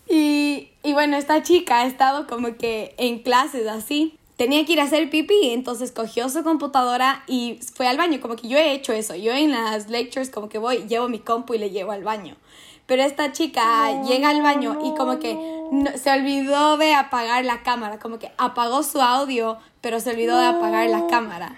Y, 0.09 0.69
y 0.83 0.93
bueno, 0.93 1.17
esta 1.17 1.41
chica 1.43 1.81
ha 1.81 1.85
estado 1.85 2.27
como 2.27 2.55
que 2.55 2.93
en 2.97 3.19
clases 3.19 3.67
así. 3.67 4.17
Tenía 4.41 4.65
que 4.65 4.73
ir 4.73 4.81
a 4.81 4.85
hacer 4.85 5.07
pipí, 5.11 5.51
entonces 5.51 5.91
cogió 5.91 6.27
su 6.27 6.43
computadora 6.43 7.23
y 7.27 7.59
fue 7.75 7.87
al 7.87 7.97
baño. 7.97 8.19
Como 8.19 8.35
que 8.35 8.47
yo 8.47 8.57
he 8.57 8.71
hecho 8.73 8.91
eso. 8.91 9.13
Yo 9.13 9.33
en 9.33 9.51
las 9.51 9.87
lectures 9.87 10.31
como 10.31 10.49
que 10.49 10.57
voy, 10.57 10.87
llevo 10.87 11.07
mi 11.09 11.19
compu 11.19 11.53
y 11.53 11.59
le 11.59 11.69
llevo 11.69 11.91
al 11.91 12.03
baño. 12.03 12.35
Pero 12.87 13.03
esta 13.03 13.31
chica 13.33 14.01
llega 14.01 14.29
al 14.29 14.41
baño 14.41 14.79
y 14.83 14.95
como 14.97 15.19
que 15.19 15.35
no- 15.71 15.95
se 15.95 16.09
olvidó 16.09 16.77
de 16.77 16.95
apagar 16.95 17.45
la 17.45 17.61
cámara. 17.61 17.99
Como 17.99 18.17
que 18.17 18.31
apagó 18.39 18.81
su 18.81 18.99
audio, 18.99 19.57
pero 19.79 19.99
se 19.99 20.09
olvidó 20.09 20.35
de 20.39 20.47
apagar 20.47 20.89
la 20.89 21.05
cámara. 21.05 21.55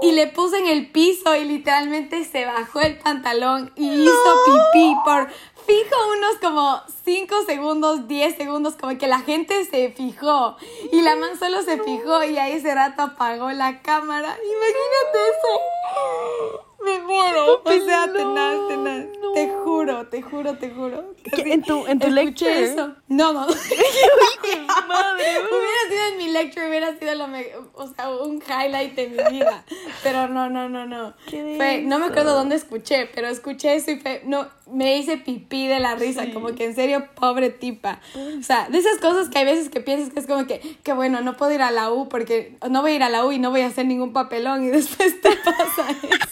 Y 0.00 0.12
le 0.12 0.28
puso 0.28 0.56
en 0.56 0.68
el 0.68 0.90
piso 0.90 1.36
y 1.36 1.44
literalmente 1.44 2.24
se 2.24 2.46
bajó 2.46 2.80
el 2.80 2.96
pantalón 3.00 3.70
y 3.76 3.86
hizo 3.88 4.12
pipí 4.46 4.94
por 5.04 5.28
fijo 5.66 5.96
unos 6.16 6.36
como 6.40 6.80
5 7.04 7.42
segundos, 7.46 8.08
10 8.08 8.36
segundos, 8.36 8.74
como 8.74 8.96
que 8.98 9.06
la 9.06 9.20
gente 9.20 9.64
se 9.64 9.90
fijó 9.90 10.56
y 10.92 11.02
la 11.02 11.16
man 11.16 11.38
solo 11.38 11.62
se 11.62 11.78
fijó 11.78 12.24
y 12.24 12.38
ahí 12.38 12.52
ese 12.52 12.74
rato 12.74 13.02
apagó 13.02 13.50
la 13.50 13.82
cámara. 13.82 14.36
Imagínate 14.36 15.18
eso. 15.30 16.71
Me 16.84 16.98
muero. 17.00 17.62
O 17.64 17.70
sea, 17.86 18.12
tenaz, 18.12 18.68
tenaz. 18.68 19.04
Te 19.34 19.48
juro, 19.64 20.06
te 20.08 20.20
juro, 20.20 20.54
te 20.58 20.70
juro. 20.70 21.14
¿Qué? 21.34 21.52
¿En 21.54 21.62
tu, 21.62 21.86
en 21.86 21.98
tu 21.98 22.10
lecture? 22.10 22.64
eso. 22.64 22.94
No, 23.08 23.32
no. 23.32 23.46
Madre, 24.88 25.24
Hubiera 25.50 25.82
sido 25.88 26.06
en 26.12 26.18
mi 26.18 26.28
lecture, 26.32 26.68
hubiera 26.68 26.98
sido 26.98 27.14
lo 27.14 27.28
me- 27.28 27.48
o 27.74 27.86
sea, 27.94 28.10
un 28.10 28.42
highlight 28.42 28.94
de 28.94 29.08
mi 29.08 29.38
vida. 29.38 29.64
Pero 30.02 30.28
no, 30.28 30.50
no, 30.50 30.68
no, 30.68 30.86
no. 30.86 31.14
Qué 31.28 31.54
Fue, 31.56 31.80
no 31.82 31.98
me 31.98 32.06
acuerdo 32.06 32.34
dónde 32.34 32.56
escuché, 32.56 33.08
pero 33.14 33.28
escuché 33.28 33.74
eso 33.74 33.90
y 33.92 33.96
fue, 34.00 34.22
no, 34.24 34.48
me 34.70 34.96
hice 34.98 35.16
pipí 35.16 35.66
de 35.66 35.80
la 35.80 35.94
risa, 35.94 36.30
como 36.32 36.54
que 36.54 36.64
en 36.66 36.74
serio, 36.74 37.06
pobre 37.14 37.50
tipa. 37.50 38.00
O 38.38 38.42
sea, 38.42 38.68
de 38.68 38.78
esas 38.78 38.98
cosas 38.98 39.28
que 39.28 39.38
hay 39.38 39.44
veces 39.44 39.68
que 39.70 39.80
piensas 39.80 40.12
que 40.12 40.20
es 40.20 40.26
como 40.26 40.46
que, 40.46 40.60
que 40.82 40.92
bueno, 40.92 41.20
no 41.22 41.36
puedo 41.36 41.52
ir 41.52 41.62
a 41.62 41.70
la 41.70 41.90
U 41.90 42.08
porque 42.08 42.56
no 42.68 42.82
voy 42.82 42.92
a 42.92 42.96
ir 42.96 43.02
a 43.02 43.08
la 43.08 43.24
U 43.24 43.32
y 43.32 43.38
no 43.38 43.50
voy 43.50 43.62
a 43.62 43.66
hacer 43.68 43.86
ningún 43.86 44.12
papelón 44.12 44.64
y 44.64 44.68
después 44.70 45.20
te 45.20 45.30
pasa 45.36 45.90
esto. 45.90 46.26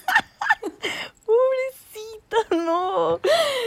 Pobrecita, 1.26 2.56
no. 2.56 3.18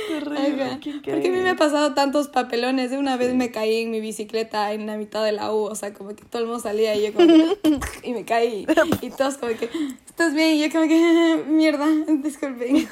Terrible, 0.07 0.79
Porque 1.05 1.27
a 1.27 1.31
mí 1.31 1.37
me 1.39 1.49
ha 1.49 1.55
pasado 1.55 1.93
tantos 1.93 2.27
papelones. 2.27 2.91
De 2.91 2.97
una 2.97 3.17
vez 3.17 3.33
me 3.33 3.51
caí 3.51 3.81
en 3.81 3.91
mi 3.91 4.01
bicicleta 4.01 4.73
en 4.73 4.85
la 4.85 4.97
mitad 4.97 5.23
de 5.23 5.31
la 5.31 5.53
U. 5.53 5.63
O 5.63 5.75
sea, 5.75 5.93
como 5.93 6.15
que 6.15 6.23
todo 6.25 6.41
el 6.41 6.47
mundo 6.47 6.61
salía 6.61 6.95
y 6.95 7.07
yo 7.07 7.13
como 7.13 7.27
que, 7.27 7.79
y 8.03 8.13
me 8.13 8.25
caí. 8.25 8.65
Y 9.01 9.09
todos 9.11 9.37
como 9.37 9.53
que, 9.57 9.69
¿estás 10.05 10.33
bien? 10.33 10.55
Y 10.55 10.61
yo 10.61 10.71
como 10.71 10.87
que, 10.87 11.43
mierda, 11.47 11.87
disculpen. 12.21 12.87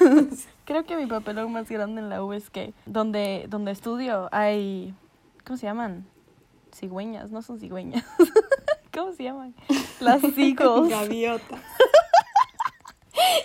Creo 0.64 0.84
que 0.84 0.96
mi 0.96 1.06
papelón 1.06 1.52
más 1.52 1.68
grande 1.68 2.00
en 2.00 2.08
la 2.08 2.24
U 2.24 2.32
es 2.32 2.50
que 2.50 2.72
donde, 2.86 3.46
donde 3.48 3.72
estudio 3.72 4.28
hay, 4.32 4.94
¿cómo 5.44 5.56
se 5.56 5.66
llaman? 5.66 6.06
Cigüeñas, 6.74 7.30
no 7.30 7.42
son 7.42 7.60
cigüeñas. 7.60 8.04
¿Cómo 8.92 9.12
se 9.12 9.24
llaman? 9.24 9.54
Las 10.00 10.20
seagulls. 10.20 10.90
Gaviota. 10.90 11.62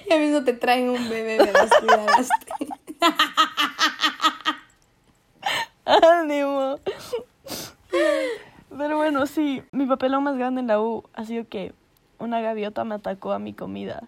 Ya 0.09 0.17
mismo 0.17 0.43
te 0.43 0.53
traen 0.53 0.89
un 0.89 1.09
bebé 1.09 1.37
de 1.37 1.51
las 1.51 1.69
cuidaste. 1.69 2.67
Ánimo. 5.85 6.79
Pero 8.77 8.97
bueno, 8.97 9.25
sí, 9.25 9.63
mi 9.71 9.85
papelón 9.85 10.23
más 10.23 10.37
grande 10.37 10.61
en 10.61 10.67
la 10.67 10.79
U 10.79 11.03
ha 11.13 11.25
sido 11.25 11.47
que 11.47 11.73
una 12.19 12.41
gaviota 12.41 12.83
me 12.83 12.95
atacó 12.95 13.31
a 13.31 13.39
mi 13.39 13.53
comida. 13.53 14.03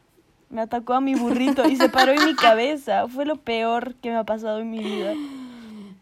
Me 0.49 0.61
atacó 0.61 0.93
a 0.93 1.01
mi 1.01 1.15
burrito 1.15 1.67
y 1.67 1.75
se 1.75 1.89
paró 1.89 2.11
en 2.11 2.25
mi 2.25 2.35
cabeza. 2.35 3.07
Fue 3.07 3.25
lo 3.25 3.35
peor 3.35 3.95
que 3.95 4.09
me 4.09 4.17
ha 4.17 4.23
pasado 4.23 4.59
en 4.59 4.69
mi 4.69 4.79
vida. 4.79 5.13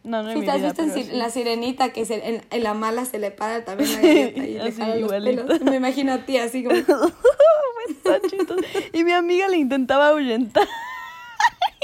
No, 0.08 0.24
no 0.24 0.34
Si 0.34 0.41
te 0.41 0.51
has 0.51 0.62
visto 0.62 0.82
en, 0.84 0.93
sí. 0.93 1.10
la 1.12 1.30
sirenita 1.30 1.91
que 1.91 2.05
se- 2.05 2.26
en, 2.28 2.41
en 2.49 2.64
la 2.64 2.74
mala 2.74 3.03
se 3.05 3.20
le 3.20 3.30
para 3.32 3.66
también 3.66 3.91
la 3.93 4.01
gaviota 4.01 4.45
y 4.45 4.58
Así, 4.58 4.99
los 5.01 5.12
pelos. 5.12 5.62
Me 5.62 5.76
imagino 5.76 6.14
a 6.14 6.18
ti 6.26 6.38
así 6.38 6.64
como... 6.64 6.76
Chistoso. 8.30 8.62
Y 8.93 9.03
mi 9.03 9.12
amiga 9.12 9.47
le 9.49 9.58
intentaba 9.58 10.10
ahuyentar. 10.10 10.68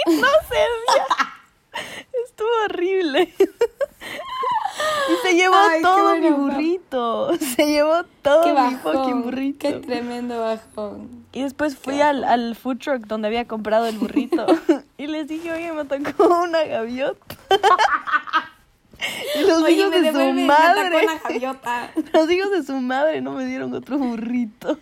No 0.05 0.27
servía. 0.49 1.05
Estuvo 2.25 2.49
horrible. 2.65 3.33
Y 5.09 5.27
se 5.27 5.35
llevó 5.35 5.55
Ay, 5.55 5.81
todo 5.81 6.15
mi 6.17 6.29
burrito. 6.29 7.37
Se 7.55 7.65
llevó 7.67 8.03
todo 8.21 8.43
Qué 8.43 8.53
mi 8.53 8.75
fucking 8.75 9.23
burrito. 9.23 9.59
Qué 9.59 9.73
tremendo 9.73 10.39
bajón. 10.39 11.25
Y 11.33 11.41
después 11.43 11.75
fui 11.77 11.99
al, 12.01 12.23
al 12.23 12.55
food 12.55 12.77
truck 12.77 13.05
donde 13.07 13.27
había 13.27 13.45
comprado 13.47 13.85
el 13.85 13.97
burrito. 13.97 14.45
y 14.97 15.07
les 15.07 15.27
dije, 15.27 15.51
oye, 15.51 15.71
me 15.73 15.81
atacó 15.81 16.41
una 16.43 16.63
gaviota. 16.63 17.35
y 19.35 19.41
los 19.41 19.63
Oye, 19.63 19.73
hijos 19.73 19.91
de 19.91 19.97
su 19.97 20.03
devuelve, 20.17 20.45
madre. 20.45 21.03
una 21.03 21.19
gaviota. 21.19 21.91
Los 22.13 22.31
hijos 22.31 22.51
de 22.51 22.63
su 22.63 22.73
madre 22.75 23.21
no 23.21 23.31
me 23.33 23.45
dieron 23.45 23.73
otro 23.73 23.97
burrito. 23.97 24.77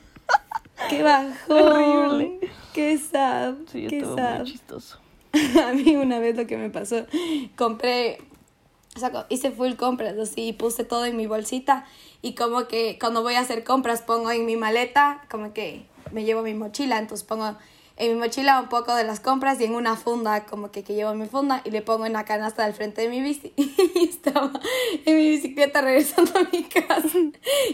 Qué 0.89 1.03
bajón. 1.03 1.33
Horrible. 1.49 2.51
Qué 2.73 2.97
sad. 2.97 3.55
Sí, 3.71 3.87
qué 3.87 4.01
sad. 4.03 4.39
muy 4.39 4.51
chistoso. 4.51 4.99
A 5.65 5.71
mí 5.73 5.95
una 5.95 6.19
vez 6.19 6.35
lo 6.35 6.45
que 6.45 6.57
me 6.57 6.69
pasó, 6.69 7.05
compré, 7.55 8.19
sea, 9.01 9.25
hice 9.29 9.51
full 9.51 9.73
compras 9.73 10.17
así 10.17 10.47
y 10.47 10.53
puse 10.53 10.83
todo 10.83 11.05
en 11.05 11.17
mi 11.17 11.27
bolsita 11.27 11.85
y 12.21 12.35
como 12.35 12.67
que 12.67 12.97
cuando 12.99 13.21
voy 13.21 13.35
a 13.35 13.41
hacer 13.41 13.63
compras 13.63 14.01
pongo 14.01 14.31
en 14.31 14.45
mi 14.45 14.55
maleta, 14.55 15.25
como 15.29 15.53
que 15.53 15.85
me 16.11 16.23
llevo 16.23 16.41
mi 16.41 16.53
mochila, 16.53 16.97
entonces 16.97 17.25
pongo 17.25 17.57
en 17.97 18.13
mi 18.13 18.19
mochila 18.19 18.59
un 18.59 18.69
poco 18.69 18.95
de 18.95 19.03
las 19.03 19.19
compras 19.19 19.59
y 19.61 19.65
en 19.65 19.75
una 19.75 19.95
funda, 19.95 20.45
como 20.45 20.71
que, 20.71 20.83
que 20.83 20.95
llevo 20.95 21.13
mi 21.13 21.27
funda 21.27 21.61
y 21.65 21.71
le 21.71 21.81
pongo 21.81 22.05
en 22.05 22.13
la 22.13 22.25
canasta 22.25 22.65
del 22.65 22.73
frente 22.73 23.01
de 23.01 23.09
mi 23.09 23.21
bici. 23.21 23.53
Y 23.95 24.05
estaba 24.09 24.51
en 25.05 25.15
mi 25.17 25.29
bicicleta 25.29 25.81
regresando 25.81 26.31
a 26.39 26.43
mi 26.51 26.63
casa 26.63 27.17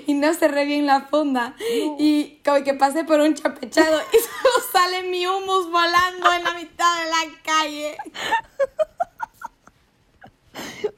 y 0.06 0.14
no 0.14 0.34
cerré 0.34 0.66
bien 0.66 0.86
la 0.86 1.02
funda 1.02 1.56
y 1.98 2.40
como 2.44 2.64
que 2.64 2.74
pasé 2.74 3.04
por 3.04 3.22
un 3.22 3.34
chapechado 3.36 4.02
y 4.12 4.18
solo 4.18 4.68
sale 4.72 5.04
mi 5.04 5.26
humus 5.26 5.72
volando 5.72 6.34
en 6.34 6.44
la 6.44 6.54
mitad 6.54 7.04
de 7.04 7.10
la 7.10 7.42
calle. 7.44 7.98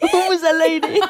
Vamos 0.02 0.43
al 0.43 0.62
aire. 0.62 1.00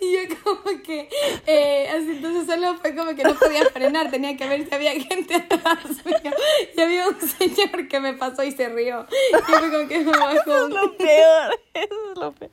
Y 0.00 0.12
yo 0.12 0.20
como 0.42 0.82
que, 0.82 1.08
eh, 1.46 1.88
así 1.90 2.12
entonces 2.12 2.46
solo 2.46 2.76
fue 2.78 2.94
como 2.94 3.14
que 3.14 3.22
no 3.22 3.34
podía 3.34 3.66
frenar, 3.66 4.10
tenía 4.10 4.36
que 4.36 4.48
ver 4.48 4.66
si 4.66 4.74
había 4.74 4.92
gente 4.92 5.34
atrás 5.34 5.78
mío. 6.04 6.32
Y 6.76 6.80
había 6.80 7.08
un 7.08 7.20
señor 7.20 7.88
que 7.88 8.00
me 8.00 8.14
pasó 8.14 8.42
y 8.42 8.52
se 8.52 8.68
rió. 8.68 9.06
Y 9.10 9.42
fue 9.42 9.70
como 9.70 9.88
que 9.88 9.98
me 9.98 10.12
bajó. 10.12 10.30
Eso 10.30 10.66
es 10.66 10.70
lo 10.72 10.96
peor. 10.96 11.60
Eso 11.74 11.94
es 12.12 12.18
lo 12.18 12.32
peor. 12.32 12.50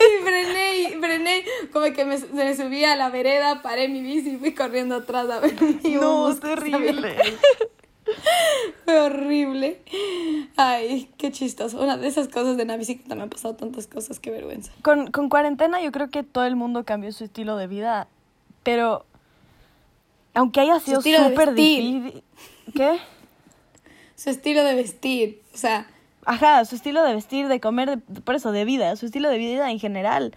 Y 0.00 0.22
frené, 0.24 0.78
y 0.80 0.86
frené, 1.00 1.44
como 1.72 1.92
que 1.92 2.04
me, 2.04 2.18
me 2.18 2.56
subí 2.56 2.84
a 2.84 2.96
la 2.96 3.08
vereda, 3.10 3.62
paré 3.62 3.88
mi 3.88 4.00
bici 4.00 4.30
y 4.30 4.36
fui 4.38 4.52
corriendo 4.52 4.96
atrás 4.96 5.30
a 5.30 5.38
ver 5.38 5.54
mi 5.62 5.94
No, 5.94 6.32
se 6.34 6.40
terrible. 6.40 7.16
Fue 8.84 9.00
horrible. 9.00 9.80
Ay, 10.56 11.08
qué 11.16 11.30
chistoso. 11.30 11.80
Una 11.80 11.96
de 11.96 12.08
esas 12.08 12.28
cosas 12.28 12.56
de 12.56 12.64
la 12.64 12.76
bicicleta 12.76 13.14
me 13.14 13.22
han 13.22 13.30
pasado 13.30 13.54
tantas 13.54 13.86
cosas, 13.86 14.18
qué 14.18 14.30
vergüenza. 14.30 14.72
Con, 14.82 15.10
con 15.10 15.28
cuarentena 15.28 15.80
yo 15.80 15.92
creo 15.92 16.08
que 16.10 16.22
todo 16.22 16.44
el 16.44 16.56
mundo 16.56 16.84
cambió 16.84 17.12
su 17.12 17.24
estilo 17.24 17.56
de 17.56 17.66
vida, 17.66 18.08
pero 18.62 19.04
aunque 20.34 20.60
haya 20.60 20.80
sido 20.80 21.02
súper 21.02 21.54
difícil... 21.54 22.22
¿Qué? 22.74 22.98
Su 24.16 24.30
estilo 24.30 24.62
de 24.64 24.74
vestir, 24.74 25.40
o 25.54 25.56
sea, 25.56 25.86
Ajá, 26.26 26.64
su 26.66 26.74
estilo 26.76 27.02
de 27.02 27.14
vestir, 27.14 27.48
de 27.48 27.58
comer, 27.60 27.98
de- 27.98 28.20
por 28.20 28.34
eso, 28.34 28.52
de 28.52 28.64
vida, 28.66 28.94
su 28.96 29.06
estilo 29.06 29.30
de 29.30 29.38
vida 29.38 29.70
en 29.70 29.78
general. 29.78 30.34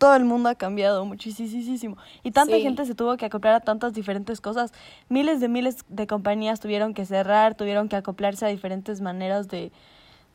Todo 0.00 0.16
el 0.16 0.24
mundo 0.24 0.48
ha 0.48 0.54
cambiado 0.54 1.04
muchísimo. 1.04 1.98
Y 2.22 2.30
tanta 2.30 2.56
Sí. 2.56 2.62
gente 2.62 2.86
se 2.86 2.94
tuvo 2.94 3.18
que 3.18 3.26
acoplar 3.26 3.52
a 3.52 3.60
tantas 3.60 3.92
diferentes 3.92 4.40
cosas. 4.40 4.72
Miles 5.10 5.40
de 5.40 5.48
miles 5.48 5.84
de 5.90 6.06
compañías 6.06 6.58
tuvieron 6.58 6.94
que 6.94 7.04
cerrar, 7.04 7.54
tuvieron 7.54 7.90
que 7.90 7.96
acoplarse 7.96 8.46
a 8.46 8.48
diferentes 8.48 9.02
maneras 9.02 9.48
de, 9.48 9.72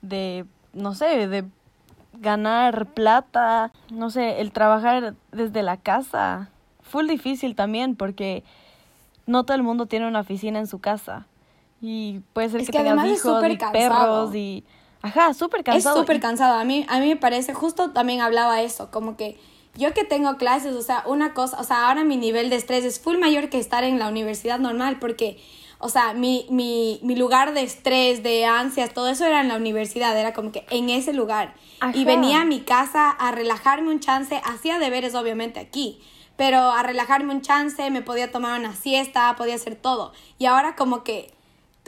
de 0.04 0.46
no 0.74 0.94
sé, 0.94 1.28
de 1.28 1.46
ganar 2.20 2.86
plata, 2.94 3.72
no 3.90 4.12
sé, 4.12 4.40
el 4.40 4.52
trabajar 4.52 5.16
desde 5.32 5.64
la 5.64 5.78
casa. 5.78 6.52
Full 6.84 7.08
difícil 7.08 7.56
también 7.56 7.96
porque 7.96 8.44
no 9.26 9.46
todo 9.46 9.56
el 9.58 9.64
mundo 9.64 9.88
tiene 9.88 10.08
una 10.08 10.20
oficina 10.20 10.60
en 10.60 10.68
su 10.68 10.78
casa. 10.78 11.26
Y 11.82 12.20
puede 12.34 12.50
ser 12.50 12.62
Es 12.62 12.68
que, 12.68 12.78
que 12.78 12.84
tengas 12.84 13.08
hijos 13.08 13.44
y 13.50 13.58
perros 13.58 14.36
y... 14.36 14.64
Ajá, 15.02 15.34
súper 15.34 15.64
cansado. 15.64 15.96
Es 15.96 16.02
súper 16.02 16.20
cansado. 16.20 16.60
A 16.60 16.64
mí, 16.66 16.86
a 16.88 17.00
mí 17.00 17.08
me 17.08 17.16
parece, 17.16 17.56
justo 17.56 17.90
también 17.90 18.22
hablaba 18.22 18.62
eso, 18.62 18.92
como 18.92 19.18
que 19.18 19.40
yo 19.78 19.94
que 19.94 20.04
tengo 20.04 20.38
clases, 20.38 20.76
o 20.76 20.82
sea, 20.82 21.04
una 21.06 21.34
cosa, 21.34 21.60
o 21.60 21.64
sea, 21.64 21.88
ahora 21.88 22.04
mi 22.04 22.18
nivel 22.18 22.50
de 22.50 22.56
estrés 22.56 22.86
es 22.86 23.00
full 23.00 23.18
mayor 23.18 23.50
que 23.50 23.60
estar 23.60 23.84
en 23.84 24.00
la 24.00 24.08
universidad 24.08 24.60
normal, 24.60 24.98
porque, 25.00 25.38
o 25.80 25.90
sea, 25.90 26.14
mi, 26.14 26.46
mi, 26.50 27.00
mi 27.04 27.16
lugar 27.16 27.54
de 27.54 27.64
estrés, 27.64 28.24
de 28.24 28.46
ansias, 28.46 28.94
todo 28.94 29.10
eso 29.10 29.26
era 29.26 29.42
en 29.42 29.48
la 29.48 29.58
universidad, 29.58 30.18
era 30.18 30.34
como 30.34 30.52
que 30.52 30.66
en 30.70 30.90
ese 30.90 31.14
lugar. 31.14 31.54
Ajá. 31.80 31.98
Y 31.98 32.06
venía 32.06 32.42
a 32.42 32.46
mi 32.46 32.62
casa 32.62 33.10
a 33.10 33.32
relajarme 33.32 33.90
un 33.90 34.00
chance, 34.00 34.42
hacía 34.46 34.80
deberes 34.80 35.16
obviamente 35.16 35.60
aquí, 35.60 36.00
pero 36.38 36.60
a 36.60 36.84
relajarme 36.84 37.34
un 37.34 37.42
chance, 37.42 37.90
me 37.92 38.02
podía 38.02 38.32
tomar 38.32 38.60
una 38.60 38.76
siesta, 38.76 39.36
podía 39.38 39.56
hacer 39.56 39.76
todo. 39.76 40.14
Y 40.38 40.46
ahora 40.46 40.76
como 40.76 41.04
que 41.04 41.34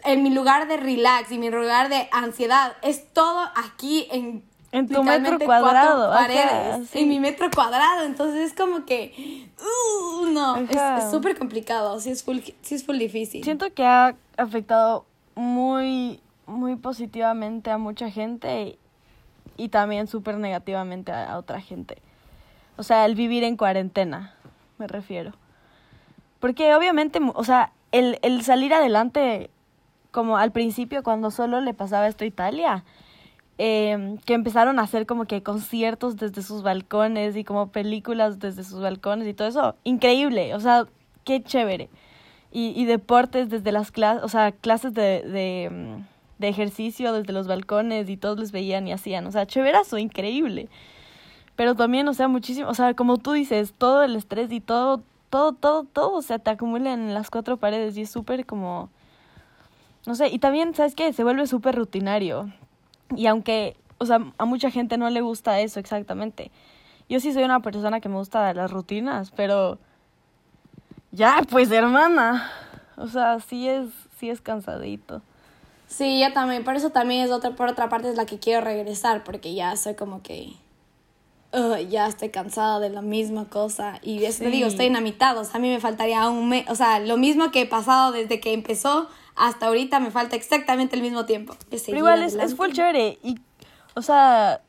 en 0.04 0.24
mi 0.24 0.30
lugar 0.30 0.68
de 0.68 0.78
relax 0.78 1.32
y 1.32 1.38
mi 1.38 1.50
lugar 1.50 1.90
de 1.90 2.08
ansiedad 2.12 2.76
es 2.82 3.12
todo 3.14 3.50
aquí 3.56 4.08
en 4.12 4.47
En 4.72 4.88
tu 4.88 5.01
metro 5.03 5.39
cuadrado, 5.39 6.11
ajá, 6.11 6.28
paredes 6.28 6.89
sí. 6.89 6.99
en 6.99 7.09
mi 7.09 7.20
metro 7.22 7.49
cuadrado 7.53 8.03
entonces 8.05 8.51
es 8.51 8.53
como 8.53 8.86
que 8.86 9.49
uh, 9.61 10.26
no 10.28 10.57
es- 10.57 10.78
Ajá. 10.78 10.97
es 11.05 11.09
súper 11.11 11.38
complicado 11.38 11.99
sí 12.01 12.09
es 12.11 12.24
full 12.24 12.39
sí 12.61 12.76
es 12.76 12.86
full 12.86 12.97
difícil 12.97 13.43
Siento 13.43 13.74
que 13.74 13.86
ha 13.86 14.15
afectado 14.36 15.05
muy, 15.36 16.20
muy 16.47 16.76
positivamente 16.76 17.72
a 17.72 17.78
mucha 17.78 18.09
gente 18.11 18.61
y, 19.57 19.63
y 19.63 19.70
también 19.70 20.07
súper 20.07 20.38
negativamente 20.38 21.11
a, 21.11 21.32
a 21.32 21.38
otra 21.38 21.61
gente. 21.61 21.97
O 22.76 22.84
sea, 22.84 23.05
el 23.05 23.15
vivir 23.15 23.43
en 23.43 23.55
cuarentena, 23.57 24.34
me 24.78 24.88
refiero. 24.88 25.32
Porque 26.39 26.76
obviamente, 26.76 27.20
o 27.34 27.43
sea, 27.43 27.72
el, 27.91 28.20
el 28.22 28.43
salir 28.43 28.74
adelante, 28.74 29.49
como 30.11 30.38
al 30.38 30.51
principio, 30.51 31.03
cuando 31.03 31.32
solo 31.32 31.61
le 31.61 31.74
pasaba 31.74 32.07
esto 32.07 32.24
a 32.24 32.28
Italia, 32.28 32.84
em, 33.58 34.18
que 34.20 34.34
empezaron 34.34 34.80
a 34.80 34.84
hacer 34.84 35.05
como 35.05 35.26
que 35.26 35.43
conciertos 35.43 36.18
desde 36.18 36.41
sus 36.41 36.64
balcones 36.64 37.36
y 37.36 37.43
como 37.43 37.72
películas 37.72 38.39
desde 38.39 38.64
sus 38.64 38.82
balcones 38.82 39.28
y 39.28 39.34
todo 39.34 39.47
eso. 39.47 39.76
Increíble, 39.84 40.55
o 40.55 40.60
sea, 40.60 40.86
qué 41.24 41.41
chévere. 41.43 41.89
Y, 42.51 42.74
y 42.76 42.86
deportes 42.86 43.49
desde 43.49 43.72
las 43.72 43.91
clases, 43.91 44.24
o 44.24 44.30
sea, 44.30 44.51
clases 44.51 44.93
de, 44.93 45.22
de, 45.22 45.70
mm, 45.72 46.03
de 46.39 46.47
ejercicio 46.47 47.14
desde 47.14 47.34
los 47.34 47.47
balcones 47.47 48.10
y 48.10 48.18
todos 48.18 48.39
les 48.39 48.51
veían 48.51 48.88
y 48.88 48.93
hacían. 48.93 49.28
O 49.28 49.32
sea, 49.32 49.45
chéverazo, 49.45 49.97
increíble. 49.97 50.70
Pero 51.55 51.76
también, 51.76 52.08
o 52.08 52.14
sea, 52.14 52.28
muchísimo, 52.28 52.70
o 52.70 52.74
sea, 52.76 52.93
como 52.93 53.18
tú 53.18 53.32
dices, 53.32 53.74
todo 53.78 54.03
el 54.03 54.16
estrés 54.16 54.51
y 54.51 54.62
todo, 54.62 55.01
todo, 55.30 55.53
todo, 55.53 55.84
todo, 55.86 56.14
o 56.14 56.22
sea, 56.22 56.39
te 56.39 56.51
acumula 56.51 56.93
en 56.93 57.14
las 57.14 57.30
cuatro 57.32 57.58
paredes 57.58 57.97
y 57.97 58.01
es 58.03 58.12
súper 58.12 58.45
como, 58.45 58.89
no 60.05 60.16
sé, 60.16 60.30
y 60.30 60.39
también, 60.39 60.76
¿sabes 60.76 60.95
qué? 60.95 61.12
Se 61.14 61.24
vuelve 61.24 61.47
súper 61.47 61.76
rutinario. 61.76 62.51
Y 63.16 63.28
aunque, 63.28 63.76
o 63.97 64.05
sea, 64.05 64.20
a 64.38 64.45
mucha 64.45 64.70
gente 64.72 64.97
no 64.97 65.10
le 65.10 65.22
gusta 65.22 65.60
eso 65.60 65.80
exactamente. 65.80 66.51
Yo 67.10 67.20
sí 67.20 67.32
soy 67.34 67.43
una 67.43 67.62
persona 67.62 67.99
que 68.01 68.10
me 68.10 68.16
gusta 68.18 68.53
las 68.53 68.72
rutinas, 68.72 69.32
pero 69.32 69.78
ya, 71.12 71.41
pues 71.49 71.72
hermana. 71.72 72.51
O 72.97 73.08
sea, 73.08 73.39
sí 73.39 73.68
es, 73.68 73.88
sí 74.20 74.30
es 74.30 74.41
cansadito. 74.41 75.22
Sí, 75.88 76.20
yo 76.20 76.34
también, 76.34 76.64
por 76.66 76.76
eso 76.76 76.89
también 76.89 77.24
es 77.24 77.32
otra, 77.32 77.51
por 77.51 77.70
otra 77.70 77.88
parte 77.88 78.10
es 78.10 78.18
la 78.18 78.26
que 78.26 78.39
quiero 78.39 78.66
regresar, 78.66 79.24
porque 79.24 79.53
ya 79.53 79.76
soy 79.78 79.95
como 79.95 80.22
que 80.22 80.53
"Ugh, 81.53 81.78
ya 81.89 82.08
estoy 82.08 82.30
cansada 82.30 82.80
de 82.82 82.89
la 82.89 83.01
misma 83.01 83.45
cosa. 83.45 83.99
Y 84.03 84.24
eso 84.26 84.43
te 84.43 84.49
digo, 84.49 84.68
estoy 84.68 84.88
en 84.88 84.93
la 84.93 85.01
mitad. 85.01 85.38
O 85.38 85.45
sea, 85.45 85.55
a 85.55 85.60
mí 85.60 85.70
me 85.70 85.80
faltaría 85.80 86.28
un 86.30 86.49
mes. 86.49 86.66
O 86.70 86.76
sea, 86.76 86.99
lo 86.99 87.16
mismo 87.16 87.51
que 87.51 87.62
he 87.62 87.66
pasado 87.66 88.12
desde 88.12 88.41
que 88.41 88.53
empezó 88.53 89.08
hasta 89.38 89.68
ahorita, 89.68 90.00
me 90.00 90.12
falta 90.12 90.36
exactamente 90.36 90.96
el 90.96 91.02
mismo 91.02 91.26
tiempo. 91.26 91.56
Pero 91.70 91.98
igual 91.98 92.24
es, 92.24 92.34
es 92.34 92.56
full 92.56 92.72
chévere. 92.72 93.20
Y, 93.24 93.40
o 93.96 94.02
sea, 94.02 94.62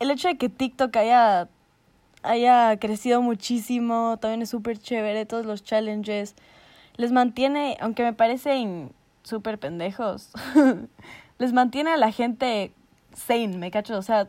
el 0.00 0.10
hecho 0.10 0.28
de 0.28 0.36
que 0.36 0.48
TikTok 0.48 0.94
haya, 0.96 1.48
haya 2.22 2.76
crecido 2.78 3.22
muchísimo, 3.22 4.18
también 4.20 4.42
es 4.42 4.50
súper 4.50 4.78
chévere, 4.78 5.24
todos 5.24 5.46
los 5.46 5.62
challenges. 5.62 6.34
Les 6.96 7.12
mantiene, 7.12 7.76
aunque 7.80 8.02
me 8.02 8.12
parecen 8.12 8.92
súper 9.22 9.58
pendejos, 9.58 10.30
les 11.38 11.52
mantiene 11.52 11.90
a 11.92 11.96
la 11.96 12.10
gente 12.10 12.72
sane, 13.14 13.56
¿me 13.56 13.70
cacho? 13.70 13.96
O 13.96 14.02
sea, 14.02 14.28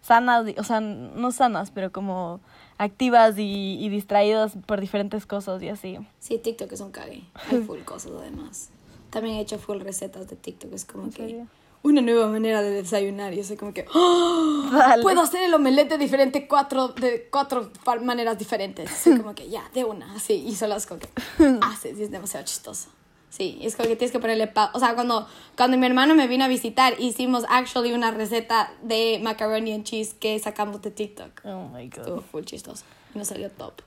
sanas, 0.00 0.46
o 0.56 0.62
sea, 0.62 0.80
no 0.80 1.32
sanas, 1.32 1.72
pero 1.72 1.90
como 1.90 2.40
activas 2.78 3.36
y, 3.36 3.78
y 3.80 3.88
distraídas 3.88 4.56
por 4.66 4.80
diferentes 4.80 5.26
cosas 5.26 5.60
y 5.62 5.68
así. 5.68 5.98
Sí, 6.20 6.38
TikTok 6.38 6.70
es 6.70 6.80
un 6.80 6.92
cague. 6.92 7.24
Hay 7.50 7.62
full 7.62 7.80
cosas 7.80 8.12
además. 8.16 8.70
También 9.10 9.36
he 9.36 9.40
hecho 9.40 9.58
full 9.58 9.80
recetas 9.80 10.28
de 10.28 10.36
TikTok. 10.36 10.72
Es 10.72 10.84
como 10.84 11.04
¿En 11.04 11.10
que 11.12 11.22
serio? 11.22 11.46
una 11.82 12.00
nueva 12.00 12.26
manera 12.28 12.62
de 12.62 12.70
desayunar. 12.70 13.32
Y 13.32 13.38
yo 13.38 13.44
soy 13.44 13.56
como 13.56 13.72
que 13.72 13.86
¡Oh! 13.94 14.68
Dale. 14.72 15.02
puedo 15.02 15.20
hacer 15.20 15.42
el 15.44 15.54
omelette 15.54 15.90
de 15.90 15.98
diferente 15.98 16.46
cuatro, 16.46 16.88
de 16.88 17.28
cuatro 17.30 17.70
maneras 18.02 18.38
diferentes. 18.38 18.90
Soy 18.90 19.18
como 19.18 19.34
que 19.34 19.48
ya, 19.48 19.68
de 19.74 19.84
una, 19.84 20.14
así. 20.14 20.34
Y 20.34 20.54
solo 20.54 20.76
es 20.76 20.86
como 20.86 21.00
que 21.00 21.08
haces 21.62 21.98
y 21.98 22.02
es 22.02 22.10
demasiado 22.10 22.44
chistoso. 22.44 22.88
Sí, 23.30 23.58
es 23.60 23.76
como 23.76 23.88
que 23.88 23.96
tienes 23.96 24.10
que 24.10 24.20
ponerle 24.20 24.46
pa 24.46 24.70
O 24.72 24.78
sea, 24.80 24.94
cuando, 24.94 25.28
cuando 25.54 25.76
mi 25.76 25.86
hermano 25.86 26.14
me 26.14 26.26
vino 26.26 26.44
a 26.44 26.48
visitar, 26.48 26.98
hicimos 26.98 27.44
actually 27.50 27.92
una 27.92 28.10
receta 28.10 28.72
de 28.82 29.20
macaroni 29.22 29.72
and 29.72 29.84
cheese 29.84 30.14
que 30.14 30.38
sacamos 30.38 30.80
de 30.80 30.90
TikTok. 30.90 31.42
Oh 31.44 31.68
my 31.68 31.88
god. 31.88 31.98
Estuvo 31.98 32.20
full 32.22 32.44
chistoso. 32.44 32.84
Y 33.14 33.18
nos 33.18 33.28
salió 33.28 33.50
top. 33.50 33.82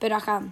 Pero 0.00 0.16
ajá. 0.16 0.42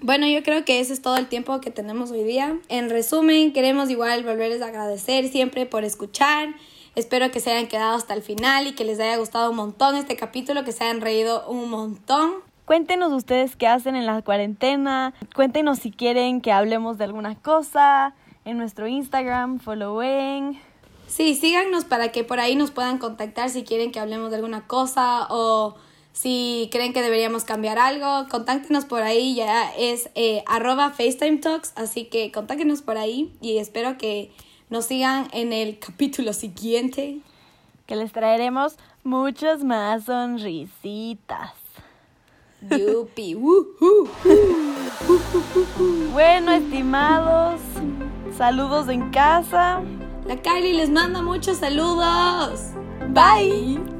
Bueno, 0.00 0.26
yo 0.26 0.42
creo 0.42 0.64
que 0.64 0.80
ese 0.80 0.92
es 0.92 1.02
todo 1.02 1.16
el 1.16 1.28
tiempo 1.28 1.60
que 1.60 1.70
tenemos 1.70 2.10
hoy 2.10 2.24
día. 2.24 2.58
En 2.68 2.90
resumen, 2.90 3.52
queremos 3.52 3.90
igual 3.90 4.22
volverles 4.22 4.60
a 4.60 4.66
agradecer 4.66 5.28
siempre 5.28 5.66
por 5.66 5.84
escuchar. 5.84 6.54
Espero 6.94 7.30
que 7.30 7.40
se 7.40 7.50
hayan 7.50 7.68
quedado 7.68 7.96
hasta 7.96 8.14
el 8.14 8.22
final 8.22 8.66
y 8.66 8.72
que 8.72 8.84
les 8.84 9.00
haya 9.00 9.16
gustado 9.16 9.50
un 9.50 9.56
montón 9.56 9.96
este 9.96 10.16
capítulo, 10.16 10.64
que 10.64 10.72
se 10.72 10.84
hayan 10.84 11.00
reído 11.00 11.46
un 11.48 11.70
montón. 11.70 12.34
Cuéntenos 12.66 13.12
ustedes 13.12 13.56
qué 13.56 13.66
hacen 13.66 13.96
en 13.96 14.06
la 14.06 14.22
cuarentena. 14.22 15.12
Cuéntenos 15.34 15.78
si 15.78 15.90
quieren 15.90 16.40
que 16.40 16.52
hablemos 16.52 16.98
de 16.98 17.04
alguna 17.04 17.34
cosa 17.36 18.14
en 18.44 18.58
nuestro 18.58 18.86
Instagram, 18.86 19.58
following. 19.58 20.60
Sí, 21.06 21.34
síganos 21.34 21.84
para 21.84 22.10
que 22.12 22.24
por 22.24 22.40
ahí 22.40 22.56
nos 22.56 22.70
puedan 22.70 22.98
contactar 22.98 23.50
si 23.50 23.64
quieren 23.64 23.92
que 23.92 24.00
hablemos 24.00 24.30
de 24.30 24.36
alguna 24.36 24.66
cosa 24.66 25.26
o 25.30 25.76
si 26.14 26.68
creen 26.70 26.92
que 26.92 27.02
deberíamos 27.02 27.44
cambiar 27.44 27.78
algo. 27.78 28.28
Contáctenos 28.30 28.84
por 28.84 29.02
ahí, 29.02 29.34
ya 29.34 29.70
es 29.76 30.08
eh, 30.14 30.42
arroba 30.46 30.90
FaceTime 30.90 31.38
Talks, 31.38 31.72
así 31.74 32.04
que 32.04 32.30
contáctenos 32.32 32.82
por 32.82 32.96
ahí 32.96 33.32
y 33.42 33.58
espero 33.58 33.98
que 33.98 34.30
nos 34.70 34.86
sigan 34.86 35.28
en 35.32 35.52
el 35.52 35.78
capítulo 35.78 36.32
siguiente. 36.32 37.18
Que 37.86 37.96
les 37.96 38.12
traeremos 38.12 38.76
muchas 39.02 39.62
más 39.62 40.04
sonrisitas. 40.04 41.52
Yupi. 42.62 43.36
Bueno, 46.12 46.52
estimados, 46.52 47.60
saludos 48.38 48.88
en 48.88 49.10
casa. 49.10 49.82
La 50.24 50.40
Kylie 50.40 50.72
les 50.72 50.88
manda 50.88 51.20
muchos 51.20 51.58
saludos. 51.58 52.70
Bye. 53.08 53.93